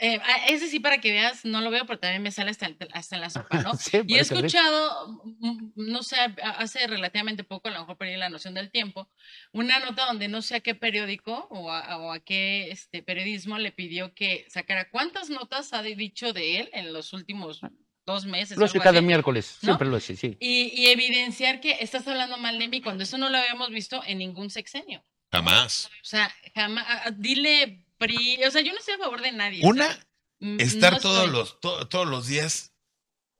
eh, 0.00 0.18
a- 0.24 0.46
ese 0.48 0.68
sí 0.68 0.80
para 0.80 0.98
que 0.98 1.12
veas, 1.12 1.44
no 1.44 1.60
lo 1.60 1.70
veo, 1.70 1.86
pero 1.86 2.00
también 2.00 2.20
me 2.22 2.32
sale 2.32 2.50
hasta, 2.50 2.66
el- 2.66 2.76
hasta 2.92 3.16
la 3.16 3.30
sopa, 3.30 3.62
¿no? 3.62 3.74
Sí, 3.78 3.98
Y 4.06 4.14
he 4.14 4.18
escuchado, 4.22 5.20
mm, 5.24 5.70
no 5.76 6.02
sé, 6.02 6.16
hace 6.42 6.84
relativamente 6.88 7.44
poco, 7.44 7.68
a 7.68 7.70
lo 7.70 7.78
mejor 7.80 7.96
perdí 7.96 8.16
la 8.16 8.28
noción 8.28 8.54
del 8.54 8.70
tiempo, 8.72 9.08
una 9.52 9.78
nota 9.78 10.06
donde 10.06 10.26
no 10.26 10.42
sé 10.42 10.56
a 10.56 10.60
qué 10.60 10.74
periódico 10.74 11.46
o 11.50 11.70
a, 11.70 11.98
o 11.98 12.12
a 12.12 12.18
qué 12.18 12.70
este, 12.72 13.02
periodismo 13.04 13.56
le 13.58 13.70
pidió 13.70 14.14
que 14.14 14.46
sacara 14.48 14.90
cuántas 14.90 15.30
notas 15.30 15.72
ha 15.72 15.82
dicho 15.82 16.32
de 16.32 16.60
él 16.60 16.70
en 16.72 16.92
los 16.92 17.12
últimos 17.12 17.60
dos 18.04 18.26
meses. 18.26 18.58
Lo 18.58 18.64
hace 18.64 18.80
cada 18.80 18.98
así, 18.98 19.06
miércoles, 19.06 19.58
¿no? 19.62 19.66
siempre 19.68 19.88
lo 19.88 19.96
hace, 19.96 20.16
sí. 20.16 20.36
y, 20.40 20.72
y 20.74 20.88
evidenciar 20.88 21.60
que 21.60 21.76
estás 21.80 22.06
hablando 22.08 22.36
mal 22.36 22.58
de 22.58 22.66
mí 22.66 22.80
cuando 22.82 23.04
eso 23.04 23.16
no 23.16 23.30
lo 23.30 23.38
habíamos 23.38 23.70
visto 23.70 24.02
en 24.04 24.18
ningún 24.18 24.50
sexenio. 24.50 25.04
Jamás. 25.32 25.86
O 25.86 26.04
sea, 26.04 26.32
jamás, 26.54 26.86
dile 27.16 27.84
PRI, 27.98 28.40
o 28.46 28.50
sea, 28.50 28.60
yo 28.62 28.72
no 28.72 28.78
estoy 28.78 28.94
a 28.94 28.98
favor 28.98 29.20
de 29.22 29.32
nadie. 29.32 29.60
Una, 29.64 29.86
¿sabes? 29.88 30.06
Mm, 30.40 30.60
estar 30.60 30.92
no 30.94 31.00
todos 31.00 31.18
estoy. 31.24 31.32
los, 31.32 31.60
to- 31.60 31.88
todos 31.88 32.06
los 32.06 32.26
días 32.26 32.72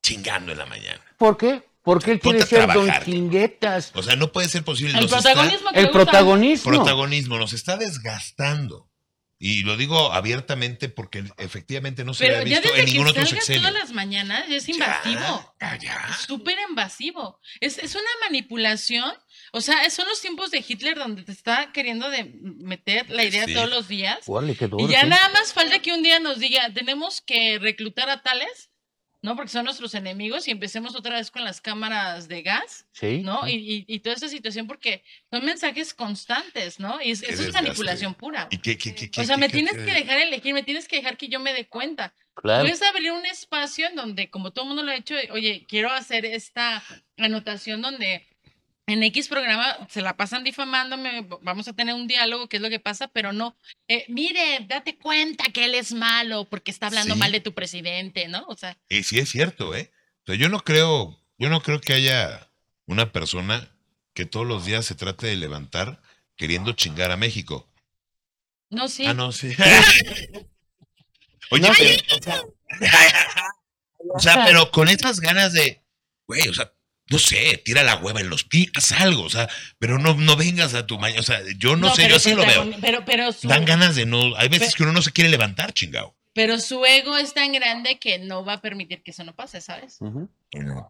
chingando 0.03 0.53
en 0.53 0.59
la 0.59 0.67
mañana. 0.67 1.03
¿Por 1.19 1.37
qué? 1.37 1.63
Porque 1.83 2.13
él 2.13 2.21
quiere 2.21 2.41
a 2.43 2.47
ser 2.47 2.61
Don 2.61 2.71
trabajar. 2.87 3.05
Chinguetas. 3.05 3.91
O 3.95 4.03
sea, 4.03 4.17
no 4.17 4.33
puede 4.33 4.49
ser 4.49 4.65
posible. 4.65 4.95
El 4.99 5.03
Nos 5.03 5.13
está- 5.13 5.23
protagonismo 5.35 5.71
que 5.73 5.81
El 5.81 5.91
protagonismo. 5.91 6.71
protagonismo 6.73 7.39
nos 7.39 7.53
está 7.53 7.77
desgastando. 7.77 8.91
Y 9.39 9.63
lo 9.65 9.77
digo 9.77 10.13
abiertamente 10.13 10.89
porque 10.89 11.25
efectivamente 11.37 12.05
no 12.05 12.15
se 12.15 12.25
Pero 12.25 12.39
había 12.41 12.61
visto 12.61 12.75
en 12.75 12.85
ningún 12.87 13.05
que 13.07 13.11
otro 13.11 13.27
sexenio. 13.27 13.61
todas 13.63 13.75
las 13.75 13.93
mañanas 13.93 14.45
es 14.49 14.67
invasivo. 14.69 15.55
ya, 15.61 15.77
ya. 15.77 16.17
Súper 16.27 16.57
invasivo. 16.71 17.39
Es, 17.61 17.77
es 17.79 17.95
una 17.95 18.09
manipulación. 18.23 19.13
O 19.57 19.61
sea, 19.61 19.89
son 19.89 20.09
los 20.09 20.21
tiempos 20.21 20.51
de 20.51 20.65
Hitler 20.67 20.97
donde 20.99 21.23
te 21.23 21.31
está 21.31 21.71
queriendo 21.73 22.11
de 22.11 22.25
meter 22.43 23.09
la 23.09 23.23
idea 23.25 23.45
Sí. 23.47 23.55
todos 23.55 23.71
los 23.71 23.87
días. 23.87 24.19
Órale, 24.27 24.57
qué 24.57 24.67
duro, 24.67 24.85
Y 24.85 24.91
ya 24.91 25.03
sí. 25.03 25.07
nada 25.07 25.29
más 25.29 25.53
falta 25.53 25.79
que 25.79 25.93
un 25.93 26.03
día 26.03 26.19
nos 26.19 26.41
diga, 26.41 26.73
tenemos 26.75 27.21
que 27.21 27.59
reclutar 27.61 28.11
a 28.11 28.21
tales, 28.21 28.71
¿no? 29.23 29.37
Porque 29.37 29.53
son 29.53 29.65
nuestros 29.65 29.95
enemigos 29.95 30.49
y 30.49 30.51
empecemos 30.51 30.97
otra 30.97 31.17
vez 31.17 31.31
con 31.31 31.45
las 31.45 31.61
cámaras 31.61 32.27
de 32.27 32.43
gas, 32.43 32.87
Sí. 32.93 33.19
¿no? 33.23 33.45
sí. 33.45 33.53
Y, 33.53 33.75
y- 33.77 33.85
y 33.87 34.01
toda 34.01 34.17
esa 34.17 34.29
situación 34.29 34.67
porque 34.67 35.05
son 35.31 35.45
mensajes 35.45 35.95
constantes, 35.95 36.81
¿no? 36.81 37.01
Y 37.01 37.13
es, 37.13 37.23
eso 37.23 37.33
es 37.33 37.39
desgaste. 37.39 37.63
manipulación 37.63 38.15
pura. 38.15 38.49
¿Y 38.51 38.59
qué, 38.59 38.77
qué, 38.77 38.93
qué, 38.95 39.09
O 39.21 39.25
sea, 39.25 39.37
qué- 39.37 39.41
me 39.41 39.47
qué- 39.47 39.53
tienes 39.53 39.75
qué- 39.77 39.85
que 39.85 39.93
dejar 39.93 40.19
elegir, 40.19 40.53
me 40.53 40.65
tienes 40.65 40.89
que 40.89 40.97
dejar 40.97 41.17
que 41.17 41.29
yo 41.29 41.39
me 41.39 41.53
dé 41.55 41.69
cuenta. 41.69 42.13
Claro. 42.35 42.65
Puedes 42.65 42.83
abrir 42.83 43.13
un 43.13 43.25
espacio 43.25 43.87
en 43.87 43.95
donde, 43.95 44.29
como 44.31 44.51
todo 44.51 44.65
el 44.65 44.69
mundo 44.71 44.83
lo 44.83 44.91
ha 44.91 44.97
hecho, 44.97 45.15
oye, 45.31 45.65
quiero 45.69 45.93
hacer 45.93 46.25
esta 46.27 46.83
anotación 47.17 47.81
donde 47.81 48.27
en 48.87 49.03
X 49.03 49.29
programa 49.29 49.77
se 49.89 50.03
la 50.03 50.17
pasan 50.17 50.45
difamándome, 50.45 51.27
vamos 51.43 51.67
a 51.69 51.73
tener 51.73 51.95
un 51.95 52.07
diálogo, 52.07 52.49
qué 52.49 52.57
es 52.57 52.63
lo 52.63 52.69
que 52.71 52.81
pasa, 52.81 53.09
pero 53.09 53.33
no, 53.33 53.57
eh, 53.89 54.05
mire, 54.09 54.61
date 54.69 54.99
cuenta 54.99 55.45
que 55.53 55.65
él 55.65 55.75
es 55.75 55.93
malo 55.93 56.45
porque 56.45 56.71
está 56.71 56.89
hablando 56.89 57.15
Sí. 57.15 57.21
mal 57.21 57.33
de 57.33 57.41
tu 57.41 57.55
presidente, 57.55 58.29
¿no? 58.29 58.45
O 58.49 58.57
sea, 58.57 58.77
Y 58.89 59.03
sí 59.05 59.19
es 59.19 59.31
cierto, 59.31 59.75
¿eh? 59.75 59.91
O 60.23 60.27
sea, 60.27 60.35
yo 60.35 60.49
no 60.49 60.61
creo, 60.61 61.19
yo 61.39 61.49
no 61.49 61.63
creo 61.63 61.81
que 61.81 61.95
haya 61.95 62.51
una 62.87 63.11
persona 63.13 63.69
que 64.13 64.27
todos 64.27 64.47
los 64.47 64.65
días 64.67 64.85
se 64.85 64.95
trate 64.95 65.27
de 65.27 65.37
levantar 65.37 66.01
queriendo 66.37 66.73
chingar 66.73 67.11
a 67.11 67.17
México. 67.17 67.69
no, 68.71 68.89
sí. 68.89 69.07
Ah, 69.07 69.15
no, 69.15 69.33
sí. 69.33 69.55
Oye, 71.51 71.63
No, 71.69 71.73
pero, 71.77 71.91
o 72.19 72.23
sea, 72.23 72.43
o 74.15 74.19
sea, 74.21 74.45
pero 74.45 74.71
con 74.71 74.89
esas 74.89 75.21
ganas 75.21 75.53
de, 75.53 75.81
güey, 76.27 76.49
o 76.49 76.55
sea, 76.55 76.73
no 77.11 77.19
sé, 77.19 77.61
tira 77.65 77.83
la 77.83 77.97
hueva 77.97 78.21
en 78.21 78.31
los 78.31 78.45
pies, 78.45 78.71
haz 78.75 78.93
algo, 78.93 79.23
o 79.25 79.31
sea, 79.31 79.49
pero 79.79 79.99
no, 79.99 80.15
no 80.15 80.37
vengas 80.37 80.75
a 80.75 80.87
tu 80.87 80.99
mañana, 80.99 81.21
o 81.21 81.25
sea, 81.25 81.41
yo 81.59 81.77
no, 81.77 81.95
sé, 81.95 82.09
yo 82.09 82.17
así 82.17 82.35
lo 82.35 82.47
veo. 82.47 82.71
Pero, 82.81 83.05
pero, 83.05 83.31
su, 83.33 83.47
Dan 83.47 83.65
ganas 83.65 83.95
de 83.95 84.07
no, 84.07 84.35
hay 84.37 84.49
veces 84.49 84.75
que 84.75 84.85
uno 84.85 84.93
no 84.93 85.03
se 85.03 85.13
quiere 85.13 85.29
levantar, 85.31 85.73
chingado. 85.75 86.17
pero 86.33 86.59
su 86.59 86.85
ego 86.87 87.17
es 87.19 87.35
tan 87.35 87.53
grande 87.53 87.99
que 87.99 88.19
no 88.19 88.45
va 88.45 88.55
a 88.55 88.61
permitir 88.63 89.03
que 89.03 89.11
eso 89.11 89.23
no 89.25 89.35
pase, 89.35 89.61
¿sabes? 89.61 89.99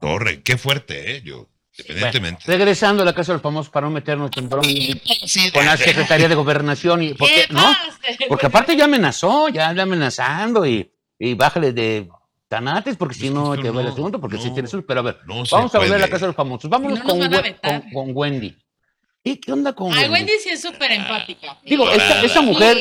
Torre, 0.00 0.42
qué 0.42 0.56
fuerte, 0.56 1.16
¿eh? 1.16 1.22
Yo, 1.22 1.36
Bueno, 1.36 1.48
independientemente. 1.78 2.44
regresando 2.46 3.02
a 3.02 3.06
la 3.06 3.14
casa 3.14 3.32
de 3.32 3.36
los 3.36 3.42
famosos 3.42 3.70
para 3.70 3.86
no 3.86 3.92
meternos 3.92 4.30
en 4.36 4.48
bronca 4.48 4.68
con 5.52 5.66
la 5.66 5.76
Secretaría 5.76 6.28
de 6.28 6.34
Gobernación 6.36 7.02
y 7.02 7.14
¿por 7.14 7.28
qué? 7.28 7.46
¿Qué 7.48 7.52
no, 7.52 7.76
porque 8.28 8.46
aparte 8.46 8.76
ya 8.76 8.84
amenazó, 8.84 9.48
ya 9.48 9.68
anda 9.68 9.82
amenazando 9.82 10.64
y, 10.64 10.92
y 11.18 11.34
bájale 11.34 11.72
de 11.72 12.08
tanates 12.54 12.96
porque 12.96 13.14
si 13.14 13.26
Es 13.26 13.30
que 13.32 13.34
no 13.34 13.56
te 13.56 13.70
va 13.70 13.80
el 13.82 13.88
asunto, 13.88 14.20
porque 14.20 14.38
si 14.38 14.50
tienes 14.52 14.74
pero 14.86 15.00
a 15.00 15.02
ver, 15.02 15.18
vamos 15.26 15.52
a 15.52 15.58
volver 15.60 15.94
a 15.94 15.98
la 15.98 16.08
casa 16.08 16.26
de 16.26 16.28
los 16.28 16.36
famosos, 16.36 16.70
vámonos 16.70 16.98
Si 17.00 17.06
no 17.06 17.14
nos 17.16 17.28
con, 17.40 17.52
con, 17.62 17.90
con 17.90 18.10
Wendy. 18.16 18.56
¿Y 19.22 19.36
qué 19.36 19.52
onda 19.52 19.72
con 19.72 19.92
Ay, 19.92 20.08
Wendy? 20.08 20.12
Wendy 20.12 20.32
sí 20.42 20.50
es 20.50 20.60
súper 20.62 20.92
empática. 20.92 21.58
Digo, 21.64 21.90
esa, 21.90 22.42
mujer, 22.42 22.76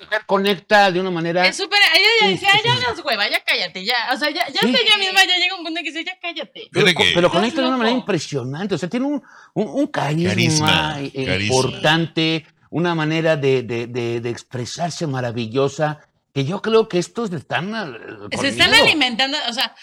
mujer 0.00 0.20
conecta 0.26 0.90
de 0.90 1.00
una 1.00 1.10
manera 1.10 1.46
Es 1.46 1.56
súper. 1.56 1.78
Ella 1.94 2.32
dice, 2.32 2.46
"Ay, 2.52 2.60
ya 2.64 2.74
las 2.90 3.04
hueva, 3.04 3.28
ya 3.30 3.42
cállate, 3.44 3.84
ya. 3.84 3.94
O 4.12 4.16
sea, 4.16 4.30
ya, 4.30 4.46
ya 4.48 4.60
Sí. 4.60 4.66
hasta 4.66 4.78
ella 4.80 4.98
misma 4.98 5.20
ya 5.24 5.36
llega 5.38 5.56
un 5.56 5.64
punto 5.64 5.78
en 5.80 5.84
que 5.84 5.90
dice, 5.92 6.04
ya 6.04 6.18
cállate. 6.20 6.68
Pero, 6.72 6.86
pero 7.14 7.30
conecta 7.30 7.60
de 7.62 7.68
una 7.68 7.76
manera 7.76 7.94
loco. 7.96 8.00
impresionante. 8.02 8.74
O 8.74 8.78
sea, 8.78 8.88
tiene 8.88 9.06
un, 9.06 9.22
un, 9.54 9.68
un 9.68 9.86
carisma, 9.86 10.28
Carisma, 10.30 10.96
eh, 11.00 11.24
carisma. 11.24 11.54
importante, 11.56 12.46
una 12.70 12.94
manera 12.94 13.36
de, 13.36 13.62
de, 13.62 13.86
de, 13.86 14.20
de 14.20 14.30
expresarse 14.30 15.06
maravillosa, 15.06 16.00
que 16.32 16.44
yo 16.44 16.62
creo 16.62 16.88
que 16.88 16.98
estos 16.98 17.32
están... 17.32 17.72
Se 18.38 18.48
están 18.48 18.72
alimentando, 18.74 19.36
o 19.48 19.52
sea, 19.52 19.74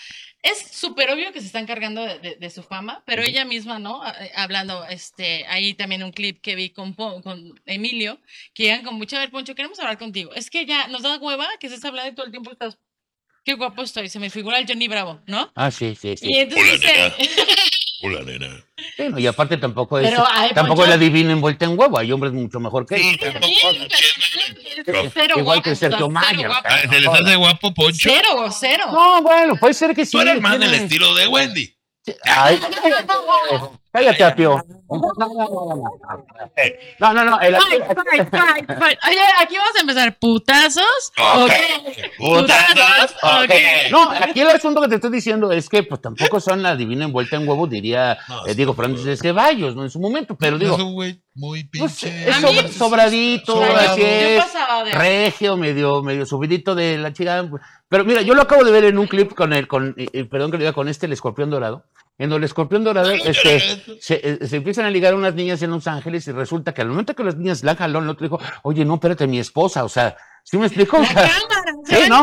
es 0.42 0.58
súper 0.72 1.12
obvio 1.12 1.32
que 1.34 1.42
se 1.42 1.48
están 1.48 1.66
cargando 1.66 2.02
de, 2.04 2.18
de- 2.20 2.36
de 2.38 2.50
su 2.50 2.64
fama, 2.64 3.04
pero 3.06 3.22
ella 3.24 3.44
misma, 3.46 3.78
¿no? 3.78 4.02
Eh, 4.08 4.32
Hablando, 4.36 4.86
este, 4.86 5.46
ahí 5.48 5.74
también 5.74 6.02
un 6.04 6.12
clip 6.14 6.40
que 6.42 6.56
vi 6.56 6.70
con, 6.70 6.94
con 6.94 7.60
Emilio, 7.66 8.20
que 8.54 8.64
llegan 8.64 8.84
con 8.84 8.96
mucha, 8.96 9.18
a 9.18 9.20
ver, 9.20 9.32
Poncho, 9.32 9.54
queremos 9.54 9.78
hablar 9.80 9.98
contigo. 9.98 10.32
Es 10.34 10.50
que 10.50 10.66
ya 10.66 10.88
nos 10.88 11.02
da 11.04 11.18
hueva 11.18 11.46
que 11.60 11.68
estés 11.68 11.84
hablando 11.84 12.12
y 12.12 12.16
todo 12.16 12.26
el 12.26 12.32
tiempo 12.32 12.52
estás, 12.52 12.78
qué 13.44 13.54
guapo 13.56 13.84
estoy, 13.84 14.08
se 14.10 14.20
me 14.20 14.30
figura 14.30 14.60
el 14.60 14.66
Johnny 14.68 14.88
Bravo, 14.88 15.20
¿no? 15.28 15.52
Ah, 15.56 15.72
sí, 15.72 15.94
sí, 16.00 16.16
sí. 16.16 16.28
Y 16.32 16.38
entonces 16.40 16.80
Hola, 16.82 17.14
dice, 17.18 17.36
Hola, 18.02 18.22
nena. 18.22 18.64
Sí, 18.96 19.04
no, 19.10 19.20
y 19.20 19.28
aparte 19.28 19.58
tampoco 19.58 20.00
es, 20.00 20.10
Pero, 20.10 20.24
ay, 20.26 20.52
tampoco 20.54 20.84
Poncho- 20.84 20.84
es 20.86 20.90
la 20.92 20.98
divina 20.98 21.34
envuelta 21.34 21.66
en 21.66 21.78
huevo. 21.78 22.00
Hay 22.00 22.14
hombres 22.14 22.32
mucho 22.32 22.58
mejor 22.62 22.86
que 22.86 22.98
Sí, 22.98 23.20
ella. 23.22 23.42
Cero 25.14 25.36
Igual 25.38 25.44
guapo, 25.44 25.62
que 25.64 25.76
Sergio 25.76 26.10
Mayer. 26.10 26.50
Ah, 26.52 26.82
¿Se 26.90 27.00
les 27.00 27.08
hace 27.08 27.36
guapo, 27.36 27.74
Poncho? 27.74 28.10
Cero, 28.12 28.50
cero. 28.52 28.86
No, 28.92 29.22
bueno, 29.22 29.56
puede 29.56 29.74
ser 29.74 29.96
que 29.96 30.06
sí. 30.06 30.12
Tú 30.12 30.22
eres 30.22 30.42
más 30.42 30.60
del 30.60 30.74
estilo 30.74 31.14
de 31.16 31.28
Wendy. 31.28 31.76
Ay, 32.26 32.60
cállate, 33.92 34.24
Apio. 34.24 34.64
No, 37.00 37.14
no, 37.14 37.24
no. 37.24 37.40
el- 37.42 37.56
Fight, 37.56 37.84
fight, 37.86 38.30
fight, 38.30 38.80
fight. 38.80 39.00
Oye, 39.08 39.20
aquí 39.42 39.56
vamos 39.56 39.76
a 39.78 39.82
empezar. 39.82 40.18
¿Putazos? 40.20 41.12
Ok. 41.18 41.52
¿Putazos? 42.18 43.16
Ok. 43.22 43.44
Ok. 43.44 43.52
No, 43.92 44.10
aquí 44.12 44.42
el 44.42 44.50
asunto 44.50 44.82
que 44.82 44.88
te 44.90 44.96
estoy 44.96 45.12
diciendo 45.12 45.52
es 45.52 45.70
que 45.70 45.84
pues 45.84 46.02
tampoco 46.02 46.40
son 46.40 46.62
la 46.64 46.76
divina 46.76 47.06
envuelta 47.06 47.36
en 47.38 47.48
huevo, 47.48 47.68
diría 47.68 48.18
No, 48.28 48.46
eh, 48.48 48.56
Diego 48.56 48.74
Fernández 48.74 49.04
de 49.06 49.18
Ceballos, 49.18 49.76
¿no? 49.76 49.84
En 49.84 49.90
su 49.90 50.00
momento, 50.00 50.36
pero 50.36 50.58
digo, 50.58 50.76
Es 50.76 50.82
un 50.82 50.94
güey 50.94 51.22
muy 51.36 51.64
pues, 51.66 52.00
pinche. 52.02 52.30
es 52.30 52.36
sobra- 52.38 52.68
sobradito, 52.72 53.54
Sobrado. 53.54 53.92
así 53.92 54.02
es, 54.04 54.44
de. 54.86 54.92
regio, 54.92 55.56
medio, 55.58 56.02
medio 56.04 56.26
subidito 56.26 56.76
de 56.76 56.98
la 56.98 57.14
chica. 57.14 57.48
Pero 57.88 58.06
mira, 58.06 58.22
yo 58.22 58.34
lo 58.34 58.42
acabo 58.42 58.64
de 58.64 58.72
ver 58.72 58.86
en 58.86 58.98
un 58.98 59.08
clip 59.08 59.34
con 59.34 59.54
el, 59.54 59.68
con, 59.68 59.96
eh, 59.98 60.26
perdón 60.26 60.52
que 60.52 60.58
lo 60.58 60.62
diga, 60.64 60.74
con 60.74 60.88
este, 60.90 61.06
el 61.06 61.14
escorpión 61.14 61.50
dorado, 61.50 61.86
en 62.20 62.30
donde 62.30 62.38
el 62.38 62.44
escorpión 62.44 62.84
dorado, 62.84 63.10
este, 63.10 63.60
se, 64.00 64.22
eh, 64.24 64.48
se 64.48 64.56
empiezan 64.58 64.86
a 64.86 64.92
ligar 64.92 65.16
unas 65.16 65.34
niñas 65.34 65.62
en 65.64 65.72
Los 65.72 65.88
Ángeles 65.88 66.28
y 66.28 66.32
resulta 66.32 66.74
que 66.74 66.82
al 66.84 66.90
momento 66.90 67.16
que 67.16 67.24
las 67.24 67.36
niñas 67.38 67.64
la 67.64 67.76
jaló, 67.76 68.00
el 68.00 68.10
otro 68.10 68.26
dijo, 68.26 68.40
oye, 68.64 68.86
no, 68.86 68.96
espérate, 68.96 69.26
mi 69.26 69.40
esposa, 69.40 69.84
o 69.84 69.90
sea, 69.90 70.16
¿sí 70.44 70.58
me 70.58 70.68
explico? 70.68 70.98
O 71.00 71.04
sea, 71.06 71.16
cámara. 71.16 71.74
Sí, 71.86 71.96
¿se 71.96 72.10
¿no? 72.10 72.22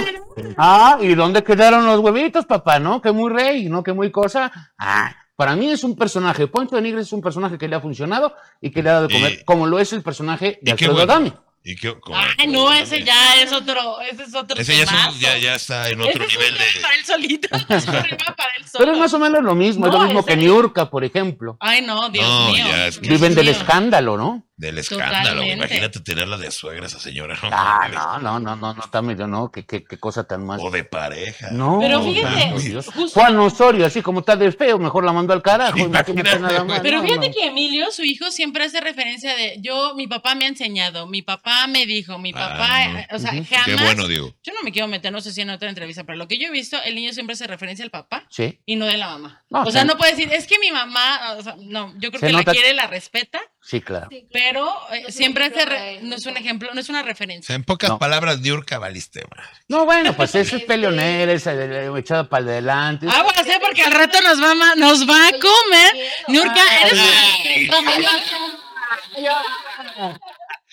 Ah, 0.58 0.98
¿y 1.00 1.14
dónde 1.14 1.42
quedaron 1.42 1.84
los 1.86 1.98
huevitos, 1.98 2.46
papá? 2.46 2.78
¿No? 2.78 3.00
Que 3.02 3.10
muy 3.10 3.32
rey, 3.32 3.68
¿no? 3.68 3.82
Que 3.82 3.92
muy 3.94 4.12
cosa. 4.12 4.52
Ah, 4.78 5.12
para 5.34 5.56
mí 5.56 5.70
es 5.70 5.82
un 5.82 5.96
personaje. 5.96 6.46
Poncho 6.46 6.76
de 6.76 6.82
Nigres 6.82 7.06
es 7.06 7.12
un 7.12 7.20
personaje 7.22 7.58
que 7.58 7.66
le 7.66 7.76
ha 7.76 7.80
funcionado 7.80 8.34
y 8.60 8.70
que 8.70 8.82
le 8.82 8.90
ha 8.90 8.94
dado 8.94 9.08
de 9.08 9.14
comer, 9.14 9.32
Y- 9.40 9.44
como 9.44 9.66
lo 9.66 9.78
es 9.78 9.92
el 9.92 10.02
personaje 10.02 10.58
de 10.62 10.72
Alfredo 10.72 10.92
bueno. 10.94 11.12
Adame. 11.12 11.32
¿Y 11.68 11.74
qué- 11.74 11.98
cómo- 11.98 12.16
Ay, 12.38 12.46
no, 12.46 12.72
ese 12.72 13.02
ya 13.02 13.40
es 13.42 13.52
otro. 13.52 14.00
Ese 14.00 14.22
es 14.22 14.34
otro. 14.36 14.56
Ese 14.56 14.76
ya, 14.76 14.84
es 14.84 14.90
un- 14.92 15.18
ya, 15.18 15.36
ya 15.36 15.54
está 15.56 15.88
en 15.88 16.00
Ese 16.00 16.10
otro 16.10 16.24
es 16.24 16.32
un 16.36 16.40
nivel 16.40 16.54
tema 16.56 16.64
de. 16.74 16.80
Para 16.80 16.94
él 16.94 17.04
solito. 17.04 17.48
Es 17.68 17.86
un 17.86 17.92
tema 17.92 18.36
para 18.36 18.52
él 18.56 18.64
solo. 18.64 18.78
Pero 18.78 18.92
es 18.92 18.98
más 18.98 19.12
o 19.14 19.18
menos 19.18 19.42
lo 19.42 19.54
mismo, 19.56 19.86
es 19.86 19.92
No, 19.92 19.98
lo 19.98 20.04
mismo 20.04 20.20
ese 20.20 20.26
que 20.28 20.32
es- 20.34 20.38
Niurka, 20.38 20.88
por 20.90 21.02
ejemplo. 21.04 21.56
Ay, 21.58 21.82
no, 21.82 22.08
Dios 22.10 22.24
No, 22.24 22.50
mío. 22.52 22.64
ya 22.68 22.86
es 22.86 22.98
que- 23.00 23.08
Viven 23.08 23.34
del 23.34 23.46
mío. 23.46 23.52
escándalo, 23.54 24.16
¿no? 24.16 24.45
Del 24.58 24.78
escándalo. 24.78 25.18
Totalmente. 25.18 25.52
Imagínate 25.54 26.00
tenerla 26.00 26.38
de 26.38 26.50
suegra 26.50 26.86
esa 26.86 26.98
señora. 26.98 27.34
No, 27.42 27.50
Ah, 27.52 27.88
no, 27.92 28.18
no, 28.20 28.40
no, 28.40 28.56
no, 28.56 28.72
no, 28.74 28.82
está 28.82 29.02
medio, 29.02 29.26
no, 29.26 29.50
qué, 29.52 29.66
qué, 29.66 29.84
qué 29.84 29.98
cosa 29.98 30.26
tan 30.26 30.46
más. 30.46 30.62
O 30.62 30.70
de 30.70 30.82
pareja. 30.82 31.50
No, 31.50 31.78
Pero 31.78 32.02
fíjate, 32.02 32.58
Dios. 32.60 32.86
justo- 32.86 33.20
Juan 33.20 33.36
Osorio, 33.38 33.84
así 33.84 34.00
como 34.00 34.20
está 34.20 34.34
de 34.34 34.50
feo, 34.52 34.78
mejor 34.78 35.04
la 35.04 35.12
mandó 35.12 35.34
al 35.34 35.42
carajo. 35.42 35.76
Imagínate 35.76 36.12
Imagínate, 36.12 36.40
nada 36.40 36.64
más. 36.64 36.80
Pero 36.80 36.98
no, 36.98 37.04
fíjate 37.04 37.28
no. 37.28 37.34
que 37.34 37.46
Emilio, 37.48 37.90
su 37.92 38.02
hijo, 38.02 38.30
siempre 38.30 38.64
hace 38.64 38.80
referencia 38.80 39.36
de 39.36 39.58
yo, 39.60 39.94
mi 39.94 40.06
papá 40.06 40.34
me 40.34 40.46
ha 40.46 40.48
enseñado, 40.48 41.06
mi 41.06 41.20
papá 41.20 41.66
me 41.66 41.84
dijo, 41.84 42.18
mi 42.18 42.32
Ah, 42.34 42.38
papá, 42.48 42.88
no. 42.88 43.16
o 43.16 43.18
sea, 43.18 43.32
Ujú. 43.32 43.44
Qué 43.46 43.56
jamás. 43.56 43.84
bueno, 43.84 44.08
Diego. 44.08 44.34
Yo 44.42 44.54
no 44.54 44.62
me 44.62 44.72
quiero 44.72 44.88
meter, 44.88 45.12
no 45.12 45.20
sé 45.20 45.32
si 45.32 45.42
en 45.42 45.50
otra 45.50 45.68
entrevista, 45.68 46.04
pero 46.04 46.16
lo 46.16 46.28
que 46.28 46.38
yo 46.38 46.48
he 46.48 46.50
visto, 46.50 46.78
el 46.82 46.94
niño 46.94 47.12
siempre 47.12 47.34
hace 47.34 47.46
referencia 47.46 47.84
al 47.84 47.90
papá 47.90 48.24
Sí, 48.30 48.58
y 48.64 48.76
no 48.76 48.86
de 48.86 48.96
la 48.96 49.08
mamá. 49.08 49.44
No, 49.50 49.64
o 49.64 49.70
sea, 49.70 49.82
sí. 49.82 49.86
no 49.88 49.98
puede 49.98 50.12
decir, 50.12 50.32
es 50.32 50.46
que 50.46 50.58
mi 50.58 50.70
mamá, 50.70 51.34
o 51.38 51.42
sea, 51.42 51.56
no, 51.60 51.92
yo 51.98 52.08
creo 52.10 52.20
Se 52.20 52.26
que 52.28 52.32
nota- 52.32 52.44
la 52.46 52.52
quiere, 52.52 52.72
la 52.74 52.86
respeta, 52.86 53.38
sí, 53.66 53.80
claro. 53.80 54.06
Sí, 54.10 54.26
claro. 54.30 54.32
pero 54.32 54.66
eh, 54.94 55.02
No 55.02 55.08
es 55.08 55.14
siempre 55.14 55.44
hace, 55.44 55.64
re- 55.64 55.98
no 56.02 56.14
es 56.16 56.24
un 56.26 56.36
ejemplo, 56.36 56.70
no 56.72 56.80
es 56.80 56.88
una 56.88 57.00
O 57.00 57.04
referencia. 57.04 57.46
sea, 57.48 57.56
en 57.56 57.64
pocas 57.64 57.90
No. 57.90 57.98
palabras, 57.98 58.40
Diurka 58.42 58.78
valiste, 58.78 59.22
madre. 59.34 59.48
No, 59.68 59.84
bueno, 59.84 60.14
pues 60.14 60.30
esa 60.30 60.40
es 60.40 60.52
Este- 60.52 60.66
peleonera, 60.66 61.32
esa 61.32 61.54
de- 61.54 61.68
de- 61.68 61.98
echada 62.00 62.28
para 62.28 62.44
adelante. 62.44 63.06
Aguas, 63.08 63.46
¿eh? 63.46 63.58
Porque 63.60 63.82
al 63.82 63.92
rato 63.92 64.18
nos 64.22 64.40
va, 64.42 64.50
a 64.52 64.74
nos 64.76 65.08
va 65.08 65.28
a 65.28 65.30
comer. 65.32 66.10
Nurka, 66.28 66.60
eres... 66.84 67.70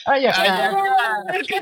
Ay, 0.06 0.26
ay, 0.26 0.26
ay. 0.28 0.76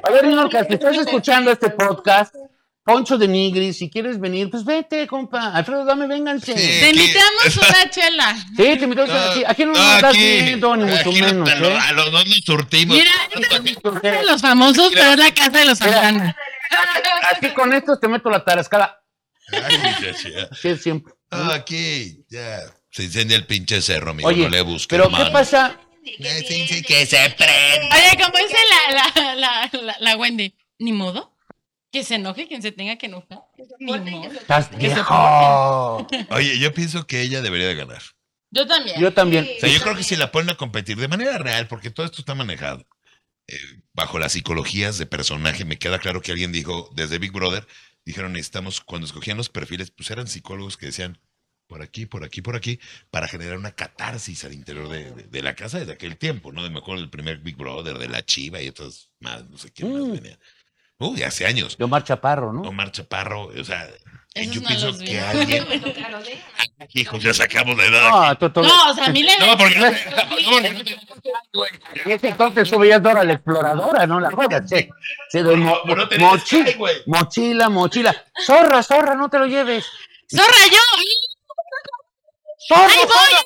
A 0.04 0.10
ver, 0.12 0.26
Norca, 0.28 0.64
si 0.66 0.74
estás 0.74 0.98
escuchando 0.98 1.52
este 1.52 1.70
podcast, 1.70 2.36
Poncho 2.84 3.18
de 3.18 3.28
Nigris, 3.28 3.78
si 3.78 3.90
quieres 3.92 4.20
venir, 4.20 4.50
pues 4.50 4.66
vete, 4.66 5.06
compa. 5.06 5.54
Alfredo, 5.56 5.86
dame, 5.86 6.08
vénganse. 6.08 6.58
Sí. 6.58 6.62
Sí, 6.72 6.80
Te 6.80 6.90
invitamos 6.90 7.58
una 7.58 7.90
chela. 7.90 8.36
te 8.58 8.74
invitamos 8.74 9.10
a- 9.12 9.32
aquí. 9.32 9.44
Aquí 9.48 9.66
no 9.66 9.72
nos 9.74 9.80
Ah, 9.82 10.00
das 10.02 10.16
aquí. 10.16 10.20
miedo, 10.20 10.76
ni 10.78 10.84
mucho 10.86 11.12
menos, 11.12 11.50
¿eh? 11.50 11.78
A 11.80 11.92
los 11.94 12.12
dos 12.12 12.26
nos 12.26 12.38
surtimos. 12.44 12.98
Mira, 12.98 13.12
de 14.02 14.24
los 14.24 14.42
famosos, 14.42 14.92
pero 14.94 15.12
es 15.12 15.18
la 15.18 15.32
casa 15.34 15.60
de 15.60 15.66
los 15.66 15.78
Santana. 15.78 16.36
Aquí 17.36 17.50
con 17.50 17.72
estos 17.74 18.00
te 18.00 18.08
meto 18.08 18.30
la 18.30 18.44
tarascada. 18.44 18.98
Sí, 20.60 20.78
siempre. 20.78 21.14
Ah, 21.30 21.54
aquí, 21.56 22.26
ya. 22.30 22.60
Se 22.90 23.04
incendia 23.04 23.38
el 23.38 23.46
pinche 23.46 23.82
cerro, 23.82 24.12
amigo. 24.12 24.28
Oye, 24.28 24.44
no 24.44 24.50
le 24.50 24.62
busques, 24.62 25.00
pero 25.00 25.10
¿qué 25.10 25.32
pasa? 25.32 25.80
Sí, 26.04 26.66
sí, 26.68 26.82
que 26.82 27.06
se 27.06 27.18
prenda. 27.38 27.96
Oye, 27.96 28.18
como 28.22 28.38
dice 28.38 28.58
la, 28.70 29.12
la, 29.24 29.36
la, 29.36 29.70
la, 29.82 29.96
la 30.00 30.18
Wendy, 30.18 30.54
ni 30.80 30.92
modo. 30.92 31.31
Que 31.92 32.04
se 32.04 32.16
enoje 32.16 32.48
quien 32.48 32.62
se 32.62 32.72
tenga 32.72 32.98
que 32.98 33.08
enojar. 33.08 33.40
Que 33.58 33.66
se 33.66 33.76
viejo. 34.78 36.08
Oye, 36.30 36.58
yo 36.60 36.74
pienso 36.74 37.06
que 37.06 37.22
ella 37.22 37.42
debería 37.42 37.68
de 37.68 37.76
ganar. 37.76 38.02
Yo 38.50 38.66
también. 38.68 39.00
Yo 39.00 39.14
también. 39.14 39.48
O 39.58 39.60
sea, 39.60 39.70
yo 39.70 39.82
creo 39.82 39.96
que 39.96 40.04
si 40.04 40.16
la 40.16 40.32
ponen 40.32 40.52
a 40.52 40.56
competir 40.56 40.98
de 40.98 41.08
manera 41.08 41.38
real, 41.38 41.68
porque 41.68 41.90
todo 41.90 42.06
esto 42.06 42.22
está 42.22 42.36
manejado 42.36 42.86
eh, 43.48 43.58
bajo 43.94 44.20
las 44.20 44.34
psicologías 44.34 44.98
de 44.98 45.06
personaje, 45.06 45.66
me 45.66 45.78
queda 45.80 46.00
claro 46.00 46.22
que 46.22 46.32
alguien 46.32 46.52
dijo, 46.52 46.90
desde 46.96 47.18
Big 47.20 47.32
Brother, 47.32 47.68
dijeron, 48.06 48.34
necesitamos, 48.34 48.82
cuando 48.82 49.06
escogían 49.08 49.38
los 49.38 49.50
perfiles, 49.50 49.92
pues 49.92 50.10
eran 50.12 50.28
psicólogos 50.28 50.78
que 50.78 50.88
decían, 50.88 51.18
por 51.68 51.82
aquí, 51.82 52.06
por 52.06 52.24
aquí, 52.26 52.42
por 52.42 52.56
aquí, 52.58 52.80
para 53.10 53.28
generar 53.30 53.58
una 53.58 53.72
catarsis 53.72 54.44
al 54.44 54.54
interior 54.54 54.90
de, 54.90 55.12
de- 55.12 55.24
de 55.24 55.42
la 55.42 55.56
casa 55.56 55.80
desde 55.80 55.94
aquel 55.94 56.18
tiempo, 56.18 56.52
¿no? 56.52 56.64
De 56.64 56.70
mejor 56.70 56.98
el 56.98 57.10
primer 57.10 57.38
Big 57.40 57.56
Brother, 57.56 57.98
de 57.98 58.10
la 58.10 58.26
Chiva 58.26 58.62
y 58.62 58.68
otros 58.68 59.10
más, 59.22 59.50
no 59.50 59.58
sé 59.58 59.72
quién 59.72 59.90
Mm. 59.94 60.10
más 60.10 60.22
venía. 60.22 60.40
Uy, 61.02 61.24
hace 61.24 61.46
años. 61.46 61.78
De 61.78 61.84
Omar 61.84 62.04
Chaparro, 62.04 62.54
¿no? 62.54 62.62
Omar 62.62 62.92
Chaparro, 62.92 63.46
o 63.48 63.64
sea, 63.64 63.88
Esos 64.34 64.54
yo 64.56 64.62
no 64.62 64.68
pienso 64.68 64.98
que 65.00 65.20
alguien... 65.20 65.68
Hijos, 66.94 67.22
ya 67.24 67.34
sacamos 67.34 67.78
la 67.78 67.86
edad. 67.86 68.10
No, 68.10 68.62
No, 68.64 68.90
o 68.92 68.94
sea, 68.94 69.06
a 69.06 69.10
mí 69.10 69.24
le... 69.24 69.38
No, 69.38 69.58
porque... 69.58 69.76
no, 69.80 69.86
porque- 69.88 71.00
En 72.06 72.12
ese 72.12 72.30
entonces 72.30 72.70
tú 72.70 72.80
veías 72.80 73.02
Dora 73.04 73.24
la 73.24 73.34
exploradora, 73.34 74.08
¿no? 74.08 74.20
La 74.20 74.32
juegas, 74.32 74.68
sí. 74.70 74.90
Sí, 75.30 75.42
de 75.42 75.56
mo- 75.56 75.82
No, 75.86 75.96
no 75.96 76.08
tenías 76.08 76.32
mochila, 76.32 76.72
güey. 76.78 76.96
mochila, 77.06 77.70
mochila. 77.70 78.26
Zorra, 78.46 78.82
zorra, 78.84 79.16
no 79.16 79.30
te 79.30 79.38
lo 79.40 79.46
lleves. 79.46 79.86
¡Zorra, 80.30 80.66
yo! 80.72 80.80
Zorra, 82.68 82.86
¡Ahí 82.86 83.00
voy! 83.00 83.10
zorra, 83.10 83.10
zorra, 83.10 83.28
zorra, 83.28 83.46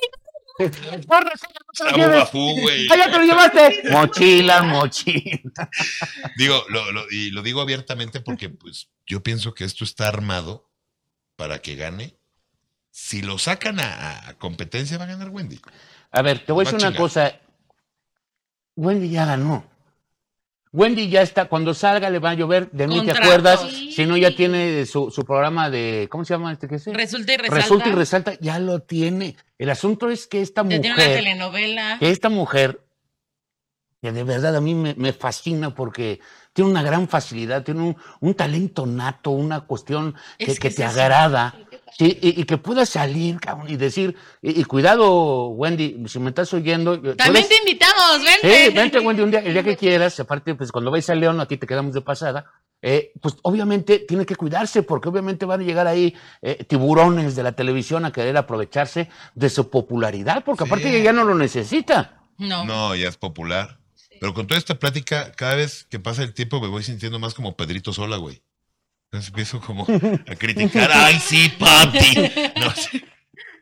Bafú, 2.08 2.60
güey. 2.60 2.86
Ah, 2.90 2.96
ya 2.96 3.10
te 3.10 3.18
lo 3.18 3.24
llevaste. 3.24 3.82
Mochila, 3.90 4.62
mochila. 4.62 5.70
Digo, 6.36 6.64
lo, 6.68 6.90
lo- 6.92 7.10
y 7.10 7.30
lo 7.30 7.42
digo 7.42 7.60
abiertamente 7.60 8.20
porque 8.20 8.48
pues 8.48 8.88
yo 9.06 9.22
pienso 9.22 9.54
que 9.54 9.64
esto 9.64 9.84
está 9.84 10.08
armado 10.08 10.70
para 11.36 11.60
que 11.60 11.76
gane. 11.76 12.16
Si 12.90 13.20
lo 13.22 13.38
sacan 13.38 13.78
a, 13.80 14.28
a- 14.28 14.34
competencia, 14.38 14.96
va 14.98 15.04
a 15.04 15.08
ganar 15.08 15.28
Wendy. 15.28 15.60
A 16.10 16.22
ver, 16.22 16.38
te 16.44 16.52
voy 16.52 16.62
a 16.66 16.70
decir 16.70 16.86
una 16.88 16.96
cosa. 16.96 17.38
Wendy 18.76 19.10
ya 19.10 19.26
ganó. 19.26 19.68
Wendy 20.76 21.08
ya 21.08 21.22
está, 21.22 21.46
cuando 21.46 21.72
salga 21.72 22.10
le 22.10 22.18
va 22.18 22.30
a 22.30 22.34
llover, 22.34 22.70
de 22.70 22.86
mí 22.86 23.02
te 23.04 23.12
acuerdas, 23.12 23.60
Sí. 23.70 23.92
si 23.92 24.04
no 24.04 24.16
ya 24.16 24.30
tiene 24.36 24.84
su, 24.84 25.10
su 25.10 25.24
programa 25.24 25.70
de, 25.70 26.06
¿cómo 26.10 26.24
se 26.24 26.34
llama 26.34 26.52
este 26.52 26.68
que 26.68 26.74
es? 26.76 26.84
Resulta 26.86 27.32
y 27.32 27.36
resalta. 27.38 27.56
Resulta 27.62 27.88
y 27.88 27.92
resalta, 27.92 28.38
ya 28.40 28.58
lo 28.58 28.80
tiene. 28.80 29.36
El 29.58 29.70
asunto 29.70 30.10
es 30.10 30.26
que 30.26 30.42
esta 30.42 30.62
Ya 30.64 30.68
tiene 30.80 30.88
una 30.88 30.96
mujer, 30.96 31.16
telenovela. 31.16 31.96
que 31.98 32.10
esta 32.10 32.28
mujer, 32.28 32.80
que 34.02 34.12
de 34.12 34.22
verdad 34.24 34.54
a 34.54 34.60
mí 34.60 34.74
me, 34.74 34.94
me 34.96 35.12
fascina 35.14 35.74
porque 35.74 36.20
tiene 36.52 36.70
una 36.70 36.82
gran 36.82 37.08
facilidad, 37.08 37.64
tiene 37.64 37.80
un, 37.82 37.96
un 38.20 38.34
talento 38.34 38.86
nato, 38.86 39.30
una 39.30 39.62
cuestión 39.62 40.14
que, 40.38 40.52
Es 40.52 40.60
que 40.60 40.68
que 40.68 40.74
te 40.74 40.84
agrada. 40.84 41.54
Sí, 41.98 42.18
y, 42.20 42.40
y 42.40 42.44
que 42.44 42.58
pueda 42.58 42.84
salir, 42.84 43.40
cabrón, 43.40 43.70
y 43.70 43.76
decir, 43.76 44.16
y, 44.42 44.60
y 44.60 44.64
cuidado, 44.64 45.46
Wendy, 45.48 45.96
si 46.08 46.18
me 46.18 46.28
estás 46.28 46.52
oyendo. 46.52 47.00
También 47.14 47.36
eres- 47.44 47.48
te 47.48 47.56
invitamos, 47.56 48.22
vente. 48.22 48.66
Sí, 48.66 48.74
vente, 48.74 49.00
Wendy, 49.00 49.22
un 49.22 49.30
día, 49.30 49.40
el 49.40 49.52
día 49.54 49.62
que 49.62 49.76
quieras. 49.78 50.20
Aparte, 50.20 50.54
pues 50.54 50.70
cuando 50.72 50.90
vais 50.90 51.08
a 51.08 51.14
León, 51.14 51.40
aquí 51.40 51.56
te 51.56 51.66
quedamos 51.66 51.94
de 51.94 52.02
pasada. 52.02 52.44
eh, 52.82 53.12
pues 53.22 53.36
obviamente 53.42 54.00
tiene 54.00 54.26
que 54.26 54.36
cuidarse, 54.36 54.82
porque 54.82 55.08
obviamente 55.08 55.46
van 55.46 55.60
a 55.62 55.64
llegar 55.64 55.86
ahí 55.86 56.14
eh, 56.42 56.62
tiburones 56.64 57.34
de 57.34 57.42
la 57.42 57.52
televisión 57.52 58.04
a 58.04 58.12
querer 58.12 58.36
aprovecharse 58.36 59.08
de 59.34 59.48
su 59.48 59.70
popularidad, 59.70 60.44
porque 60.44 60.64
Sí. 60.64 60.68
aparte 60.68 61.02
ya 61.02 61.12
no 61.14 61.24
lo 61.24 61.34
necesita. 61.34 62.20
No. 62.36 62.66
No, 62.66 62.94
ya 62.94 63.08
es 63.08 63.16
popular. 63.16 63.78
Pero 64.20 64.34
con 64.34 64.46
toda 64.46 64.58
esta 64.58 64.78
plática, 64.78 65.32
cada 65.32 65.54
vez 65.56 65.84
que 65.90 65.98
pasa 65.98 66.22
el 66.22 66.34
tiempo 66.34 66.60
me 66.60 66.68
voy 66.68 66.82
sintiendo 66.82 67.18
más 67.18 67.32
como 67.32 67.56
Pedrito 67.56 67.92
Sola, 67.94 68.18
güey. 68.18 68.42
Entonces 69.16 69.28
empiezo 69.28 69.60
como 69.60 69.84
a 69.84 70.34
criticar. 70.36 70.90
¡Ay, 70.92 71.18
sí, 71.20 71.48
papi! 71.58 72.32
No, 72.60 72.70
sí. 72.72 73.02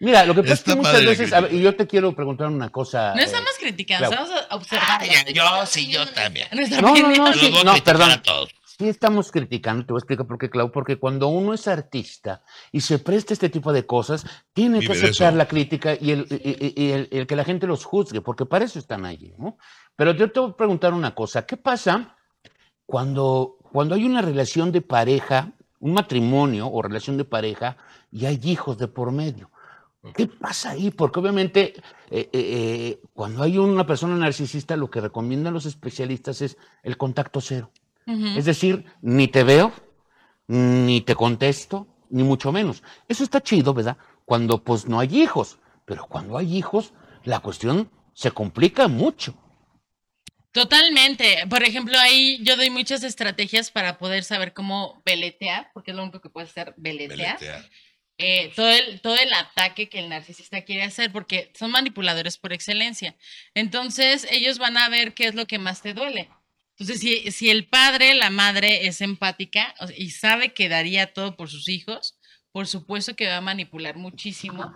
Mira, 0.01 0.25
lo 0.27 0.35
que 0.35 0.43
pasa 0.43 0.55
es 0.55 0.63
que 0.65 0.75
muchas 0.75 1.05
veces, 1.05 1.33
a 1.33 1.41
ver, 1.41 1.51
crítica. 1.51 1.61
y 1.61 1.63
yo 1.65 1.77
te 1.77 1.87
quiero 1.87 2.15
preguntar 2.15 2.49
una 2.49 2.71
cosa. 2.71 3.15
No 3.15 3.21
eh, 3.21 3.25
estamos 3.25 3.51
criticando, 3.59 4.09
claro. 4.09 4.25
estamos 4.25 4.47
observando. 4.51 5.05
Ay, 5.09 5.33
yo 5.33 5.67
sí, 5.67 5.91
yo 5.91 6.07
también. 6.09 6.49
No, 6.83 6.95
no, 6.95 7.09
no, 7.11 7.27
Los 7.29 7.37
sí, 7.41 7.55
no, 7.65 7.75
perdón. 7.85 8.11
a 8.11 8.23
todos. 8.23 8.51
Sí 8.77 8.89
estamos 8.89 9.31
criticando, 9.31 9.87
te 9.87 9.93
voy 9.93 9.99
a 9.99 10.01
explicar 10.01 10.27
por 10.27 10.37
qué, 10.37 10.51
Clau, 10.51 10.73
porque 10.73 10.97
cuando 10.97 11.29
uno 11.29 11.55
es 11.55 11.69
artista 11.69 12.43
y 12.73 12.81
se 12.81 12.99
presta 12.99 13.33
este 13.33 13.49
tipo 13.49 13.73
de 13.73 13.87
cosas, 13.87 14.27
tiene 14.53 14.81
que 14.81 14.89
Vive 14.89 14.99
aceptar 15.11 15.33
la 15.35 15.47
crítica 15.47 15.95
y, 15.99 16.11
el, 16.11 16.27
y- 16.29 16.75
y- 16.83 16.85
y 16.85 16.91
el- 16.91 17.09
el 17.13 17.27
que 17.29 17.37
la 17.37 17.45
gente 17.45 17.69
los 17.69 17.85
juzgue, 17.85 18.21
porque 18.21 18.45
para 18.47 18.65
eso 18.65 18.81
están 18.81 19.07
allí, 19.07 19.33
¿no? 19.39 19.59
Pero 19.95 20.13
yo 20.13 20.31
te 20.33 20.41
voy 20.41 20.51
a 20.51 20.57
preguntar 20.57 20.93
una 20.93 21.15
cosa, 21.15 21.47
¿qué 21.47 21.57
pasa 21.57 22.17
cuando, 22.85 23.54
cuando 23.75 23.97
hay 23.97 24.05
una 24.05 24.23
relación 24.23 24.71
de 24.71 24.83
pareja, 24.83 25.51
un 25.81 25.95
matrimonio 25.95 26.69
o 26.69 26.81
relación 26.81 27.17
de 27.17 27.25
pareja 27.25 27.77
y 28.13 28.27
hay 28.27 28.39
hijos 28.45 28.79
de 28.79 28.87
por 28.87 29.11
medio? 29.11 29.51
¿Qué 30.15 30.29
pasa 30.29 30.71
ahí? 30.71 30.93
Porque 30.93 31.19
obviamente 31.19 31.75
eh, 32.09 32.31
eh, 32.31 32.31
eh, 32.33 33.01
cuando 33.13 33.43
hay 33.43 33.59
una 33.59 33.85
persona 33.85 34.15
narcisista, 34.15 34.77
lo 34.77 34.89
que 34.89 35.01
recomiendan 35.01 35.55
los 35.55 35.67
especialistas 35.67 36.41
es 36.41 36.57
el 36.85 36.97
contacto 36.97 37.41
cero. 37.41 37.73
Es 38.07 38.45
decir, 38.45 38.85
ni 39.03 39.27
te 39.27 39.43
veo, 39.43 39.73
ni 40.47 41.01
te 41.01 41.17
contesto, 41.17 41.89
ni 42.11 42.23
mucho 42.23 42.53
menos. 42.53 42.85
Eso 43.09 43.25
está 43.25 43.41
chido, 43.41 43.75
¿verdad? 43.75 43.97
Cuando 44.25 44.63
pues 44.63 44.87
no 44.87 45.01
hay 45.01 45.21
hijos. 45.21 45.59
Pero 45.85 46.07
cuando 46.07 46.39
hay 46.39 46.57
hijos, 46.57 46.93
la 47.25 47.41
cuestión 47.41 47.91
se 48.13 48.31
complica 48.31 48.87
mucho. 48.87 49.35
Totalmente. 50.55 51.47
Por 51.51 51.65
ejemplo, 51.65 51.99
ahí 51.99 52.39
yo 52.45 52.57
doy 52.57 52.71
muchas 52.71 53.03
estrategias 53.03 53.73
para 53.73 53.99
poder 53.99 54.23
saber 54.23 54.53
cómo 54.53 55.03
veletear, 55.05 55.71
porque 55.75 55.91
es 55.91 55.97
lo 55.97 56.05
único 56.05 56.21
que 56.21 56.31
puede 56.31 56.47
hacer 56.47 56.75
veletear. 56.77 57.41
Veletear. 57.41 57.71
eh, 58.19 58.53
todo, 58.55 58.71
el, 58.71 59.01
todo 59.01 59.17
el 59.17 59.33
ataque 59.35 59.89
que 59.89 59.99
el 59.99 60.09
narcisista 60.09 60.63
quiere 60.63 60.85
hacer, 60.85 61.11
porque 61.11 61.51
son 61.59 61.73
manipuladores 61.73 62.39
por 62.39 62.53
excelencia. 62.53 63.17
Entonces, 63.55 64.29
ellos 64.31 64.59
van 64.59 64.77
a 64.77 64.89
ver 64.89 65.15
qué 65.15 65.27
es 65.27 65.35
lo 65.35 65.47
que 65.47 65.59
más 65.59 65.83
te 65.83 65.93
duele. 65.93 66.31
Entonces, 66.79 67.01
si, 67.01 67.33
si 67.33 67.51
el 67.51 67.69
padre, 67.69 68.15
la 68.15 68.31
madre 68.31 68.87
es 68.87 69.01
empática 69.01 69.75
y 69.97 70.11
sabe 70.11 70.55
que 70.55 70.69
daría 70.69 71.13
todo 71.13 71.37
por 71.37 71.49
sus 71.51 71.69
hijos, 71.69 72.17
por 72.53 72.69
supuesto 72.69 73.17
que 73.17 73.27
va 73.27 73.39
a 73.39 73.41
manipular 73.41 73.97
muchísimo 73.97 74.73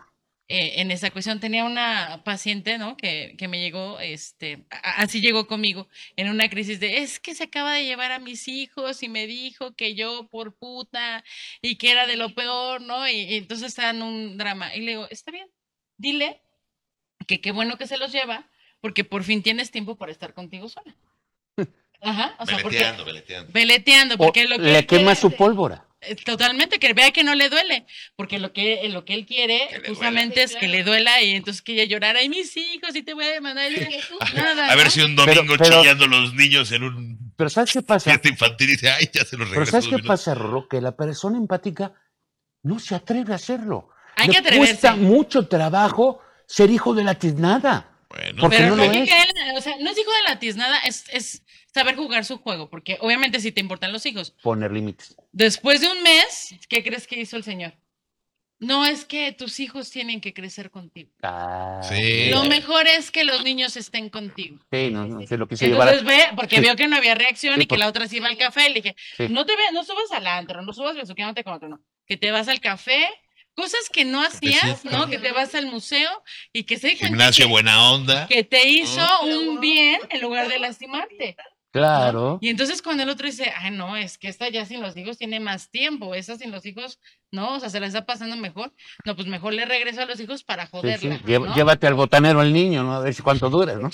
eh, 0.48 0.80
en 0.80 0.90
esa 0.90 1.10
cuestión. 1.10 1.40
Tenía 1.40 1.64
una 1.64 2.22
paciente, 2.24 2.78
¿no? 2.78 2.96
Que, 2.96 3.34
que 3.38 3.48
me 3.48 3.60
llegó, 3.60 4.00
este, 4.00 4.64
a- 4.70 5.02
así 5.02 5.20
llegó 5.20 5.46
conmigo, 5.46 5.88
en 6.16 6.28
una 6.30 6.48
crisis 6.48 6.80
de, 6.80 6.98
es 6.98 7.20
que 7.20 7.34
se 7.34 7.44
acaba 7.44 7.74
de 7.74 7.84
llevar 7.84 8.12
a 8.12 8.18
mis 8.18 8.48
hijos 8.48 9.02
y 9.02 9.08
me 9.08 9.26
dijo 9.26 9.74
que 9.74 9.94
yo 9.94 10.26
por 10.28 10.54
puta 10.56 11.22
y 11.62 11.76
que 11.76 11.90
era 11.90 12.06
de 12.06 12.16
lo 12.16 12.34
peor, 12.34 12.80
¿no? 12.80 13.06
Y, 13.08 13.12
y 13.20 13.36
entonces 13.36 13.68
está 13.68 13.90
en 13.90 14.02
un 14.02 14.36
drama. 14.38 14.74
Y 14.74 14.80
le 14.80 14.92
digo, 14.92 15.06
está 15.10 15.30
bien, 15.30 15.48
dile 15.96 16.40
que 17.26 17.40
qué 17.40 17.52
bueno 17.52 17.76
que 17.76 17.86
se 17.86 17.98
los 17.98 18.10
lleva, 18.12 18.48
porque 18.80 19.04
por 19.04 19.22
fin 19.24 19.42
tienes 19.42 19.70
tiempo 19.70 19.96
para 19.96 20.12
estar 20.12 20.32
contigo 20.34 20.68
sola. 20.68 20.94
Ajá, 22.00 22.36
o 22.38 22.46
sea, 22.46 22.58
porque 22.58 22.76
Veleteando, 22.78 23.04
veleteando. 23.04 23.52
veleteando, 23.52 24.14
O 24.14 24.18
porque 24.18 24.46
lo 24.46 24.56
que 24.56 24.62
le 24.62 24.86
quema 24.86 25.14
su 25.16 25.32
pólvora. 25.32 25.87
Eh, 26.00 26.14
Totalmente, 26.16 26.78
que 26.78 26.92
vea 26.92 27.10
que 27.10 27.24
no 27.24 27.34
le 27.34 27.48
duele, 27.48 27.86
porque 28.16 28.38
lo 28.38 28.52
que, 28.52 28.88
lo 28.88 29.04
que 29.04 29.14
él 29.14 29.26
quiere 29.26 29.68
justamente 29.86 30.34
duela. 30.40 30.44
es 30.44 30.56
que 30.56 30.68
le 30.68 30.84
duela 30.84 31.20
y 31.22 31.30
entonces 31.34 31.60
que 31.62 31.72
ella 31.72 31.84
llorara, 31.84 32.20
ay 32.20 32.28
mis 32.28 32.56
hijos, 32.56 32.94
y 32.94 33.02
te 33.02 33.14
voy 33.14 33.24
a 33.24 33.30
demandar. 33.32 33.70
nada, 34.34 34.70
A 34.70 34.76
ver 34.76 34.84
¿no? 34.86 34.90
si 34.90 35.00
un 35.00 35.16
domingo 35.16 35.42
Pero- 35.48 35.56
pero- 35.58 35.80
chillando 35.82 36.06
los 36.06 36.34
niños 36.34 36.70
en 36.72 36.84
un 36.84 37.32
Pero 37.36 37.50
¿sabes 37.50 37.72
qué 37.72 37.82
pasa? 37.82 38.10
fiesta 38.10 38.28
infantil 38.28 38.68
y 38.68 38.72
dice, 38.72 38.90
ay, 38.90 39.10
ya 39.12 39.24
se 39.24 39.36
los 39.36 39.48
Pero. 39.48 39.66
¿sabes 39.66 39.86
qué 39.86 39.90
minutos". 39.92 40.08
pasa, 40.08 40.34
Rorro? 40.34 40.68
Que 40.68 40.80
la 40.80 40.96
persona 40.96 41.36
empática 41.38 41.92
no 42.62 42.78
se 42.78 42.94
atreve 42.94 43.32
a 43.32 43.36
hacerlo. 43.36 43.88
Hay 44.16 44.26
Le 44.28 44.32
que 44.34 44.38
atreverse. 44.40 44.72
cuesta 44.72 44.94
mucho 44.96 45.46
trabajo 45.48 46.20
ser 46.46 46.70
hijo 46.70 46.94
de 46.94 47.04
la 47.04 47.14
tiznada. 47.14 47.90
Bueno, 48.08 48.40
Porque 48.42 48.56
Pero 48.56 48.70
no 48.70 48.76
lo 48.76 48.84
es. 48.84 48.90
que 48.92 49.04
caer- 49.14 49.56
o 49.56 49.60
sea, 49.60 49.74
no 49.80 49.90
es 49.90 49.98
hijo 49.98 50.10
de 50.10 50.22
la 50.32 50.38
tiznada, 50.38 50.78
es, 50.80 51.04
es 51.12 51.42
saber 51.78 51.96
jugar 51.96 52.24
su 52.24 52.38
juego, 52.38 52.68
porque 52.68 52.98
obviamente 53.00 53.40
si 53.40 53.52
te 53.52 53.60
importan 53.60 53.92
los 53.92 54.04
hijos. 54.06 54.34
Poner 54.42 54.72
límites. 54.72 55.16
Después 55.32 55.80
de 55.80 55.88
un 55.88 56.02
mes, 56.02 56.54
¿qué 56.68 56.82
crees 56.82 57.06
que 57.06 57.20
hizo 57.20 57.36
el 57.36 57.44
señor? 57.44 57.74
No 58.60 58.84
es 58.84 59.04
que 59.04 59.30
tus 59.30 59.60
hijos 59.60 59.88
tienen 59.90 60.20
que 60.20 60.34
crecer 60.34 60.72
contigo. 60.72 61.10
Ah, 61.22 61.80
Sí. 61.88 62.30
Lo 62.30 62.42
mejor 62.44 62.88
es 62.88 63.12
que 63.12 63.22
los 63.22 63.44
niños 63.44 63.76
estén 63.76 64.10
contigo. 64.10 64.58
Sí, 64.72 64.90
no, 64.90 65.06
no, 65.06 65.24
se 65.24 65.36
lo 65.38 65.46
quise 65.46 65.68
llevar. 65.68 65.94
Entonces 65.94 66.08
ve, 66.08 66.24
porque 66.34 66.56
Sí. 66.56 66.62
vio 66.62 66.74
que 66.74 66.88
no 66.88 66.96
había 66.96 67.14
reacción 67.14 67.54
Sí, 67.54 67.60
y 67.60 67.64
que 67.66 67.68
por- 67.68 67.78
la 67.78 67.86
otra 67.86 68.08
se 68.08 68.16
iba 68.16 68.26
al 68.26 68.36
café. 68.36 68.68
Le 68.68 68.74
dije, 68.80 68.96
Sí. 69.16 69.28
no 69.30 69.46
te 69.46 69.54
ve, 69.54 69.62
no 69.72 69.84
subas 69.84 70.10
al 70.10 70.26
antro, 70.26 70.60
no 70.62 70.72
subas 70.72 70.96
besuqueándote 70.96 71.44
con 71.44 71.52
otro, 71.52 71.68
no. 71.68 71.80
Que 72.06 72.16
te 72.16 72.32
vas 72.32 72.48
al 72.48 72.60
café, 72.60 73.06
cosas 73.54 73.88
que 73.92 74.04
no 74.04 74.22
hacías. 74.22 74.84
¿no? 74.84 75.08
Que 75.08 75.18
te 75.18 75.30
vas 75.30 75.54
al 75.54 75.66
museo 75.66 76.10
y 76.52 76.64
que 76.64 76.78
se 76.78 76.96
Gimnasio 76.96 77.46
que, 77.46 77.50
buena 77.52 77.92
onda. 77.92 78.26
que 78.26 78.42
te 78.42 78.66
hizo 78.68 79.06
Oh. 79.20 79.26
un 79.26 79.60
bien 79.60 80.00
en 80.10 80.20
lugar 80.20 80.48
de 80.48 80.58
lastimarte. 80.58 81.36
Claro. 81.70 82.38
Y 82.40 82.48
entonces 82.48 82.80
cuando 82.80 83.02
el 83.02 83.10
otro 83.10 83.26
dice, 83.26 83.52
ay, 83.56 83.70
no, 83.72 83.96
es 83.96 84.16
que 84.16 84.28
esta 84.28 84.48
ya 84.48 84.64
sin 84.64 84.80
los 84.80 84.96
hijos 84.96 85.18
tiene 85.18 85.38
más 85.38 85.70
tiempo, 85.70 86.14
esa 86.14 86.36
sin 86.36 86.50
los 86.50 86.64
hijos, 86.64 86.98
no, 87.30 87.56
o 87.56 87.60
sea, 87.60 87.68
se 87.68 87.78
la 87.78 87.86
está 87.86 88.06
pasando 88.06 88.36
mejor. 88.36 88.72
No, 89.04 89.14
pues 89.14 89.28
mejor 89.28 89.52
le 89.52 89.66
regreso 89.66 90.00
a 90.00 90.06
los 90.06 90.18
hijos 90.20 90.44
para 90.44 90.64
Sí, 90.64 90.70
sí. 90.72 90.78
joderla. 90.78 91.18
Lleva- 91.26 91.46
¿no? 91.48 91.54
Llévate 91.54 91.86
al 91.86 91.94
botanero 91.94 92.40
al 92.40 92.52
niño, 92.52 92.82
¿no? 92.84 92.94
A 92.94 93.00
ver 93.00 93.12
si 93.14 93.22
cuánto 93.22 93.50
dura, 93.50 93.74
¿no? 93.74 93.90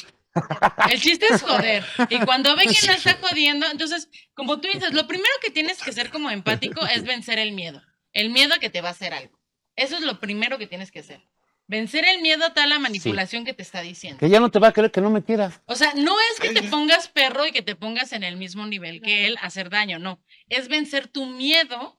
El 0.90 1.00
chiste 1.00 1.26
es 1.30 1.42
joder. 1.42 1.84
Y 2.10 2.18
cuando 2.20 2.54
ve 2.56 2.62
que 2.64 2.86
no 2.86 2.92
está 2.92 3.16
jodiendo, 3.20 3.66
entonces, 3.70 4.08
como 4.34 4.60
tú 4.60 4.68
dices, 4.72 4.92
lo 4.92 5.06
primero 5.06 5.30
que 5.42 5.50
tienes 5.50 5.82
que 5.82 5.92
ser 5.92 6.10
como 6.10 6.30
empático 6.30 6.84
es 6.86 7.04
vencer 7.04 7.38
el 7.38 7.52
miedo. 7.52 7.82
El 8.12 8.30
miedo 8.30 8.54
a 8.54 8.58
que 8.58 8.70
te 8.70 8.80
va 8.80 8.88
a 8.88 8.92
hacer 8.92 9.14
algo. 9.14 9.38
Eso 9.76 9.96
es 9.96 10.02
lo 10.02 10.20
primero 10.20 10.58
que 10.58 10.66
tienes 10.68 10.90
que 10.92 11.00
hacer. 11.00 11.20
Vencer 11.66 12.04
el 12.04 12.20
miedo 12.20 12.44
a 12.44 12.52
tal 12.52 12.68
la 12.68 12.78
manipulación 12.78 13.44
que 13.44 13.54
te 13.54 13.62
está 13.62 13.80
diciendo. 13.80 14.18
Que 14.18 14.28
ya 14.28 14.38
no 14.38 14.50
te 14.50 14.58
va 14.58 14.68
a 14.68 14.72
creer 14.72 14.90
que 14.90 15.00
no 15.00 15.10
me 15.10 15.24
quiera. 15.24 15.62
O 15.64 15.74
sea, 15.76 15.94
no 15.94 16.14
es 16.32 16.40
que 16.40 16.52
te 16.52 16.62
pongas 16.68 17.08
perro 17.08 17.46
y 17.46 17.52
que 17.52 17.62
te 17.62 17.74
pongas 17.74 18.12
en 18.12 18.22
el 18.22 18.36
mismo 18.36 18.66
nivel 18.66 19.00
que 19.00 19.26
él 19.26 19.36
a 19.40 19.46
hacer 19.46 19.70
daño, 19.70 19.98
no. 19.98 20.20
Es 20.48 20.68
vencer 20.68 21.08
tu 21.08 21.24
miedo. 21.24 21.98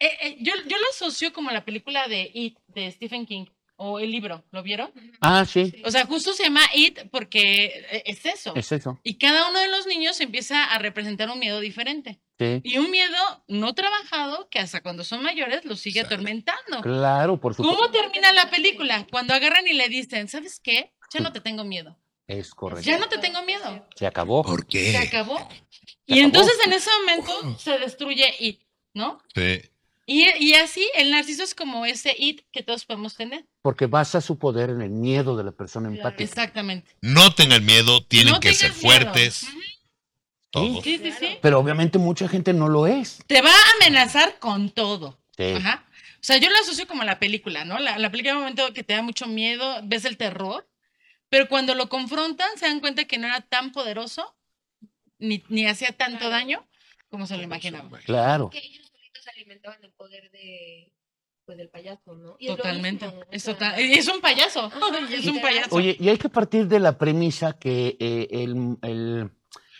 Eh, 0.00 0.10
eh, 0.20 0.36
yo, 0.40 0.52
yo 0.66 0.76
lo 0.76 0.88
asocio 0.90 1.32
como 1.32 1.52
la 1.52 1.64
película 1.64 2.08
de 2.08 2.28
It 2.34 2.58
de 2.66 2.90
Stephen 2.90 3.26
King 3.26 3.46
o 3.76 3.98
el 3.98 4.10
libro, 4.10 4.44
¿lo 4.50 4.62
vieron? 4.62 4.90
Ah, 5.20 5.44
sí, 5.44 5.82
O 5.84 5.90
sea, 5.90 6.06
justo 6.06 6.32
se 6.32 6.44
llama 6.44 6.62
It 6.74 7.10
porque 7.10 7.86
eh, 7.90 8.02
es 8.06 8.26
eso. 8.26 8.54
es 8.56 8.72
eso. 8.72 9.00
Y 9.02 9.18
cada 9.18 9.48
uno 9.48 9.60
de 9.60 9.68
los 9.68 9.86
niños 9.86 10.20
empieza 10.20 10.64
a 10.64 10.78
representar 10.78 11.30
un 11.30 11.38
miedo 11.38 11.60
diferente. 11.60 12.20
Sí. 12.38 12.60
Y 12.64 12.78
un 12.78 12.90
miedo 12.90 13.44
no 13.46 13.74
trabajado 13.74 14.48
que 14.50 14.58
hasta 14.58 14.82
cuando 14.82 15.04
son 15.04 15.22
mayores 15.22 15.64
los 15.64 15.78
sigue 15.80 16.00
Exacto. 16.00 16.14
atormentando. 16.16 16.80
Claro, 16.82 17.40
por 17.40 17.54
supuesto. 17.54 17.78
¿Cómo 17.78 17.90
termina 17.92 18.32
la 18.32 18.50
película? 18.50 19.06
Cuando 19.10 19.34
agarran 19.34 19.66
y 19.68 19.72
le 19.74 19.88
dicen, 19.88 20.26
¿sabes 20.28 20.58
qué? 20.60 20.92
Ya 21.12 21.20
no 21.20 21.32
te 21.32 21.40
tengo 21.40 21.62
miedo. 21.64 21.96
Es 22.26 22.52
correcto. 22.54 22.84
Ya 22.90 22.98
no 22.98 23.08
te 23.08 23.18
tengo 23.18 23.42
miedo. 23.42 23.86
Se 23.94 24.06
acabó. 24.06 24.42
¿Por 24.42 24.62
Se 24.62 24.66
qué? 24.66 24.96
acabó. 24.96 25.36
Se 25.38 25.84
Y 26.06 26.14
acabó. 26.14 26.26
entonces 26.26 26.54
en 26.66 26.72
ese 26.72 26.90
momento 27.00 27.58
se 27.58 27.78
destruye 27.78 28.34
It, 28.40 28.62
¿no? 28.94 29.20
Sí. 29.34 29.60
Y, 30.06 30.26
y 30.44 30.54
así 30.54 30.86
el 30.96 31.10
narciso 31.12 31.44
es 31.44 31.54
como 31.54 31.86
ese 31.86 32.14
It 32.18 32.42
que 32.50 32.62
todos 32.62 32.84
podemos 32.84 33.14
tener. 33.16 33.46
Porque 33.62 33.86
basa 33.86 34.20
su 34.20 34.38
poder 34.38 34.70
en 34.70 34.82
el 34.82 34.90
miedo 34.90 35.36
de 35.36 35.44
la 35.44 35.52
persona 35.52 35.88
Claro. 35.88 35.98
empática. 36.08 36.24
Exactamente. 36.24 36.96
No 37.00 37.32
tengan 37.34 37.64
miedo, 37.64 38.04
tienen 38.04 38.34
No 38.34 38.40
que 38.40 38.52
ser 38.54 38.70
miedo. 38.72 38.82
fuertes. 38.82 39.46
Todos. 40.54 40.82
Sí, 40.84 40.98
sí, 40.98 41.12
sí. 41.12 41.38
Pero 41.42 41.58
obviamente 41.58 41.98
mucha 41.98 42.28
gente 42.28 42.52
no 42.52 42.68
lo 42.68 42.86
es. 42.86 43.18
Te 43.26 43.42
va 43.42 43.50
a 43.50 43.76
amenazar 43.80 44.38
con 44.38 44.70
todo. 44.70 45.18
Sí. 45.36 45.52
Ajá. 45.56 45.84
O 45.90 46.26
sea, 46.26 46.38
yo 46.38 46.48
lo 46.48 46.56
asocio 46.56 46.86
como 46.86 47.04
la 47.04 47.18
película, 47.18 47.64
¿no? 47.66 47.78
La, 47.78 47.98
la 47.98 48.10
película 48.10 48.30
en 48.30 48.36
un 48.38 48.42
momento 48.44 48.72
que 48.72 48.82
te 48.82 48.94
da 48.94 49.02
mucho 49.02 49.26
miedo, 49.26 49.80
ves 49.84 50.04
el 50.06 50.16
terror, 50.16 50.66
pero 51.28 51.48
cuando 51.48 51.74
lo 51.74 51.88
confrontan 51.90 52.48
se 52.56 52.66
dan 52.66 52.80
cuenta 52.80 53.04
que 53.04 53.18
no 53.18 53.26
era 53.26 53.40
tan 53.42 53.72
poderoso 53.72 54.34
ni, 55.18 55.44
ni 55.48 55.66
hacía 55.66 55.88
tanto 55.92 56.18
Claro. 56.20 56.30
daño 56.30 56.68
como 57.08 57.26
se 57.26 57.36
lo 57.36 57.42
imaginaban. 57.42 57.90
Claro. 58.06 58.48
Que 58.50 58.58
ellos 58.58 58.90
solitos 58.90 59.26
alimentaban 59.28 59.78
el 59.84 59.92
poder 59.92 60.30
de, 60.30 60.92
pues, 61.44 61.58
del 61.58 61.68
payaso, 61.68 62.14
¿no? 62.14 62.36
Y 62.38 62.48
es 62.48 62.56
Totalmente. 62.56 63.06
mismo, 63.06 63.22
Es, 63.30 63.44
total, 63.44 63.74
es 63.78 64.08
un 64.08 64.20
payaso. 64.20 64.70
Es 65.12 65.26
un 65.26 65.40
payaso. 65.40 65.74
Oye, 65.76 65.96
y 66.00 66.08
hay 66.08 66.16
que 66.18 66.28
partir 66.28 66.66
de 66.68 66.80
la 66.80 66.96
premisa 66.98 67.58
que 67.58 67.96
eh, 68.00 68.28
el, 68.30 68.76
el- 68.82 69.30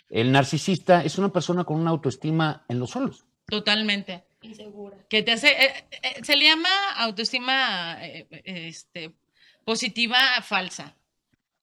el 0.09 0.31
narcisista 0.31 1.03
es 1.03 1.17
una 1.17 1.29
persona 1.29 1.63
con 1.63 1.79
una 1.79 1.91
autoestima 1.91 2.65
en 2.67 2.79
los 2.79 2.91
solos. 2.91 3.25
Totalmente. 3.47 4.23
Insegura. 4.41 4.97
Que 5.09 5.23
te 5.23 5.31
hace. 5.31 5.49
eh, 5.49 5.85
eh, 5.91 6.23
se 6.23 6.35
le 6.35 6.45
llama 6.45 6.69
autoestima 6.97 7.97
eh, 8.05 8.27
eh, 8.31 8.67
este, 8.67 9.11
positiva 9.63 10.17
falsa. 10.41 10.95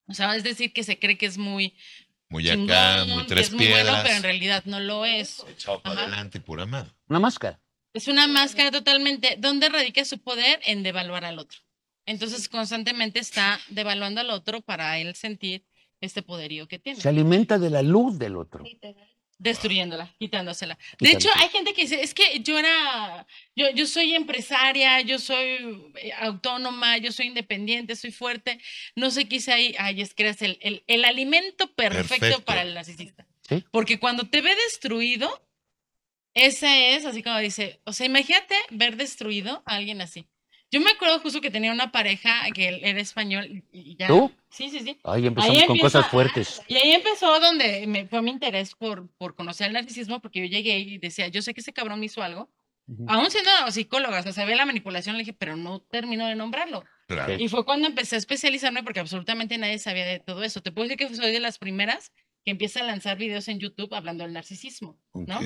O 0.07 0.13
sea, 0.13 0.35
es 0.35 0.43
decir, 0.43 0.73
que 0.73 0.83
se 0.83 0.99
cree 0.99 1.17
que 1.17 1.25
es 1.25 1.37
muy. 1.37 1.75
Muy 2.29 2.49
acá, 2.49 2.55
chingón, 2.55 3.09
muy 3.09 3.23
que 3.23 3.29
tres 3.29 3.47
es 3.47 3.53
muy 3.53 3.65
piedras. 3.65 3.85
bueno, 3.85 3.99
pero 4.03 4.15
en 4.15 4.23
realidad 4.23 4.63
no 4.65 4.79
lo 4.79 5.05
es. 5.05 5.45
Echado 5.49 5.81
para 5.81 6.01
adelante, 6.01 6.39
pura 6.39 6.65
madre. 6.65 6.91
Una 7.07 7.19
máscara. 7.19 7.59
Es 7.93 8.07
una 8.07 8.27
máscara 8.27 8.71
totalmente. 8.71 9.35
¿Dónde 9.37 9.69
radica 9.69 10.03
su 10.03 10.17
poder? 10.19 10.59
En 10.65 10.83
devaluar 10.83 11.25
al 11.25 11.37
otro. 11.39 11.59
Entonces, 12.05 12.49
constantemente 12.49 13.19
está 13.19 13.59
devaluando 13.69 14.19
al 14.19 14.31
otro 14.31 14.61
para 14.61 14.97
él 14.97 15.15
sentir 15.15 15.63
este 16.05 16.21
poderío 16.21 16.67
que 16.67 16.79
tiene. 16.79 16.99
Se 16.99 17.09
alimenta 17.09 17.57
de 17.57 17.69
la 17.69 17.81
luz 17.81 18.17
del 18.19 18.35
otro. 18.35 18.63
Literal. 18.63 19.09
Destruyéndola, 19.39 20.13
quitándosela. 20.19 20.77
De 20.99 21.11
hecho, 21.11 21.27
hay 21.35 21.49
gente 21.49 21.73
que 21.73 21.81
dice, 21.81 22.01
es 22.01 22.13
que 22.13 22.39
yo 22.41 22.57
era, 22.57 23.25
yo, 23.55 23.69
yo 23.71 23.85
soy 23.87 24.15
empresaria, 24.15 25.01
yo 25.01 25.19
soy 25.19 25.91
eh, 26.01 26.13
autónoma, 26.19 26.97
yo 26.97 27.11
soy 27.11 27.27
independiente, 27.27 27.95
soy 27.95 28.11
fuerte, 28.11 28.59
no 28.95 29.11
sé 29.11 29.27
qué 29.27 29.37
hice 29.37 29.51
ahí. 29.51 29.75
Ay, 29.79 30.01
es 30.01 30.13
que 30.13 30.23
eres 30.23 30.41
el, 30.43 30.57
el, 30.61 30.83
el 30.87 31.03
alimento 31.03 31.67
perfecto, 31.73 32.19
Perfecto. 32.19 32.45
para 32.45 32.61
el 32.61 32.73
narcisista. 32.73 33.27
Sí. 33.49 33.65
Porque 33.71 33.99
cuando 33.99 34.29
te 34.29 34.41
ve 34.41 34.55
destruido, 34.55 35.45
ese 36.33 36.95
es 36.95 37.05
así 37.05 37.21
como 37.21 37.37
dice, 37.39 37.81
o 37.85 37.91
sea, 37.91 38.05
imagínate 38.05 38.55
ver 38.69 38.95
destruido 38.95 39.61
a 39.65 39.75
alguien 39.75 39.99
así. 39.99 40.25
Yo 40.73 40.79
me 40.81 40.89
acuerdo 40.89 41.19
justo 41.19 41.39
que 41.39 41.51
tenía 41.51 41.71
una 41.71 41.91
pareja 41.91 42.49
que 42.51 42.67
él 42.67 42.79
era 42.83 42.99
español 42.99 43.63
y 43.71 43.95
ya. 43.95 44.07
¿Tú? 44.07 44.31
Sí, 44.49 44.69
sí, 44.71 44.79
sí. 44.79 44.97
Ahí 45.03 45.27
empezamos 45.27 45.55
Ahí 45.57 45.67
con 45.67 45.75
empieza- 45.77 45.99
cosas 45.99 46.11
fuertes. 46.11 46.61
Y 46.67 46.75
ahí 46.75 46.91
empezó 46.93 47.39
donde 47.39 47.85
me, 47.85 48.07
fue 48.07 48.23
mi 48.23 48.31
interés 48.31 48.73
por, 48.73 49.07
por 49.17 49.35
conocer 49.35 49.67
el 49.67 49.73
narcisismo, 49.73 50.19
porque 50.19 50.39
yo 50.39 50.45
llegué 50.47 50.79
y 50.79 50.97
decía, 50.97 51.27
yo 51.27 51.43
sé 51.43 51.53
que 51.53 51.61
ese 51.61 51.73
cabrón 51.73 51.99
me 51.99 52.07
hizo 52.07 52.23
algo. 52.23 52.49
Ujú. 52.87 53.05
Aún 53.07 53.29
siendo 53.29 53.51
psicóloga, 53.69 54.19
o 54.19 54.23
sea, 54.23 54.33
sabía 54.33 54.55
la 54.55 54.65
manipulación, 54.65 55.15
le 55.15 55.19
dije, 55.23 55.33
pero 55.33 55.55
no 55.55 55.79
termino 55.79 56.25
de 56.27 56.33
nombrarlo. 56.35 56.83
Claro. 57.07 57.33
Y 57.37 57.47
fue 57.49 57.63
cuando 57.65 57.87
empecé 57.87 58.15
a 58.15 58.17
especializarme 58.19 58.81
porque 58.81 58.99
absolutamente 58.99 59.57
nadie 59.59 59.77
sabía 59.77 60.05
de 60.05 60.19
todo 60.19 60.43
eso. 60.43 60.61
Te 60.61 60.71
puedo 60.71 60.87
decir 60.89 60.97
que 61.07 61.15
soy 61.15 61.31
de 61.31 61.39
las 61.39 61.59
primeras 61.59 62.11
que 62.45 62.51
empieza 62.51 62.81
a 62.81 62.83
lanzar 62.83 63.17
videos 63.17 63.47
en 63.47 63.59
YouTube 63.59 63.93
hablando 63.93 64.23
del 64.23 64.33
narcisismo, 64.33 64.97
¿no? 65.13 65.39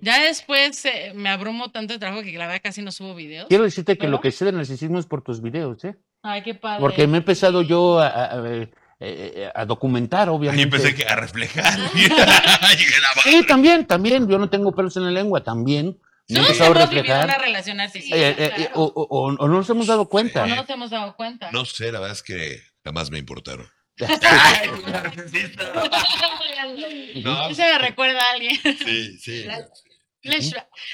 Ya 0.00 0.22
después 0.22 0.84
eh, 0.86 1.12
me 1.14 1.28
abrumo 1.28 1.70
tanto 1.70 1.92
de 1.92 1.98
trabajo 1.98 2.22
que 2.22 2.32
la 2.32 2.46
verdad 2.46 2.60
casi 2.62 2.80
no 2.82 2.90
subo 2.92 3.14
videos. 3.14 3.48
Quiero 3.48 3.64
decirte 3.64 3.98
que 3.98 4.06
¿No? 4.06 4.12
lo 4.12 4.20
que 4.20 4.30
sé 4.32 4.44
del 4.46 4.56
narcisismo 4.56 4.98
es 4.98 5.06
por 5.06 5.22
tus 5.22 5.42
videos, 5.42 5.84
¿eh? 5.84 5.96
Ay, 6.22 6.42
qué 6.42 6.54
padre. 6.54 6.80
Porque 6.80 7.06
me 7.06 7.18
he 7.18 7.20
empezado 7.20 7.62
yo 7.62 7.98
a, 8.00 8.08
a- 8.08 8.24
a- 8.40 8.48
eh, 8.52 8.70
eh, 9.00 9.50
a 9.54 9.64
documentar, 9.64 10.28
obviamente. 10.28 10.64
empecé 10.76 10.94
que 10.94 11.04
a 11.04 11.14
reflejar. 11.16 11.78
Sí, 13.24 13.44
también, 13.46 13.86
también. 13.86 14.28
Yo 14.28 14.38
no 14.38 14.48
tengo 14.50 14.74
pelos 14.74 14.96
en 14.96 15.04
la 15.04 15.10
lengua, 15.10 15.42
también. 15.44 15.98
Me 16.28 16.34
he 16.40 16.42
Todos 16.42 16.48
empezado 16.50 16.72
a 16.74 16.76
hemos 16.78 16.90
vivido 16.90 17.02
reflejar. 17.14 17.24
una 17.24 17.38
relación 17.38 17.76
narcisista. 17.78 18.16
Eh, 18.16 18.34
eh, 18.38 18.50
eh, 18.58 18.68
o, 18.74 18.82
o- 18.84 19.06
o- 19.08 19.26
o 19.34 19.48
no 19.48 19.54
nos 19.54 19.70
hemos 19.70 19.86
dado 19.86 20.08
cuenta. 20.08 20.44
o 20.44 20.46
no 20.46 20.56
nos 20.56 20.68
hemos 20.70 20.90
dado 20.90 21.14
cuenta. 21.16 21.50
No 21.52 21.64
sé, 21.64 21.92
la 21.92 22.00
verdad 22.00 22.16
es 22.16 22.22
que 22.22 22.60
jamás 22.84 23.10
me 23.10 23.18
importaron. 23.18 23.66
No, 27.24 27.54
Se 27.54 27.62
me 27.62 27.78
recuerda 27.78 28.20
a 28.20 28.32
alguien. 28.32 28.56
sí, 28.62 29.18
sí. 29.18 29.44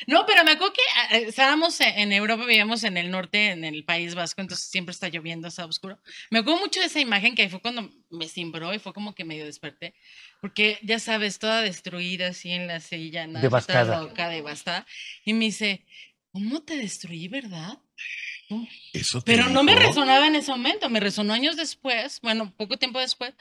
No, 0.06 0.26
pero 0.26 0.44
me 0.44 0.52
acuerdo 0.52 0.74
que 0.74 0.82
ah, 0.96 1.16
eh, 1.16 1.24
estábamos 1.28 1.80
en 1.80 1.98
en 1.98 2.12
Europa, 2.12 2.44
vivíamos 2.44 2.84
en 2.84 2.96
el 2.96 3.10
norte, 3.10 3.50
en 3.50 3.64
el 3.64 3.84
País 3.84 4.14
Vasco, 4.14 4.40
entonces 4.42 4.66
siempre 4.66 4.92
está 4.92 5.08
lloviendo, 5.08 5.48
está 5.48 5.64
oscuro. 5.64 5.98
Me 6.30 6.40
acuerdo 6.40 6.60
mucho 6.60 6.80
de 6.80 6.86
esa 6.86 7.00
imagen 7.00 7.34
que 7.34 7.42
ahí 7.42 7.48
fue 7.48 7.60
cuando 7.60 7.90
me 8.10 8.28
cimbró 8.28 8.74
y 8.74 8.78
fue 8.78 8.92
como 8.92 9.14
que 9.14 9.24
medio 9.24 9.46
desperté, 9.46 9.94
porque 10.40 10.78
ya 10.82 10.98
sabes, 10.98 11.38
toda 11.38 11.62
destruida 11.62 12.28
así 12.28 12.50
en 12.50 12.66
la 12.66 12.80
silla, 12.80 13.26
nada, 13.26 13.40
Devastada. 13.40 14.02
loca, 14.02 14.28
devastada. 14.28 14.86
Y 15.24 15.32
me 15.32 15.46
dice, 15.46 15.84
¿cómo 16.30 16.62
te 16.62 16.76
destruí, 16.76 17.26
verdad? 17.28 17.78
Eso 18.92 19.22
Pero 19.24 19.48
no 19.48 19.62
me 19.62 19.74
resonaba 19.74 20.26
en 20.26 20.36
ese 20.36 20.50
momento, 20.50 20.88
me 20.90 21.00
resonó 21.00 21.32
años 21.32 21.56
después, 21.56 22.20
bueno, 22.22 22.52
poco 22.56 22.76
tiempo 22.76 22.98
después, 23.00 23.32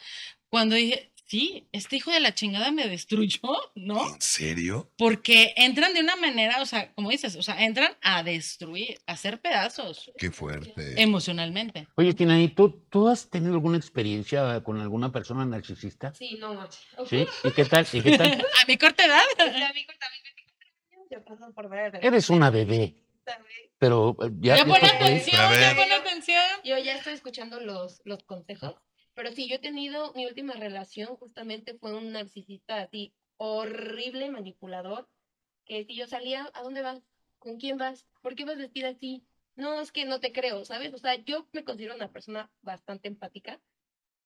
cuando 0.49 0.75
dije, 0.75 1.11
sí, 1.25 1.67
este 1.71 1.97
hijo 1.97 2.09
de 2.11 2.19
la 2.21 2.33
chingada 2.33 2.71
me 2.71 2.87
destruyó, 2.87 3.39
¿no? 3.75 4.07
¿En 4.15 4.21
serio? 4.21 4.91
Porque 4.97 5.53
entran 5.57 5.93
de 5.93 5.99
una 5.99 6.15
manera, 6.15 6.61
o 6.61 6.65
sea, 6.65 6.93
como 6.93 7.09
dices, 7.09 7.35
o 7.35 7.43
sea, 7.43 7.63
entran 7.65 7.95
a 8.01 8.23
destruir, 8.23 8.99
a 9.05 9.13
hacer 9.13 9.41
pedazos 9.41 10.11
Qué 10.17 10.31
fuerte. 10.31 10.73
emocionalmente. 11.01 11.87
Oye, 11.95 12.13
Tina, 12.13 12.41
¿y 12.41 12.47
tú, 12.47 12.83
tú 12.89 13.07
has 13.09 13.29
tenido 13.29 13.53
alguna 13.53 13.77
experiencia 13.77 14.61
con 14.63 14.79
alguna 14.79 15.11
persona 15.11 15.45
narcisista? 15.45 16.13
Sí, 16.13 16.37
no, 16.39 16.53
no. 16.53 16.67
¿Sí? 17.09 17.25
¿Y 17.43 17.51
qué 17.51 17.65
tal? 17.65 17.85
¿Y 17.91 18.01
qué 18.01 18.17
tal? 18.17 18.31
A 18.63 18.65
mi 18.67 18.77
corta 18.77 19.05
edad. 19.05 19.21
A 19.39 19.73
mí 19.73 19.85
con- 19.85 19.97
también 19.97 20.23
24 20.23 20.69
años, 20.91 21.07
ya 21.11 21.19
pasó 21.25 21.53
por 21.53 21.67
varias 21.69 21.93
Eres 22.03 22.29
una 22.29 22.49
bebé. 22.49 22.95
Pero 23.77 24.15
eh, 24.21 24.31
ya... 24.39 24.57
Ya 24.57 24.65
ya 24.65 24.65
pon 24.65 24.85
atención, 24.85 25.51
ya 25.59 25.75
pon 25.75 25.91
atención. 25.91 26.43
Yo 26.63 26.77
ya 26.77 26.95
estoy 26.95 27.13
escuchando 27.13 27.59
los, 27.59 28.01
los 28.05 28.23
consejos, 28.23 28.75
pero 29.13 29.31
sí, 29.31 29.47
yo 29.47 29.55
he 29.55 29.59
tenido, 29.59 30.13
mi 30.13 30.25
última 30.25 30.53
relación 30.53 31.15
justamente 31.17 31.75
fue 31.75 31.93
un 31.93 32.11
narcisista 32.11 32.81
así, 32.81 33.13
horrible, 33.37 34.31
manipulador, 34.31 35.09
que 35.65 35.85
si 35.85 35.95
yo 35.95 36.07
salía, 36.07 36.49
¿a 36.53 36.61
dónde 36.61 36.81
vas? 36.81 37.01
¿Con 37.39 37.57
quién 37.57 37.77
vas? 37.77 38.05
¿Por 38.21 38.35
qué 38.35 38.45
vas 38.45 38.57
vestida 38.57 38.89
así? 38.89 39.25
No, 39.55 39.81
es 39.81 39.91
que 39.91 40.05
no 40.05 40.19
te 40.19 40.31
creo, 40.31 40.65
¿sabes? 40.65 40.93
O 40.93 40.97
sea, 40.97 41.15
yo 41.15 41.47
me 41.51 41.63
considero 41.63 41.95
una 41.95 42.11
persona 42.11 42.51
bastante 42.61 43.07
empática 43.07 43.61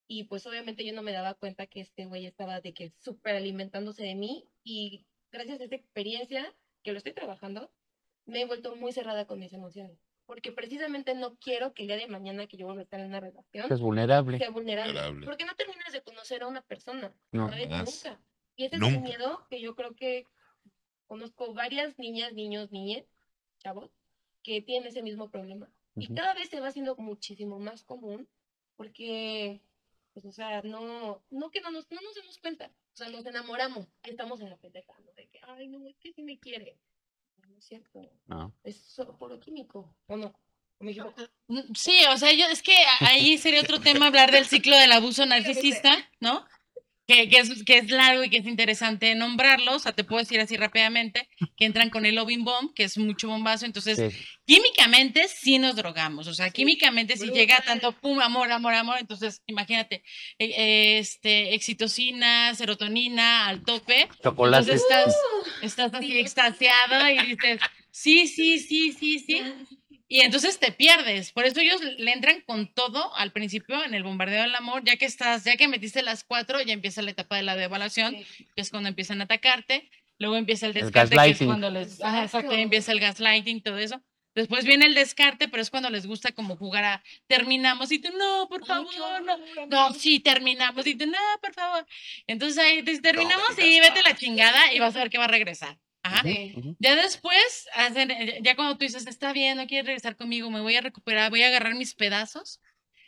y 0.08 0.24
pues 0.26 0.46
obviamente 0.48 0.86
yo 0.86 0.94
no 0.94 1.02
me 1.02 1.12
daba 1.12 1.34
cuenta 1.34 1.68
que 1.68 1.82
este 1.82 2.06
güey 2.06 2.26
estaba 2.26 2.62
de 2.62 2.74
que 2.74 2.94
súper 3.00 3.36
alimentándose 3.36 4.04
de 4.04 4.16
mí 4.16 4.48
y 4.64 5.06
gracias 5.32 5.60
a 5.60 5.66
esta 5.66 5.76
experiencia 5.76 6.56
que 6.84 6.94
lo 6.94 7.00
estoy 7.00 7.14
trabajando, 7.14 7.72
me 8.28 8.42
he 8.42 8.46
vuelto 8.46 8.76
muy 8.76 8.92
cerrada 8.92 9.26
con 9.26 9.40
mis 9.40 9.54
emociones. 9.54 9.98
Porque 10.26 10.52
precisamente 10.52 11.16
no 11.16 11.38
quiero 11.38 11.74
que 11.74 11.84
el 11.84 11.88
día 11.88 11.98
de 11.98 12.08
mañana 12.08 12.48
que 12.48 12.58
yo 12.58 12.66
vuelva 12.66 12.82
a 12.82 12.84
estar 12.84 13.00
en 13.00 13.08
una 13.08 13.22
relación 13.22 13.72
Es 13.72 13.80
vulnerable. 13.80 14.38
sea 14.38 14.50
vulnerable. 14.50 14.92
Vulnerable. 14.94 15.26
Porque 15.26 15.46
no 15.46 15.56
terminas 15.56 15.94
de 15.94 16.02
conocer 16.04 16.44
a 16.44 16.48
una 16.48 16.62
persona, 16.62 17.14
No. 17.32 17.48
Nunca. 17.48 18.20
Y 18.58 18.66
ese 18.66 18.76
es 18.76 18.82
el 18.82 18.94
Nunca. 18.94 19.00
miedo 19.00 19.48
que 19.50 19.62
yo 19.62 19.76
creo 19.76 19.96
que 19.96 20.26
conozco 21.08 21.54
varias 21.54 21.98
niñas, 21.98 22.34
niños, 22.34 22.72
niñas, 22.72 23.06
chavos, 23.60 23.90
que 24.44 24.62
tienen 24.62 24.90
ese 24.90 25.02
mismo 25.02 25.30
problema. 25.30 25.70
Y 25.96 26.06
Ujú. 26.08 26.16
cada 26.16 26.34
vez 26.34 26.50
se 26.50 26.60
va 26.60 26.68
haciendo 26.68 26.96
muchísimo 26.98 27.58
más 27.60 27.84
común 27.84 28.28
porque, 28.76 29.62
pues, 30.14 30.26
o 30.26 30.32
sea, 30.34 30.62
no, 30.64 31.22
no 31.30 31.50
que 31.52 31.62
no 31.62 31.72
nos, 31.72 31.90
no 31.90 32.02
nos 32.02 32.16
damos 32.16 32.38
cuenta. 32.40 32.70
O 32.94 32.98
sea, 32.98 33.10
nos 33.10 33.26
enamoramos. 33.26 33.88
Ahí 34.04 34.12
estamos 34.12 34.42
en 34.42 34.50
la 34.50 34.58
pendeja, 34.58 34.94
¿no? 35.06 35.14
De 35.14 35.28
que, 35.28 35.40
ay, 35.44 35.68
no, 35.70 35.88
es 35.88 35.96
que 36.00 36.12
sí 36.12 36.22
me 36.24 36.38
quiere. 36.38 36.78
No 37.58 37.60
es 37.60 37.66
cierto. 37.66 38.12
No. 38.28 38.54
Es 38.64 38.78
solo 38.78 39.18
puro 39.18 39.40
químico. 39.40 39.96
¿O 40.06 40.16
no? 40.16 40.32
Mm, 41.48 41.74
Sí, 41.74 41.98
o 42.14 42.18
sea, 42.18 42.32
yo, 42.32 42.46
es 42.46 42.62
que 42.62 42.76
ahí 43.00 43.40
sería 43.40 43.62
otro 43.62 43.82
tema 43.82 44.08
hablar 44.08 44.32
del 44.32 44.46
ciclo 44.46 44.78
del 44.78 44.92
abuso 44.92 45.26
narcisista, 45.26 45.92
¿no? 46.20 46.46
Que, 47.08 47.30
que 47.30 47.38
es, 47.38 47.64
que 47.64 47.78
es 47.78 47.90
largo 47.90 48.24
y 48.26 48.30
que 48.30 48.38
es 48.38 48.46
interesante 48.46 49.16
nombrarlo, 49.16 49.76
o 49.76 49.80
sea, 49.80 49.94
te 49.94 50.04
puedo 50.04 50.20
decir 50.22 50.42
así 50.42 50.58
rápidamente, 50.58 51.30
que 51.56 51.64
entran 51.64 51.90
con 51.90 52.06
el 52.06 52.16
loving 52.16 52.44
bomb, 52.44 52.74
que 52.74 52.84
es 52.84 52.98
mucho 52.98 53.30
bombazo, 53.30 53.66
entonces 53.66 53.98
Sí. 53.98 54.26
químicamente 54.46 55.28
sí 55.30 55.58
nos 55.58 55.78
drogamos, 55.78 56.28
o 56.28 56.34
sea, 56.34 56.48
Sí, 56.48 56.52
químicamente 56.52 57.14
si 57.16 57.28
brutal. 57.28 57.38
llega 57.40 57.62
tanto, 57.62 57.94
pum, 57.94 58.20
amor, 58.20 58.52
amor, 58.52 58.74
amor, 58.74 58.98
entonces 59.00 59.42
imagínate, 59.48 60.04
eh, 60.38 60.98
este, 61.00 61.54
excitocina, 61.56 62.54
serotonina 62.56 63.48
al 63.48 63.64
tope, 63.64 64.10
Chocolate. 64.22 64.64
entonces 64.72 64.82
estás, 64.82 65.16
estás 65.62 65.94
así 65.94 66.08
Sí. 66.08 66.20
extasiado 66.20 67.10
y 67.10 67.26
dices, 67.26 67.62
sí, 67.90 68.28
sí, 68.28 68.60
sí, 68.60 68.92
sí, 68.92 69.20
sí, 69.20 69.42
y 70.08 70.22
entonces 70.22 70.60
te 70.60 70.72
pierdes. 70.72 71.32
Por 71.32 71.46
eso 71.46 71.60
ellos 71.60 71.82
le 71.82 72.12
entran 72.12 72.42
con 72.42 72.68
todo 72.74 73.16
al 73.16 73.32
principio 73.32 73.84
en 73.84 73.94
el 73.94 74.04
bombardeo 74.04 74.42
del 74.44 74.56
amor, 74.56 74.84
ya 74.86 74.96
que 74.98 75.06
estás, 75.06 75.44
ya 75.44 75.58
que 75.58 75.68
metiste 75.68 76.02
las 76.02 76.24
cuatro, 76.24 76.62
ya 76.62 76.74
empieza 76.74 77.02
la 77.02 77.12
etapa 77.12 77.36
de 77.36 77.44
la 77.44 77.56
devaluación, 77.56 78.16
Sí. 78.16 78.46
que 78.56 78.62
es 78.62 78.70
cuando 78.70 78.90
empiezan 78.90 79.22
a 79.22 79.26
atacarte. 79.26 79.90
Luego 80.20 80.36
empieza 80.36 80.66
el 80.66 80.76
El 80.76 80.84
descarte, 80.86 81.10
que 81.10 81.16
es 81.16 81.18
gaslighting. 81.18 81.48
cuando 81.48 81.70
les, 81.70 82.02
ajá, 82.02 82.24
exacto, 82.24 82.52
empieza 82.54 82.92
el 82.92 83.00
gaslighting, 83.00 83.62
todo 83.62 83.78
eso. 83.78 84.02
Después 84.34 84.66
viene 84.66 84.86
el 84.86 84.94
descarte, 84.94 85.48
pero 85.48 85.64
es 85.64 85.72
cuando 85.72 85.90
les 85.90 86.06
gusta 86.06 86.32
como 86.32 86.56
jugar 86.58 86.84
a 86.84 87.04
terminamos 87.26 87.92
y 87.92 87.98
tú 88.00 88.10
no, 88.16 88.48
por 88.48 88.62
Ay, 88.62 88.68
favor, 88.68 88.90
qué 88.92 89.62
no. 89.62 89.66
No, 89.68 89.94
sí, 89.94 90.20
terminamos 90.20 90.86
y 90.86 90.96
tú 90.96 91.08
no, 91.08 91.18
por 91.42 91.54
favor. 91.54 91.86
Entonces 92.28 92.58
ahí 92.60 92.82
dices, 92.84 93.02
terminamos 93.02 93.58
me 93.58 93.68
y 93.68 93.80
vete 93.80 94.02
la 94.04 94.16
chingada 94.16 94.74
y 94.74 94.80
vas 94.80 94.96
a 94.96 95.00
ver 95.00 95.10
que 95.10 95.18
va 95.18 95.26
a 95.26 95.28
regresar. 95.28 95.78
Ajá. 96.08 96.22
Sí. 96.24 96.54
Ujú. 96.58 96.76
Ya 96.80 96.96
después, 96.96 97.68
hacen- 97.74 98.12
eh, 98.12 98.40
ya 98.44 98.56
cuando 98.56 98.78
tú 98.78 98.86
dices, 98.86 99.08
está 99.08 99.34
bien, 99.34 99.58
no 99.58 99.68
quieres 99.68 99.86
regresar 99.86 100.16
conmigo, 100.16 100.50
me 100.50 100.62
voy 100.62 100.76
a 100.76 100.82
recuperar, 100.82 101.30
voy 101.30 101.44
a 101.44 101.48
agarrar 101.48 101.76
mis 101.76 101.94
pedazos. 101.96 102.60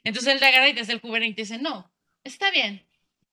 Entonces 0.04 0.34
él 0.34 0.40
te 0.40 0.46
agarra 0.46 0.70
y 0.70 0.74
te 0.74 0.82
hace 0.82 0.94
el 0.94 1.02
juguete 1.02 1.26
y 1.28 1.34
te 1.34 1.42
dice, 1.44 1.58
no, 1.58 1.92
está 2.24 2.52
bien, 2.52 2.86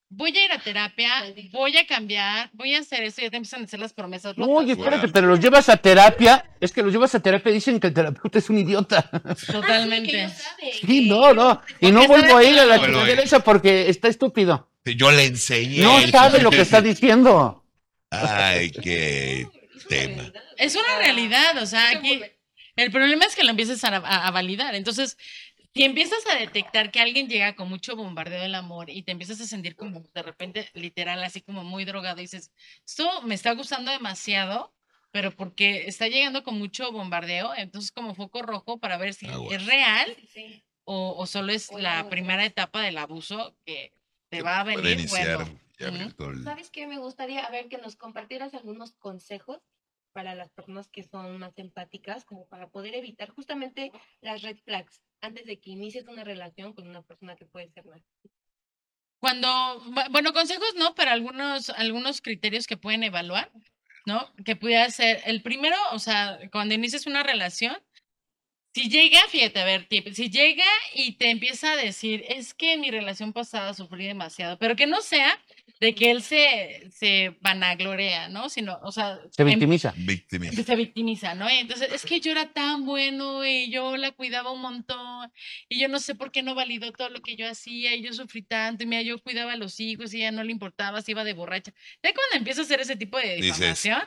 voy 0.08 0.36
a 0.36 0.44
ir 0.44 0.52
a 0.52 0.58
terapia, 0.58 1.10
voy 1.52 1.76
a 1.76 1.86
cambiar, 1.86 2.50
voy 2.52 2.74
a 2.74 2.80
hacer 2.80 3.02
esto, 3.02 3.20
y 3.20 3.24
ya 3.24 3.30
te 3.30 3.36
empiezan 3.36 3.62
a 3.62 3.64
hacer 3.64 3.80
las 3.80 3.92
promesas. 3.92 4.36
No, 4.36 4.46
locas. 4.46 4.62
oye, 4.64 4.72
espérate, 4.72 5.08
pero 5.08 5.26
los 5.26 5.40
llevas 5.40 5.68
a 5.68 5.76
terapia. 5.76 6.44
Es 6.60 6.72
que 6.72 6.82
los 6.82 6.92
llevas 6.92 7.14
a 7.14 7.20
terapia 7.20 7.50
y 7.50 7.54
dicen 7.54 7.78
que 7.80 7.88
el 7.88 7.94
terapeuta 7.94 8.38
es 8.38 8.48
un 8.50 8.58
idiota. 8.58 9.08
Ah, 9.24 9.34
sí, 9.36 9.46
que 9.46 9.52
Totalmente. 9.52 10.28
Sí, 10.86 11.08
no, 11.08 11.34
no. 11.34 11.60
Y 11.80 11.90
no 11.90 12.06
vuelvo 12.06 12.36
a 12.36 12.44
ir 12.44 12.58
a 12.58 12.64
la 12.64 12.80
chingadera 12.80 13.22
eh. 13.22 13.24
esa 13.24 13.40
porque 13.40 13.88
está 13.88 14.08
estúpido. 14.08 14.68
Yo 14.84 15.10
le 15.10 15.24
enseñé. 15.26 15.78
No 15.80 16.00
sabe 16.08 16.40
lo 16.40 16.50
que 16.50 16.60
está 16.60 16.80
diciendo. 16.82 17.64
Ay, 18.10 18.70
qué 18.70 19.48
tema. 19.88 20.22
realidad, 20.22 20.42
Es 20.56 20.74
una 20.76 20.84
sea, 20.88 20.98
realidad, 20.98 21.62
o 21.62 21.66
sea, 21.66 21.90
aquí 21.90 22.22
el 22.76 22.90
problema 22.90 23.24
es 23.24 23.34
que 23.34 23.44
lo 23.44 23.50
empieces 23.50 23.82
a, 23.84 23.88
a- 23.96 24.26
a 24.26 24.30
validar. 24.30 24.74
Entonces, 24.74 25.16
si 25.74 25.84
empiezas 25.84 26.26
a 26.32 26.36
detectar 26.38 26.90
que 26.90 27.00
alguien 27.00 27.28
llega 27.28 27.54
con 27.54 27.68
mucho 27.68 27.96
bombardeo 27.96 28.40
del 28.40 28.54
amor 28.54 28.88
y 28.90 29.02
te 29.02 29.12
empiezas 29.12 29.40
a 29.40 29.46
sentir 29.46 29.76
como 29.76 30.00
de 30.14 30.22
repente 30.22 30.70
literal, 30.74 31.22
así 31.22 31.40
como 31.42 31.64
muy 31.64 31.84
drogado, 31.84 32.18
y 32.18 32.22
dices, 32.24 32.50
esto 32.86 33.22
me 33.22 33.34
está 33.34 33.52
gustando 33.52 33.90
demasiado, 33.90 34.72
pero 35.10 35.34
porque 35.36 35.86
está 35.86 36.08
llegando 36.08 36.42
con 36.42 36.58
mucho 36.58 36.92
bombardeo, 36.92 37.54
entonces 37.54 37.92
como 37.92 38.14
foco 38.14 38.42
rojo 38.42 38.78
para 38.78 38.96
ver 38.98 39.12
si 39.14 39.26
Aguas. 39.26 39.54
es 39.60 39.66
real 39.66 40.16
Sí. 40.32 40.62
o, 40.84 41.14
o 41.16 41.26
solo 41.26 41.52
es 41.52 41.70
O 41.70 41.78
la 41.78 42.08
primera 42.08 42.44
etapa 42.44 42.80
del 42.82 42.96
abuso 42.98 43.54
que 43.64 43.92
te 44.30 44.42
va 44.42 44.60
a 44.60 44.64
venir. 44.64 44.98
iniciar 44.98 45.36
bueno. 45.36 45.60
y 45.78 45.84
abrir 45.84 46.06
Ujú. 46.06 46.14
todo 46.14 46.30
el- 46.30 46.44
¿Sabes 46.44 46.70
qué? 46.70 46.86
Me 46.86 46.98
gustaría 46.98 47.44
a 47.44 47.50
ver 47.50 47.68
que 47.68 47.78
nos 47.78 47.96
compartieras 47.96 48.54
algunos 48.54 48.92
consejos 48.92 49.60
para 50.16 50.34
las 50.34 50.48
personas 50.48 50.88
que 50.88 51.02
son 51.02 51.36
más 51.38 51.52
empáticas, 51.58 52.24
como 52.24 52.46
para 52.48 52.68
poder 52.70 52.94
evitar 52.94 53.28
justamente 53.28 53.92
las 54.22 54.40
red 54.40 54.56
flags 54.64 55.02
antes 55.20 55.44
de 55.44 55.58
que 55.60 55.72
inicies 55.72 56.06
una 56.08 56.24
relación 56.24 56.72
con 56.72 56.88
una 56.88 57.02
persona 57.02 57.36
que 57.36 57.44
puede 57.44 57.68
ser 57.68 57.84
más. 57.84 58.00
Cuando, 59.18 59.46
bu- 59.92 60.10
bueno, 60.10 60.32
consejos 60.32 60.74
no, 60.76 60.94
pero 60.94 61.10
algunos, 61.10 61.68
algunos 61.68 62.22
criterios 62.22 62.66
que 62.66 62.78
pueden 62.78 63.02
evaluar, 63.02 63.52
¿no? 64.06 64.32
Que 64.42 64.56
pudiera 64.56 64.88
ser, 64.88 65.20
el 65.26 65.42
primero, 65.42 65.76
o 65.92 65.98
sea, 65.98 66.38
cuando 66.50 66.74
inicias 66.74 67.06
una 67.06 67.22
relación, 67.22 67.76
si 68.72 68.88
llega, 68.88 69.20
fíjate, 69.28 69.60
a 69.60 69.66
ver, 69.66 69.86
si 70.14 70.30
llega 70.30 70.64
y 70.94 71.18
te 71.18 71.28
empieza 71.30 71.72
a 71.72 71.76
decir, 71.76 72.24
es 72.28 72.54
que 72.54 72.72
en 72.72 72.80
mi 72.80 72.90
relación 72.90 73.34
pasada 73.34 73.74
sufrí 73.74 74.06
demasiado, 74.06 74.58
pero 74.58 74.76
que 74.76 74.86
no 74.86 75.02
sea 75.02 75.38
de 75.80 75.94
que 75.94 76.10
él 76.10 76.22
se, 76.22 76.88
se 76.90 77.36
vanaglorea, 77.40 78.28
¿no? 78.28 78.48
Sino, 78.48 78.78
o 78.82 78.92
sea, 78.92 79.18
Se 79.30 79.44
victimiza. 79.44 79.92
Víctima. 79.96 80.50
que 80.50 80.62
se 80.62 80.76
victimiza, 80.76 81.34
¿no? 81.34 81.48
Entonces, 81.48 81.92
es 81.92 82.04
que 82.04 82.20
yo 82.20 82.32
era 82.32 82.52
tan 82.52 82.84
bueno 82.86 83.44
y 83.44 83.70
yo 83.70 83.96
la 83.96 84.12
cuidaba 84.12 84.52
un 84.52 84.62
montón 84.62 85.30
y 85.68 85.78
yo 85.78 85.88
no 85.88 85.98
sé 85.98 86.14
por 86.14 86.32
qué 86.32 86.42
no 86.42 86.54
validó 86.54 86.92
todo 86.92 87.10
lo 87.10 87.20
que 87.20 87.36
yo 87.36 87.48
hacía 87.48 87.94
y 87.94 88.02
yo 88.02 88.12
sufrí 88.12 88.42
tanto 88.42 88.84
y 88.84 88.86
mira, 88.86 89.02
yo 89.02 89.20
cuidaba 89.20 89.52
a 89.52 89.56
los 89.56 89.78
hijos 89.80 90.14
y 90.14 90.18
ella 90.18 90.32
no 90.32 90.44
le 90.44 90.52
importaba 90.52 91.02
si 91.02 91.12
iba 91.12 91.24
de 91.24 91.34
borracha. 91.34 91.72
Ya 92.02 92.12
cuando 92.14 92.36
empieza 92.38 92.62
a 92.62 92.64
hacer 92.64 92.80
ese 92.80 92.96
tipo 92.96 93.18
de 93.18 93.36
Dices, 93.36 93.56
difamación, 93.56 94.02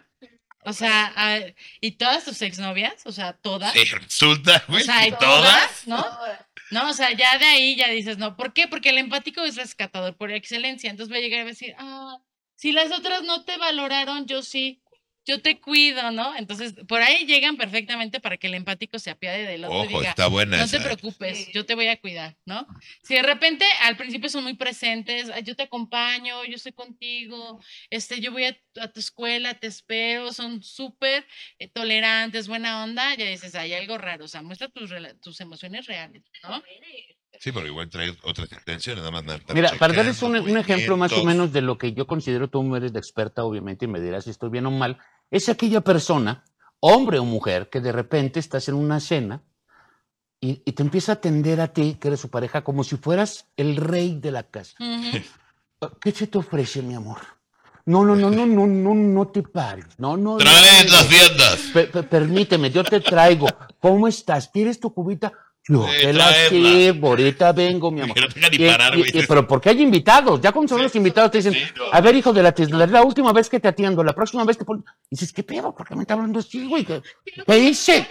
o 0.63 0.73
sea, 0.73 1.05
a 1.15 1.39
ver, 1.39 1.55
y 1.79 1.91
todas 1.91 2.25
tus 2.25 2.41
exnovias, 2.41 3.05
o 3.05 3.11
sea, 3.13 3.33
todas, 3.33 3.71
Sí, 3.73 3.85
resulta, 3.85 4.63
o 4.67 4.71
güey, 4.73 4.83
sea, 4.83 5.05
y 5.05 5.09
y 5.09 5.11
todas, 5.13 5.83
todas. 5.85 6.39
¿No? 6.71 6.89
O 6.89 6.93
sea, 6.93 7.11
ya 7.13 7.37
de 7.37 7.45
ahí 7.45 7.75
ya 7.75 7.89
dices, 7.89 8.17
no, 8.17 8.35
¿por 8.35 8.53
qué? 8.53 8.67
Porque 8.67 8.89
el 8.89 8.97
empático 8.97 9.41
es 9.41 9.55
rescatador 9.55 10.15
por 10.15 10.31
excelencia. 10.31 10.89
Entonces 10.89 11.13
va 11.13 11.17
a 11.17 11.21
llegar 11.21 11.39
y 11.39 11.43
va 11.43 11.47
a 11.49 11.53
decir, 11.53 11.75
ah, 11.77 12.17
si 12.55 12.71
las 12.71 12.91
otras 12.91 13.23
no 13.23 13.43
te 13.45 13.57
valoraron, 13.57 14.25
yo 14.25 14.41
sí, 14.41 14.81
yo 15.25 15.41
te 15.41 15.59
cuido, 15.59 16.11
¿no? 16.11 16.35
Entonces, 16.35 16.73
por 16.87 17.01
ahí 17.01 17.25
llegan 17.25 17.55
perfectamente 17.57 18.19
para 18.19 18.37
que 18.37 18.47
el 18.47 18.55
empático 18.55 18.97
se 18.99 19.11
apiade 19.11 19.45
del 19.45 19.65
otro 19.65 19.77
y 19.77 19.87
Ojo, 19.87 19.97
diga, 19.99 20.09
está 20.09 20.27
buena 20.27 20.57
no 20.57 20.67
te 20.67 20.77
esa. 20.77 20.85
preocupes, 20.85 21.51
yo 21.53 21.65
te 21.65 21.75
voy 21.75 21.87
a 21.87 21.99
cuidar, 22.01 22.35
¿no? 22.45 22.67
Si 23.03 23.13
de 23.13 23.21
repente 23.21 23.63
al 23.83 23.95
principio 23.97 24.29
son 24.29 24.43
muy 24.43 24.55
presentes, 24.55 25.29
"Ay, 25.29 25.43
yo 25.43 25.55
te 25.55 25.63
acompaño, 25.63 26.43
yo 26.45 26.55
estoy 26.55 26.71
contigo, 26.71 27.59
este, 27.89 28.19
yo 28.21 28.31
voy 28.31 28.45
a, 28.45 28.53
tu- 28.53 28.81
a 28.81 28.87
tu 28.91 28.99
escuela, 28.99 29.53
te 29.59 29.67
espero, 29.67 30.33
son 30.33 30.63
súper 30.63 31.25
eh, 31.59 31.67
tolerantes, 31.67 32.47
buena 32.47 32.83
onda, 32.83 33.13
ya 33.15 33.25
dices, 33.25 33.53
hay 33.55 33.73
algo 33.73 33.97
raro, 33.97 34.25
o 34.25 34.27
sea, 34.27 34.41
muestra 34.41 34.69
tus, 34.69 34.89
rela- 34.89 35.19
tus 35.21 35.39
emociones 35.41 35.85
reales, 35.85 36.23
¿no? 36.43 36.63
Sí, 37.37 37.51
pero 37.51 37.65
igual 37.67 37.89
trae 37.89 38.13
otras 38.23 38.51
intenciones, 38.51 39.03
nada 39.03 39.11
más. 39.21 39.23
Mira, 39.53 39.71
para 39.79 39.93
darles 39.93 40.21
un, 40.23 40.35
un 40.37 40.57
ejemplo 40.57 40.97
más 40.97 41.13
o 41.13 41.23
menos 41.23 41.53
de 41.53 41.61
lo 41.61 41.77
que 41.77 41.93
yo 41.93 42.05
considero, 42.07 42.49
tú 42.49 42.75
eres 42.75 42.91
de 42.91 42.99
experta, 42.99 43.43
obviamente, 43.43 43.85
y 43.85 43.87
me 43.87 44.01
dirás 44.01 44.25
si 44.25 44.31
estoy 44.31 44.49
bien 44.49 44.65
o 44.65 44.71
mal, 44.71 44.97
es 45.31 45.47
aquella 45.47 45.81
persona, 45.81 46.43
hombre 46.79 47.19
o 47.19 47.25
mujer, 47.25 47.69
que 47.69 47.79
de 47.79 47.91
repente 47.91 48.39
estás 48.39 48.67
en 48.67 48.75
una 48.75 48.99
cena 48.99 49.43
y, 50.41 50.61
y 50.65 50.71
te 50.73 50.83
empieza 50.83 51.13
a 51.13 51.15
atender 51.15 51.61
a 51.61 51.67
ti, 51.71 51.97
que 51.99 52.09
eres 52.09 52.19
su 52.19 52.29
pareja, 52.29 52.63
como 52.63 52.83
si 52.83 52.97
fueras 52.97 53.47
el 53.57 53.75
rey 53.77 54.19
de 54.19 54.31
la 54.31 54.43
casa. 54.43 54.75
Ujú. 54.79 55.17
¿Qué 56.01 56.11
se 56.11 56.27
te 56.27 56.37
ofrece, 56.37 56.81
mi 56.81 56.95
amor? 56.95 57.19
No, 57.85 58.03
no, 58.03 58.15
no, 58.15 58.29
no, 58.29 58.45
no, 58.45 58.67
no, 58.67 58.93
no 58.93 59.27
te 59.29 59.41
pares. 59.43 59.85
No, 59.97 60.17
no. 60.17 60.37
Trae 60.37 60.83
no, 60.85 60.91
las 60.91 61.03
no. 61.05 61.09
viandas. 61.09 61.59
Pe- 61.73 61.87
pe- 61.87 62.03
permíteme, 62.03 62.69
yo 62.69 62.83
te 62.83 62.99
traigo. 62.99 63.47
¿Cómo 63.79 64.07
estás? 64.07 64.49
¿Quieres 64.49 64.79
tu 64.79 64.93
cubita? 64.93 65.31
Sí, 65.69 66.01
te 66.01 66.13
la 66.13 66.25
ahorita 67.01 67.51
vengo, 67.53 67.91
mi 67.91 68.01
amor. 68.01 68.15
Que 68.15 68.21
no 68.21 68.27
tenga 68.29 68.49
ni 68.49 68.55
Y- 68.57 68.67
parar, 68.67 68.95
y- 68.95 68.99
güey. 68.99 69.11
y- 69.13 69.27
pero 69.27 69.47
porque 69.47 69.69
hay 69.69 69.81
invitados, 69.81 70.41
ya 70.41 70.51
cuando 70.51 70.69
son 70.69 70.79
Sí, 70.79 70.83
los 70.83 70.95
invitados 70.95 71.31
te 71.31 71.37
dicen, 71.37 71.53
sí, 71.53 71.61
no. 71.77 71.83
a 71.91 72.01
ver, 72.01 72.15
hijo 72.15 72.33
de 72.33 72.41
la 72.43 72.51
tisla, 72.51 72.87
la 72.87 73.03
última 73.03 73.31
vez 73.33 73.49
que 73.49 73.59
te 73.59 73.67
atiendo, 73.67 74.03
la 74.03 74.13
próxima 74.13 74.43
vez 74.45 74.57
te 74.57 74.65
pones... 74.65 74.83
Dices, 75.09 75.31
¿qué 75.31 75.43
pedo? 75.43 75.75
¿Por 75.75 75.87
qué 75.87 75.95
me 75.95 76.01
está 76.01 76.15
hablando 76.15 76.39
así, 76.39 76.65
güey? 76.65 76.85
¿Qué, 76.85 77.01
qué 77.45 77.57
hice? 77.59 78.07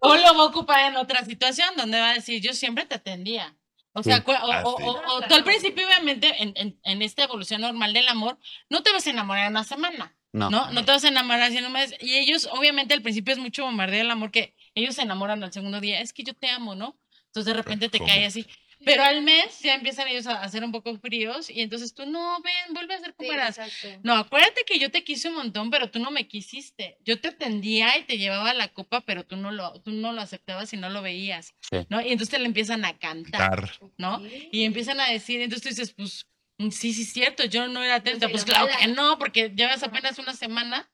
O 0.00 0.14
lo 0.16 0.22
va 0.34 0.42
a 0.42 0.44
ocupar 0.46 0.90
en 0.90 0.96
otra 0.96 1.24
situación 1.24 1.68
donde 1.76 1.98
va 2.00 2.10
a 2.10 2.14
decir, 2.14 2.42
yo 2.42 2.52
siempre 2.52 2.84
te 2.86 2.96
atendía. 2.96 3.54
O 3.92 4.02
sea, 4.02 4.16
Sí. 4.18 4.22
o, 4.26 4.32
Ah, 4.32 4.62
o- 4.64 4.70
o- 4.70 5.16
o 5.16 5.20
tú 5.22 5.34
al 5.34 5.44
principio, 5.44 5.86
obviamente, 5.86 6.34
en, 6.42 6.52
en- 6.56 6.78
en 6.82 7.02
esta 7.02 7.24
evolución 7.24 7.60
normal 7.60 7.92
del 7.92 8.08
amor, 8.08 8.38
no 8.68 8.82
te 8.82 8.92
vas 8.92 9.06
a 9.06 9.10
enamorar 9.10 9.46
en 9.46 9.52
una 9.52 9.64
semana. 9.64 10.16
No. 10.32 10.50
No, 10.50 10.70
no 10.72 10.84
te 10.84 10.90
vas 10.90 11.04
a 11.04 11.08
enamorar 11.08 11.42
así 11.42 11.58
en 11.58 11.66
un 11.66 11.72
mes. 11.72 11.94
Y 12.00 12.16
ellos, 12.16 12.48
obviamente, 12.52 12.92
al 12.92 13.02
principio 13.02 13.32
es 13.32 13.38
mucho 13.38 13.62
bombardeo 13.64 13.98
del 13.98 14.10
amor 14.10 14.32
que 14.32 14.53
ellos 14.74 14.94
se 14.96 15.02
enamoran 15.02 15.42
al 15.42 15.52
segundo 15.52 15.80
día. 15.80 16.00
Es 16.00 16.12
que 16.12 16.22
yo 16.24 16.34
te 16.34 16.48
amo, 16.48 16.74
¿no? 16.74 16.98
Entonces 17.26 17.46
de 17.46 17.54
repente 17.54 17.88
te 17.88 17.98
¿Cómo? 17.98 18.08
cae 18.08 18.26
así. 18.26 18.46
Pero 18.84 19.02
al 19.02 19.22
mes 19.22 19.60
ya 19.60 19.74
empiezan 19.74 20.08
ellos 20.08 20.26
a, 20.26 20.46
ser 20.48 20.62
un 20.62 20.72
poco 20.72 20.94
fríos 20.98 21.48
y 21.48 21.62
entonces 21.62 21.94
tú, 21.94 22.04
no, 22.06 22.36
ven, 22.42 22.74
vuelve 22.74 22.94
a 22.94 22.98
ser 22.98 23.14
como 23.14 23.30
Sí, 23.30 23.34
eras. 23.34 23.56
exacto. 23.58 24.00
No, 24.02 24.14
acuérdate 24.14 24.62
que 24.66 24.78
yo 24.78 24.90
te 24.90 25.04
quise 25.04 25.28
un 25.28 25.36
montón, 25.36 25.70
pero 25.70 25.90
tú 25.90 26.00
no 26.00 26.10
me 26.10 26.28
quisiste. 26.28 26.98
Yo 27.04 27.18
te 27.20 27.28
atendía 27.28 27.96
y 27.98 28.02
te 28.02 28.18
llevaba 28.18 28.52
la 28.52 28.68
copa, 28.68 29.00
pero 29.00 29.24
tú 29.24 29.36
no 29.36 29.52
lo, 29.52 29.80
tú 29.80 29.90
no 29.92 30.12
lo 30.12 30.20
aceptabas 30.20 30.72
y 30.74 30.76
no 30.76 30.90
lo 30.90 31.00
veías, 31.02 31.54
Sí. 31.70 31.78
¿no? 31.88 32.00
Y 32.02 32.08
entonces 32.12 32.30
te 32.30 32.38
le 32.38 32.46
empiezan 32.46 32.84
a 32.84 32.98
cantar, 32.98 33.68
Tar. 33.70 33.72
¿no? 33.96 34.20
Sí. 34.20 34.48
Y 34.52 34.64
empiezan 34.64 35.00
a 35.00 35.08
decir, 35.10 35.40
entonces 35.40 35.62
tú 35.62 35.68
dices, 35.70 35.94
pues, 35.94 36.26
mm, 36.58 36.70
sí, 36.70 36.92
sí, 36.92 37.02
es 37.02 37.12
cierto, 37.12 37.44
yo 37.44 37.68
no 37.68 37.82
era 37.82 37.96
atenta. 37.96 38.28
Pues 38.28 38.44
claro 38.44 38.68
que 38.78 38.86
no, 38.88 39.18
porque 39.18 39.50
llevas 39.54 39.82
apenas 39.82 40.18
una 40.18 40.34
semana 40.34 40.90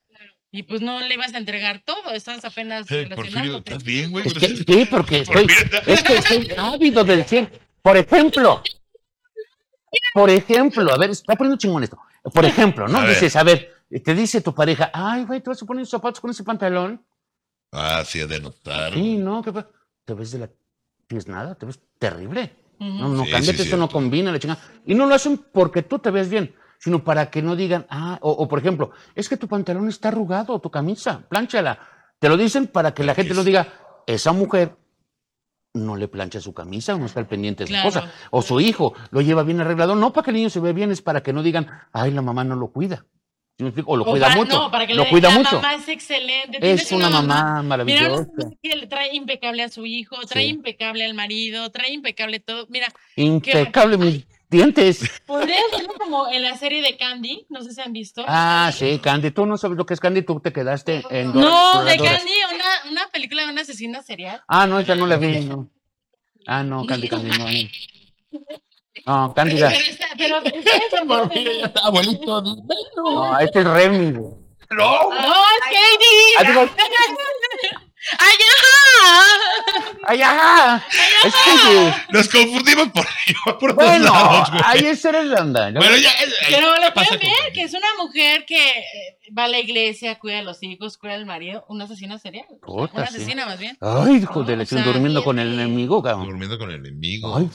y 0.53 0.65
pues 0.65 0.81
no 0.83 1.01
le 1.01 1.15
ibas 1.15 1.35
a 1.35 1.39
entregar 1.39 1.83
todo, 1.85 2.13
estás 2.13 2.45
apenas 2.45 2.87
Hey, 2.89 3.07
relacionándote. 3.09 3.71
¿estás 3.71 3.85
bien, 3.85 4.11
güey? 4.11 4.27
Es 4.27 4.35
que, 4.35 4.49
sí, 4.49 4.89
porque 4.91 5.21
estoy, 5.21 5.47
es 5.87 6.03
que 6.03 6.17
estoy 6.17 6.53
ávido 6.57 7.05
del 7.05 7.25
cielo. 7.25 7.49
Por 7.83 7.97
ejemplo, 7.97 8.63
por 10.15 10.31
ejemplo, 10.31 10.93
a 10.93 10.99
ver, 10.99 11.11
está 11.11 11.37
poniendo 11.37 11.59
chingón 11.59 11.85
esto. 11.85 11.99
Por 12.35 12.45
ejemplo, 12.45 12.89
¿no? 12.89 12.99
A 12.99 13.03
ver. 13.03 13.11
Dices, 13.11 13.37
a 13.37 13.43
ver, 13.43 13.73
te 14.05 14.15
dice 14.15 14.41
tu 14.41 14.55
pareja, 14.55 14.91
ay, 14.93 15.25
güey, 15.25 15.41
¿te 15.41 15.51
vas 15.51 15.63
a 15.63 15.67
poner 15.67 15.83
esos 15.83 15.93
zapatos 15.93 16.21
con 16.21 16.31
ese 16.31 16.45
pantalón? 16.45 17.03
Ah, 17.73 18.03
sí, 18.05 18.19
de 18.21 18.41
notar. 18.41 18.93
Sí, 18.93 19.17
no, 19.17 19.43
¿qué 19.43 19.53
pasa? 19.53 19.69
Te 20.05 20.15
ves 20.15 20.33
de 20.33 20.41
la... 20.41 20.51
Tienes 21.07 21.29
nada, 21.29 21.55
te 21.55 21.67
ves 21.67 21.81
terrible. 21.99 22.53
No, 22.79 23.09
no, 23.09 23.25
Sí, 23.25 23.31
cámbiate, 23.31 23.59
sí, 23.59 23.63
esto 23.65 23.77
no 23.77 23.89
combina, 23.89 24.33
la 24.33 24.39
chingada. 24.39 24.63
Y 24.87 24.95
no 24.95 25.07
lo 25.07 25.15
hacen 25.15 25.39
porque 25.53 25.83
tú 25.83 25.99
te 25.99 26.11
ves 26.11 26.29
bien, 26.31 26.55
sino 26.81 27.05
para 27.05 27.31
que 27.31 27.43
no 27.43 27.55
digan, 27.55 27.87
ah, 27.91 28.19
o, 28.23 28.31
o 28.31 28.49
por 28.49 28.59
ejemplo, 28.59 28.91
es 29.15 29.29
que 29.29 29.37
tu 29.37 29.47
pantalón 29.47 29.89
está 29.89 30.09
arrugado, 30.09 30.55
o 30.55 30.61
tu 30.61 30.71
camisa, 30.71 31.23
planchala. 31.29 31.79
Te 32.19 32.29
lo 32.29 32.37
dicen 32.37 32.67
para 32.67 32.93
que 32.95 33.05
la 33.05 33.15
gente 33.15 33.35
no 33.35 33.45
diga, 33.45 33.69
esa 34.07 34.33
mujer 34.33 34.77
no 35.75 35.95
le 35.97 36.09
plancha 36.09 36.41
su 36.41 36.53
camisa 36.53 36.95
o 36.95 36.99
no 36.99 37.07
está 37.07 37.21
al 37.21 37.27
pendiente 37.29 37.63
de 37.65 37.69
su 37.69 37.73
Claro. 37.75 37.89
esposa. 37.91 38.13
O 38.31 38.43
su 38.43 38.61
hijo 38.61 38.95
lo 39.11 39.21
lleva 39.21 39.43
bien 39.45 39.61
arreglado. 39.61 39.95
No 39.95 40.13
para 40.13 40.25
que 40.25 40.31
el 40.33 40.37
niño 40.39 40.51
se 40.51 40.59
vea 40.59 40.73
bien, 40.73 40.91
es 40.91 41.01
para 41.03 41.23
que 41.23 41.33
no 41.33 41.43
digan, 41.43 41.69
ay, 41.93 42.11
la 42.11 42.23
mamá 42.23 42.43
no 42.45 42.57
lo 42.57 42.73
cuida. 42.73 43.07
¿Sí 43.57 43.63
me 43.65 43.69
explico? 43.69 43.93
O 43.93 43.97
lo 43.99 44.05
O 44.05 44.11
cuida 44.11 44.27
para- 44.29 44.37
mucho. 44.41 44.59
No, 44.59 44.71
para 44.71 44.87
que 44.87 44.95
lo 44.95 45.05
le 45.05 45.11
cuida 45.11 45.29
la 45.29 45.35
mucho. 45.39 45.57
mamá 45.57 45.75
es 45.75 45.87
excelente. 45.89 46.59
Es 46.63 46.91
una 46.93 47.09
mamá 47.11 47.37
Mira, 47.37 47.51
una 47.53 47.63
maravillosa. 47.63 48.09
mamá 48.37 48.55
que 48.63 48.77
le 48.77 48.87
trae 48.87 49.15
impecable 49.15 49.63
a 49.63 49.69
su 49.69 49.85
hijo, 49.87 50.17
trae 50.27 50.45
Sí. 50.45 50.51
impecable 50.51 51.05
al 51.05 51.13
marido, 51.15 51.71
trae 51.71 51.93
impecable 51.93 52.41
todo. 52.41 52.67
Mira, 52.71 52.89
Impecable 53.17 53.97
mis 53.99 54.27
dientes. 54.51 55.09
podría 55.27 55.57
ser 55.75 55.87
como 55.99 56.29
en 56.29 56.43
la 56.43 56.57
serie 56.57 56.83
de 56.83 56.97
Candy, 56.97 57.47
no 57.49 57.63
sé 57.63 57.73
si 57.73 57.81
han 57.81 57.93
visto. 57.93 58.25
Ah, 58.27 58.71
sí, 58.77 58.99
Candy. 58.99 59.31
Tú 59.31 59.47
no 59.47 59.57
sabes 59.57 59.77
lo 59.79 59.87
que 59.87 59.95
es 59.95 60.01
Candy, 60.01 60.23
tú 60.23 60.41
te 60.41 60.53
quedaste 60.53 61.03
en 61.11 61.33
No, 61.33 61.85
de. 61.85 61.97
Candy, 61.97 62.33
una, 62.55 62.91
una 62.91 63.09
película 63.13 63.45
de 63.47 63.53
una 63.53 63.63
asesina 63.63 64.03
serial. 64.03 64.43
Ah, 64.49 64.67
no, 64.67 64.79
esa 64.79 64.95
no 64.95 65.07
la 65.07 65.17
vi, 65.17 65.41
no. 65.41 65.69
Ah, 66.47 66.63
no, 66.63 66.85
Candy, 66.87 67.09
Candy, 67.11 67.31
no. 67.31 67.47
No, 69.07 69.29
No, 69.29 69.35
Cándida. 69.35 69.71
Pero, 70.19 70.39
está- 70.39 71.29
pero. 71.33 71.73
Abuelito. 71.85 72.43
No, 72.97 73.39
este 73.39 73.61
es 73.61 73.67
Remy. 73.67 74.11
No. 74.13 74.37
No, 74.71 75.09
es 75.11 75.63
Katie. 75.65 76.53
Ah, 78.19 78.25
digo, 78.39 80.01
¡Ay, 80.07 80.17
¡Ay, 80.17 80.23
ajá! 80.23 80.87
Es 81.25 81.35
que, 81.35 82.13
Nos 82.13 82.29
confundimos 82.29 82.89
por, 82.89 83.07
por 83.59 83.75
todos 83.77 83.91
bueno, 83.91 84.05
lados, 84.13 84.51
güey. 84.51 84.63
ahí 84.65 84.87
es 84.87 85.05
Irlanda. 85.05 85.71
Bueno, 85.73 85.97
ya. 85.97 86.11
eh, 86.11 86.29
Pero 86.49 86.77
lo 86.77 86.95
pasa 86.95 87.09
pueden 87.19 87.21
ver, 87.21 87.53
que 87.53 87.63
es 87.63 87.75
una 87.75 87.87
mujer 87.99 88.45
que 88.47 88.71
eh, 88.71 88.85
va 89.37 89.45
a 89.45 89.49
la 89.49 89.59
iglesia, 89.59 90.19
cuida 90.19 90.39
a 90.39 90.43
los 90.43 90.63
hijos, 90.63 90.97
cuida 90.97 91.15
al 91.15 91.27
marido, 91.27 91.65
una 91.69 91.85
asesina 91.85 92.19
serial. 92.19 92.47
Una 92.67 92.89
sí. 93.07 93.17
asesina 93.17 93.45
más 93.47 93.59
bien. 93.59 93.77
Ay, 93.81 94.17
hijo 94.17 94.43
de 94.45 94.57
la 94.57 94.65
durmiendo 94.65 95.23
con 95.23 95.39
es 95.39 95.47
el 95.47 95.55
enemigo, 95.55 96.03
cabrón. 96.03 96.27
Durmiendo 96.27 96.59
con 96.59 96.71
el 96.71 96.77
enemigo. 96.77 97.37
Ay, 97.37 97.51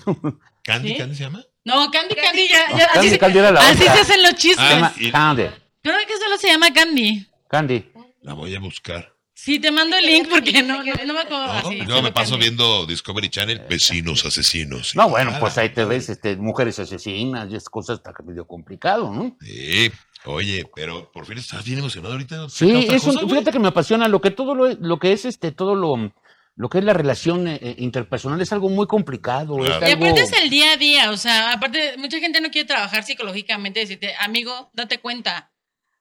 ¿Candy, 0.64 0.90
¿Sí? 0.90 0.96
Candy 0.98 1.16
se 1.16 1.24
llama? 1.24 1.44
No, 1.64 1.90
Candy, 1.92 2.16
Candy, 2.16 2.48
ya, 2.48 2.78
ya- 2.78 2.88
Candy, 2.90 3.08
así, 3.10 3.18
Candy 3.18 3.40
era 3.40 3.52
la 3.52 3.60
así 3.62 3.84
se 3.84 3.90
hacen 3.90 4.22
los 4.22 4.32
Se 4.32 4.38
chistes. 4.38 4.68
y- 4.98 5.12
Candy. 5.12 5.46
Creo 5.82 5.96
que 6.08 6.18
solo 6.18 6.38
se 6.38 6.48
llama 6.48 6.72
Candy. 6.74 7.28
Candy. 7.50 7.92
La 8.22 8.34
voy 8.34 8.56
a 8.56 8.60
buscar. 8.60 9.15
Sí, 9.46 9.60
te 9.60 9.70
mando 9.70 9.96
el 9.96 10.06
link 10.08 10.28
porque 10.28 10.64
no, 10.64 10.84
no, 10.84 10.94
no 11.06 11.14
me 11.14 11.20
acuerdo 11.20 11.46
No, 11.46 11.52
así. 11.54 11.80
yo 11.88 12.02
me 12.02 12.12
paso 12.12 12.36
viendo 12.36 12.88
Discovery 12.88 13.30
Channel, 13.30 13.62
vecinos 13.70 14.26
asesinos. 14.26 14.96
No, 14.96 15.08
bueno, 15.08 15.34
pues 15.40 15.56
ahí 15.60 15.70
te 15.70 15.86
ves, 15.86 16.10
este, 16.10 16.36
mujeres 16.36 16.80
asesinas 16.80 17.48
y 17.52 17.56
esas 17.56 17.70
cosas 17.70 17.98
está 18.00 18.12
medio 18.26 18.48
complicado, 18.48 19.12
¿no? 19.14 19.38
Sí. 19.42 19.92
Oye, 20.26 20.66
pero 20.76 21.12
por 21.12 21.28
fin 21.28 21.38
estás 21.38 21.64
bien 21.64 21.78
emocionado 21.78 22.14
ahorita. 22.16 22.50
Sí, 22.50 22.66
¿Qué 22.68 22.76
otra 22.78 22.96
es 22.96 23.04
un- 23.06 23.14
cosa, 23.18 23.28
fíjate 23.28 23.52
que 23.52 23.60
me 23.60 23.68
apasiona 23.68 24.08
lo 24.08 24.20
que 24.20 24.32
todo 24.32 24.56
lo, 24.56 24.68
lo 24.74 24.98
que 24.98 25.14
es 25.14 25.26
este, 25.26 25.52
todo 25.52 25.76
lo, 25.76 26.12
lo 26.56 26.70
que 26.70 26.80
es 26.80 26.84
la 26.84 26.94
relación 26.94 27.48
eh, 27.48 27.60
eh, 27.62 27.76
interpersonal 27.78 28.42
es 28.42 28.52
algo 28.52 28.70
muy 28.70 28.88
complicado. 28.88 29.60
es 29.64 29.68
Claro. 29.70 29.88
Y 29.88 29.92
algo- 29.92 30.06
aparte 30.06 30.22
es 30.24 30.34
el 30.42 30.50
día 30.50 30.72
a 30.74 30.78
día, 30.78 31.12
o 31.12 31.18
sea, 31.18 31.52
aparte 31.52 31.96
mucha 32.00 32.18
gente 32.20 32.42
no 32.42 32.50
quiere 32.50 32.68
trabajar 32.68 33.04
psicológicamente, 33.04 33.82
decirte, 33.82 34.16
amigo, 34.20 34.72
date 34.74 34.98
cuenta, 34.98 35.52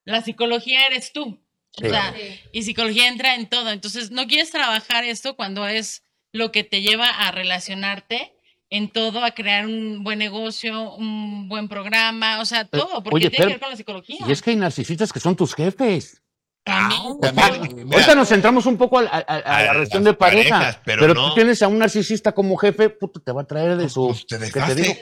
la 0.07 0.23
psicología 0.23 0.87
eres 0.87 1.13
tú. 1.13 1.44
Sí. 1.77 1.87
O 1.87 1.91
sea, 1.91 2.15
Sí. 2.17 2.41
y 2.53 2.63
psicología 2.63 3.09
entra 3.09 3.35
en 3.35 3.49
todo. 3.49 3.71
Entonces, 3.71 4.11
no 4.11 4.27
quieres 4.27 4.51
trabajar 4.51 5.05
esto 5.05 5.35
cuando 5.37 5.67
es 5.67 6.03
lo 6.33 6.53
que 6.53 6.63
te 6.65 6.83
lleva 6.83 7.09
a 7.09 7.31
relacionarte 7.33 8.33
en 8.71 8.89
todo, 8.91 9.25
a 9.25 9.33
crear 9.33 9.67
un 9.67 10.03
buen 10.05 10.19
negocio, 10.19 10.93
un 10.95 11.49
buen 11.49 11.69
programa, 11.69 12.41
o 12.41 12.45
sea, 12.45 12.65
todo, 12.65 13.03
porque 13.03 13.15
oye, 13.17 13.31
tiene 13.31 13.37
pero- 13.37 13.49
que 13.49 13.55
ver 13.55 13.61
con 13.61 13.71
la 13.71 13.77
psicología. 13.77 14.19
Y 14.27 14.33
es 14.33 14.43
que 14.43 14.51
hay 14.51 14.57
narcisistas 14.57 15.13
que 15.13 15.21
son 15.21 15.37
tus 15.37 15.55
jefes. 15.55 16.21
También. 16.65 17.21
También, 17.21 17.75
mira, 17.75 17.97
Ahorita 17.97 18.15
nos 18.15 18.29
centramos 18.29 18.65
un 18.67 18.79
poco 18.79 18.99
a, 18.99 19.03
a- 19.03 19.07
a- 19.07 19.19
a 19.19 19.57
A 19.59 19.63
la 19.65 19.73
relación 19.75 20.03
de 20.03 20.15
pareja, 20.15 20.51
parejas, 20.59 20.81
pero 20.85 21.03
pero, 21.03 21.15
no. 21.15 21.29
tú 21.29 21.35
tienes 21.35 21.61
a 21.63 21.69
un 21.69 21.79
narcisista 21.79 22.33
como 22.33 22.57
jefe, 22.57 22.89
puto, 22.89 23.21
te 23.21 23.33
va 23.33 23.43
a 23.43 23.47
traer 23.47 23.77
de 23.77 23.89
su... 23.91 24.07
Pues 24.09 24.27
te 24.27 24.39
¿qué 24.39 24.47
te 24.51 24.59
dejaste. 24.61 24.81
digo? 24.83 24.95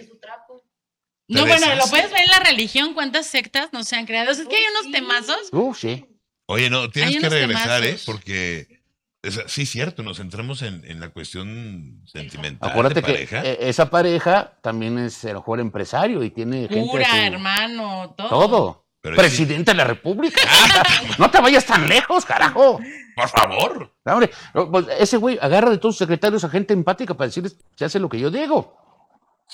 No, 1.28 1.46
bueno, 1.46 1.74
lo 1.76 1.86
puedes 1.86 2.10
ver 2.10 2.22
en 2.24 2.30
la 2.30 2.40
religión, 2.40 2.94
cuántas 2.94 3.26
sectas 3.26 3.68
no 3.72 3.84
se 3.84 3.96
han 3.96 4.06
creado. 4.06 4.32
Es 4.32 4.38
que 4.40 4.56
hay 4.56 4.62
unos 4.78 4.92
temazos. 4.92 5.48
Uh, 5.52 5.72
sí. 5.72 6.04
Oye, 6.46 6.70
no, 6.70 6.90
tienes 6.90 7.18
que 7.18 7.28
regresar, 7.28 7.84
¿eh? 7.84 7.98
Porque, 8.04 8.82
sea, 9.22 9.44
sí, 9.48 9.64
cierto, 9.66 10.02
nos 10.02 10.18
centramos 10.18 10.62
en, 10.62 10.84
en 10.84 11.00
la 11.00 11.10
cuestión 11.10 12.02
sentimental. 12.06 12.70
Acuérdate 12.70 12.96
de 12.96 13.02
que 13.02 13.12
pareja. 13.12 13.42
eh, 13.44 13.58
esa 13.60 13.88
pareja 13.90 14.58
también 14.62 14.98
es 14.98 15.24
el 15.24 15.34
mejor 15.34 15.60
empresario 15.60 16.22
y 16.22 16.30
tiene 16.30 16.68
gente... 16.68 17.04
su- 17.04 17.16
hermano, 17.16 18.14
todo. 18.16 18.28
Todo. 18.28 18.82
Pero 19.00 19.16
Presidente 19.16 19.72
de 19.72 19.76
la 19.76 19.84
República. 19.84 20.40
no 21.18 21.28
te 21.28 21.40
vayas 21.40 21.66
tan 21.66 21.88
lejos, 21.88 22.24
carajo. 22.24 22.78
Por 23.16 23.28
favor. 23.28 23.92
No, 24.04 24.12
Hombre, 24.12 24.30
pues, 24.70 24.86
ese 25.00 25.16
güey 25.16 25.38
agarra 25.42 25.70
de 25.70 25.78
todos 25.78 25.96
sus 25.96 25.98
secretarios 26.06 26.44
a 26.44 26.48
gente 26.48 26.72
empática 26.72 27.14
para 27.14 27.26
decirles, 27.26 27.56
se 27.74 27.84
hace 27.84 27.98
lo 27.98 28.08
que 28.08 28.20
yo 28.20 28.30
digo. 28.30 28.78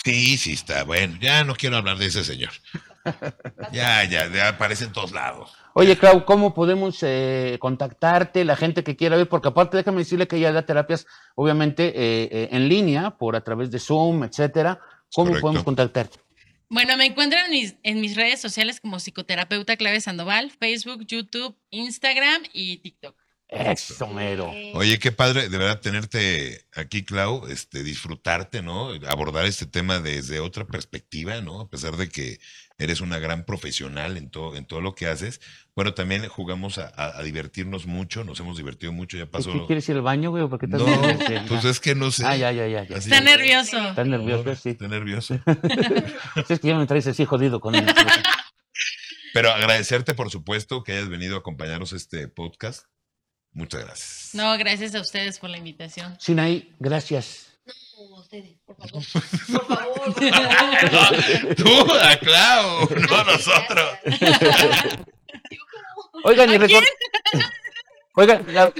Sí, 0.05 0.37
sí, 0.37 0.53
está 0.53 0.85
bueno. 0.85 1.17
Ya 1.21 1.45
no 1.45 1.55
quiero 1.55 1.79
hablar 1.79 1.97
de 1.97 2.07
ese 2.07 2.25
señor. 2.25 2.51
Ya, 3.73 4.05
ya, 4.05 4.31
ya 4.31 4.49
aparece 4.49 4.85
en 4.85 4.93
todos 4.93 5.13
lados. 5.13 5.51
Oye, 5.79 5.97
Clau, 5.97 6.25
¿cómo 6.25 6.55
podemos 6.55 6.99
eh, 7.05 7.57
contactarte, 7.61 8.45
la 8.45 8.57
gente 8.57 8.83
que 8.83 8.97
quiera 8.97 9.17
ver? 9.17 9.29
Porque 9.29 9.47
aparte, 9.47 9.77
déjame 9.77 9.99
decirle 9.99 10.27
que 10.27 10.35
ella 10.35 10.51
da 10.51 10.67
terapias, 10.67 11.07
obviamente, 11.37 11.91
eh, 11.91 12.29
eh, 12.33 12.49
en 12.51 12.69
línea, 12.69 13.17
por 13.17 13.37
a 13.37 13.45
través 13.45 13.71
de 13.71 13.79
Zoom, 13.79 14.25
etcétera. 14.25 14.81
¿Cómo 15.15 15.29
Correcto. 15.29 15.41
podemos 15.41 15.63
contactarte? 15.63 16.19
Bueno, 16.69 16.97
me 16.97 17.07
encuentran 17.07 17.45
en 17.45 17.51
mis, 17.53 17.77
en 17.85 18.01
mis 18.01 18.17
redes 18.17 18.41
sociales 18.41 18.81
como 18.81 18.99
psicoterapeuta 18.99 19.77
Clave 19.77 20.01
Sandoval, 20.01 20.51
Facebook, 20.51 21.07
YouTube, 21.07 21.57
Instagram 21.71 22.43
y 22.53 22.79
TikTok. 22.79 23.15
Eso, 23.47 24.09
mero. 24.09 24.53
Oye, 24.75 24.99
qué 24.99 25.13
padre, 25.13 25.49
de 25.49 25.59
verdad, 25.59 25.81
tenerte 25.81 26.67
aquí, 26.75 27.05
Clau, 27.05 27.47
este, 27.47 27.85
disfrutarte, 27.85 28.63
¿no? 28.63 28.91
Abordar 29.07 29.47
este 29.47 29.65
tema 29.65 30.01
desde 30.01 30.41
otra 30.41 30.67
perspectiva, 30.67 31.41
¿no? 31.41 31.61
A 31.61 31.71
pesar 31.71 31.97
de 31.97 32.09
que 32.09 32.41
eres 32.79 33.01
una 33.01 33.19
gran 33.19 33.45
profesional 33.45 34.17
en 34.17 34.31
todo, 34.31 34.55
en 34.57 34.65
todo 34.65 34.81
lo 34.81 34.95
que 34.95 35.07
haces. 35.09 35.41
Bueno, 35.75 35.95
también 35.95 36.27
jugamos 36.29 36.79
a, 36.79 36.87
a- 36.97 37.19
a 37.19 37.23
divertirnos 37.23 37.87
mucho, 37.87 38.23
nos 38.25 38.39
hemos 38.41 38.57
divertido 38.57 38.93
mucho, 38.93 39.17
ya 39.17 39.25
¿Y 39.25 39.27
pasó. 39.27 39.53
¿Qué 39.53 39.67
quieres 39.67 39.89
ir 39.89 39.97
al 39.97 40.03
baño, 40.03 40.31
güey? 40.31 40.47
Porque 40.49 40.67
estás 40.67 40.81
No, 40.83 40.87
bien- 40.87 41.45
pues 41.49 41.65
es 41.65 41.81
que 41.81 41.95
no 41.95 42.11
sé. 42.13 42.25
Ah, 42.25 42.37
ya, 42.37 42.53
ya, 42.53 42.69
ya. 42.69 42.85
ya. 42.85 42.97
Está 42.97 43.19
es. 43.19 43.25
nervioso. 43.25 43.79
Estás 43.89 44.07
nervioso, 44.07 44.55
sí. 44.55 44.71
Estoy 44.71 44.89
nervioso. 44.89 45.39
Es 46.49 46.61
que 46.61 46.69
ya 46.69 46.77
me 46.79 46.87
traes 46.87 47.07
así 47.09 47.25
jodido 47.25 47.61
con 47.61 47.75
él. 47.75 47.85
Pero 49.35 49.51
agradecerte, 49.51 50.15
por 50.15 50.31
supuesto, 50.31 50.83
que 50.85 50.93
hayas 50.93 51.09
venido 51.09 51.37
a 51.37 51.41
acompañarnos 51.41 51.93
este 51.93 52.29
podcast. 52.29 52.85
Muchas 53.53 53.85
gracias. 53.85 54.31
No, 54.35 54.57
gracias 54.57 54.95
a 54.95 55.01
ustedes 55.01 55.39
por 55.39 55.51
la 55.51 55.59
invitación. 55.59 56.17
Sinaí, 56.21 56.75
gracias. 56.79 57.48
No, 57.99 58.05
ustedes, 58.21 58.57
por 58.65 58.77
favor. 58.89 58.93
Por 58.93 59.03
favor, 59.67 60.05
por 60.15 60.91
favor. 60.91 61.55
Tú, 61.57 61.93
a 62.01 62.17
Clau, 62.17 62.89
no 63.11 63.25
nosotros. 63.25 63.91
Yo 65.51 65.59
como- 66.13 66.25
Oigan, 66.25 66.51
y 66.53 66.59
recuerden. 66.59 66.89
Oigan, 68.15 68.45
la, 68.53 68.73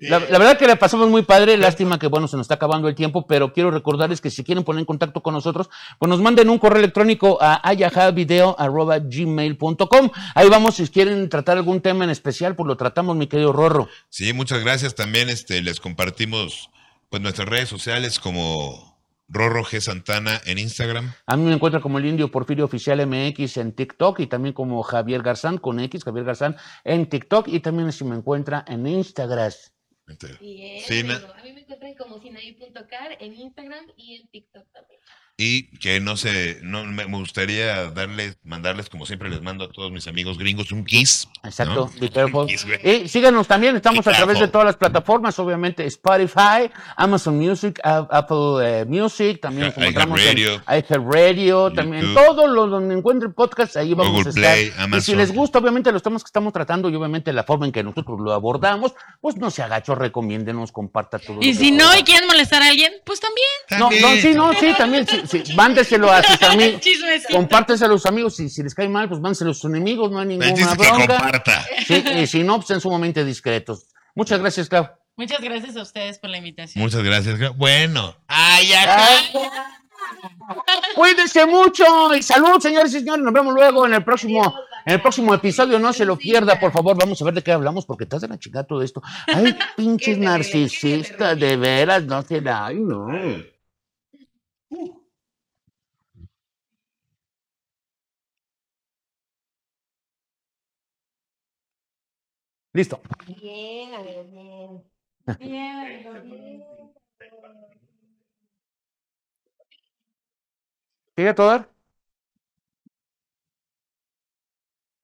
la- 0.00 0.20
la 0.20 0.38
verdad 0.38 0.56
que 0.56 0.68
la 0.68 0.76
pasamos 0.76 1.08
muy 1.10 1.22
padre, 1.22 1.56
lástima 1.56 1.98
que 1.98 2.06
bueno, 2.06 2.28
se 2.28 2.36
nos 2.36 2.44
está 2.44 2.54
acabando 2.54 2.86
el 2.88 2.94
tiempo, 2.94 3.26
pero 3.26 3.52
quiero 3.52 3.72
recordarles 3.72 4.20
que 4.20 4.30
si 4.30 4.44
quieren 4.44 4.62
poner 4.62 4.78
en 4.80 4.86
contacto 4.86 5.24
con 5.24 5.34
nosotros, 5.34 5.68
pues 5.98 6.08
nos 6.08 6.20
manden 6.20 6.48
un 6.50 6.58
correo 6.60 6.78
electrónico 6.78 7.36
a 7.40 7.60
ayahavideo.gmail.com. 7.68 10.10
Ahí 10.36 10.48
vamos, 10.48 10.76
si 10.76 10.86
quieren 10.88 11.28
tratar 11.28 11.56
algún 11.56 11.80
tema 11.80 12.04
en 12.04 12.10
especial, 12.10 12.54
pues 12.54 12.68
lo 12.68 12.76
tratamos, 12.76 13.16
mi 13.16 13.26
querido 13.26 13.52
Rorro. 13.52 13.88
Sí, 14.08 14.32
muchas 14.32 14.60
gracias. 14.62 14.94
También 14.94 15.28
este, 15.30 15.60
les 15.60 15.80
compartimos 15.80 16.70
pues, 17.14 17.22
nuestras 17.22 17.48
redes 17.48 17.68
sociales 17.68 18.18
como 18.18 18.98
Rorro 19.28 19.62
G. 19.64 19.78
Santana 19.78 20.40
en 20.46 20.58
Instagram. 20.58 21.12
A 21.26 21.36
mí 21.36 21.44
me 21.44 21.52
encuentra 21.54 21.80
como 21.80 21.98
el 22.00 22.06
Indio 22.06 22.28
Porfirio 22.28 22.64
Oficial 22.64 23.06
MX 23.06 23.56
en 23.58 23.72
TikTok 23.72 24.18
y 24.18 24.26
también 24.26 24.52
como 24.52 24.82
Javier 24.82 25.22
Garzán 25.22 25.58
con 25.58 25.78
X, 25.78 26.02
Javier 26.02 26.24
Garzán 26.24 26.56
en 26.82 27.08
TikTok 27.08 27.46
y 27.46 27.60
también 27.60 27.92
si 27.92 28.02
me 28.02 28.16
encuentra 28.16 28.64
en 28.66 28.84
Instagram. 28.88 29.52
Este, 30.08 30.26
Bien, 30.40 30.82
Sí, 30.84 31.04
na- 31.04 31.14
amigo. 31.14 31.32
A 31.38 31.42
mí 31.44 31.52
me 31.52 31.60
encuentran 31.60 31.94
como 31.94 32.20
sinaí.car 32.20 33.16
en 33.20 33.34
Instagram 33.34 33.84
y 33.96 34.16
en 34.16 34.26
TikTok 34.28 34.64
también. 34.72 35.00
Y 35.36 35.64
que 35.78 35.98
no 35.98 36.16
sé, 36.16 36.60
no 36.62 36.84
me 36.84 37.04
gustaría 37.06 37.90
darles, 37.90 38.38
mandarles, 38.44 38.88
como 38.88 39.04
siempre 39.04 39.28
les 39.28 39.42
mando 39.42 39.64
a 39.64 39.68
todos 39.68 39.90
mis 39.90 40.06
amigos 40.06 40.38
gringos, 40.38 40.70
un 40.70 40.84
kiss. 40.84 41.28
Exacto, 41.42 41.90
¿no? 42.32 42.46
Kiss. 42.46 42.64
Y 42.84 43.08
síganos 43.08 43.48
también, 43.48 43.74
estamos 43.74 44.06
a 44.06 44.12
través 44.12 44.38
de 44.38 44.46
todas 44.46 44.64
las 44.64 44.76
plataformas, 44.76 45.36
obviamente 45.40 45.84
Spotify, 45.86 46.70
Amazon 46.96 47.36
Music, 47.36 47.80
A- 47.82 48.06
Apple 48.12 48.58
eh, 48.62 48.84
Music, 48.84 49.40
también 49.40 49.66
nos 49.68 49.76
encontramos 49.78 50.20
en 50.20 50.26
Radio. 50.28 50.62
iHeartRadio, 50.68 51.72
también 51.72 52.04
YouTube. 52.04 52.24
todos 52.26 52.50
los 52.50 52.70
donde 52.70 52.94
encuentren 52.94 53.32
podcast, 53.32 53.76
ahí 53.76 53.92
vamos 53.92 54.12
Google 54.12 54.26
a 54.26 54.30
estar. 54.30 54.42
Play, 54.54 54.66
Y 54.66 54.70
si 54.70 54.80
Amazon. 54.82 55.16
les 55.18 55.34
gusta, 55.34 55.58
obviamente, 55.58 55.90
los 55.90 56.02
temas 56.04 56.22
que 56.22 56.28
estamos 56.28 56.52
tratando 56.52 56.88
y 56.90 56.94
obviamente 56.94 57.32
la 57.32 57.42
forma 57.42 57.66
en 57.66 57.72
que 57.72 57.82
nosotros 57.82 58.20
lo 58.20 58.32
abordamos, 58.32 58.94
pues 59.20 59.36
no 59.36 59.50
se 59.50 59.64
agacho, 59.64 59.96
recomiéndenos, 59.96 60.70
comparta 60.70 61.18
todo. 61.18 61.38
Y 61.40 61.54
si 61.54 61.72
no 61.72 61.92
y 61.98 62.04
quieren 62.04 62.28
molestar 62.28 62.62
a 62.62 62.68
alguien, 62.68 62.92
pues 63.04 63.18
también. 63.18 63.90
No, 64.00 64.10
sí, 64.20 64.32
no, 64.32 64.52
sí, 64.52 64.72
también, 64.78 65.04
sí, 65.08 65.22
sí, 65.26 65.42
mándeselo 65.54 66.10
a 66.12 66.22
sus 66.22 66.42
amigos. 66.42 66.80
Compárteselo 67.30 67.92
a 67.92 67.94
los 67.94 68.06
amigos, 68.06 68.36
si, 68.36 68.48
si 68.48 68.62
les 68.62 68.74
cae 68.74 68.88
mal, 68.88 69.08
pues 69.08 69.20
mándeselo 69.20 69.50
a 69.50 69.54
sus 69.54 69.64
enemigos, 69.64 70.10
no 70.10 70.20
hay 70.20 70.26
ninguna 70.26 70.74
bronca. 70.74 71.06
comparta. 71.06 71.66
Sí, 71.86 72.04
y 72.16 72.26
si 72.26 72.42
no, 72.42 72.56
pues 72.56 72.70
en 72.70 72.80
su 72.80 72.90
momento 72.90 73.24
discretos. 73.24 73.86
Muchas 74.14 74.40
gracias, 74.40 74.68
Clau. 74.68 74.88
Muchas 75.16 75.40
gracias 75.40 75.76
a 75.76 75.82
ustedes 75.82 76.18
por 76.18 76.30
la 76.30 76.38
invitación. 76.38 76.82
Muchas 76.82 77.02
gracias. 77.02 77.56
Bueno. 77.56 78.16
Ay, 78.26 78.72
Cuídense 80.94 81.46
mucho 81.46 82.14
y 82.14 82.22
salud, 82.22 82.60
señores 82.60 82.92
y 82.94 82.98
señores. 82.98 83.24
Nos 83.24 83.32
vemos 83.32 83.54
luego 83.54 83.86
en 83.86 83.94
el 83.94 84.04
próximo, 84.04 84.54
en 84.84 84.94
el 84.94 85.00
próximo 85.00 85.34
episodio. 85.34 85.78
No 85.78 85.92
se 85.92 86.04
lo 86.04 86.16
pierda, 86.16 86.58
por 86.58 86.72
favor. 86.72 86.96
Vamos 86.98 87.20
a 87.20 87.24
ver 87.24 87.34
de 87.34 87.42
qué 87.42 87.52
hablamos, 87.52 87.86
porque 87.86 88.04
estás 88.04 88.22
de 88.22 88.28
la 88.28 88.38
chingada 88.38 88.66
todo 88.66 88.82
esto. 88.82 89.02
Ay, 89.26 89.56
pinches 89.76 90.18
narcisistas, 90.18 91.38
de 91.38 91.56
veras, 91.56 92.04
no 92.04 92.22
será. 92.22 92.66
Ay, 92.66 92.76
no. 92.80 93.06
Listo. 102.74 103.00
Bien, 103.26 103.94
amigo, 103.94 104.24
bien. 104.24 104.84
Bien. 105.38 106.94
¿Sigue 111.16 111.28
a 111.30 111.34
todo? 111.34 111.73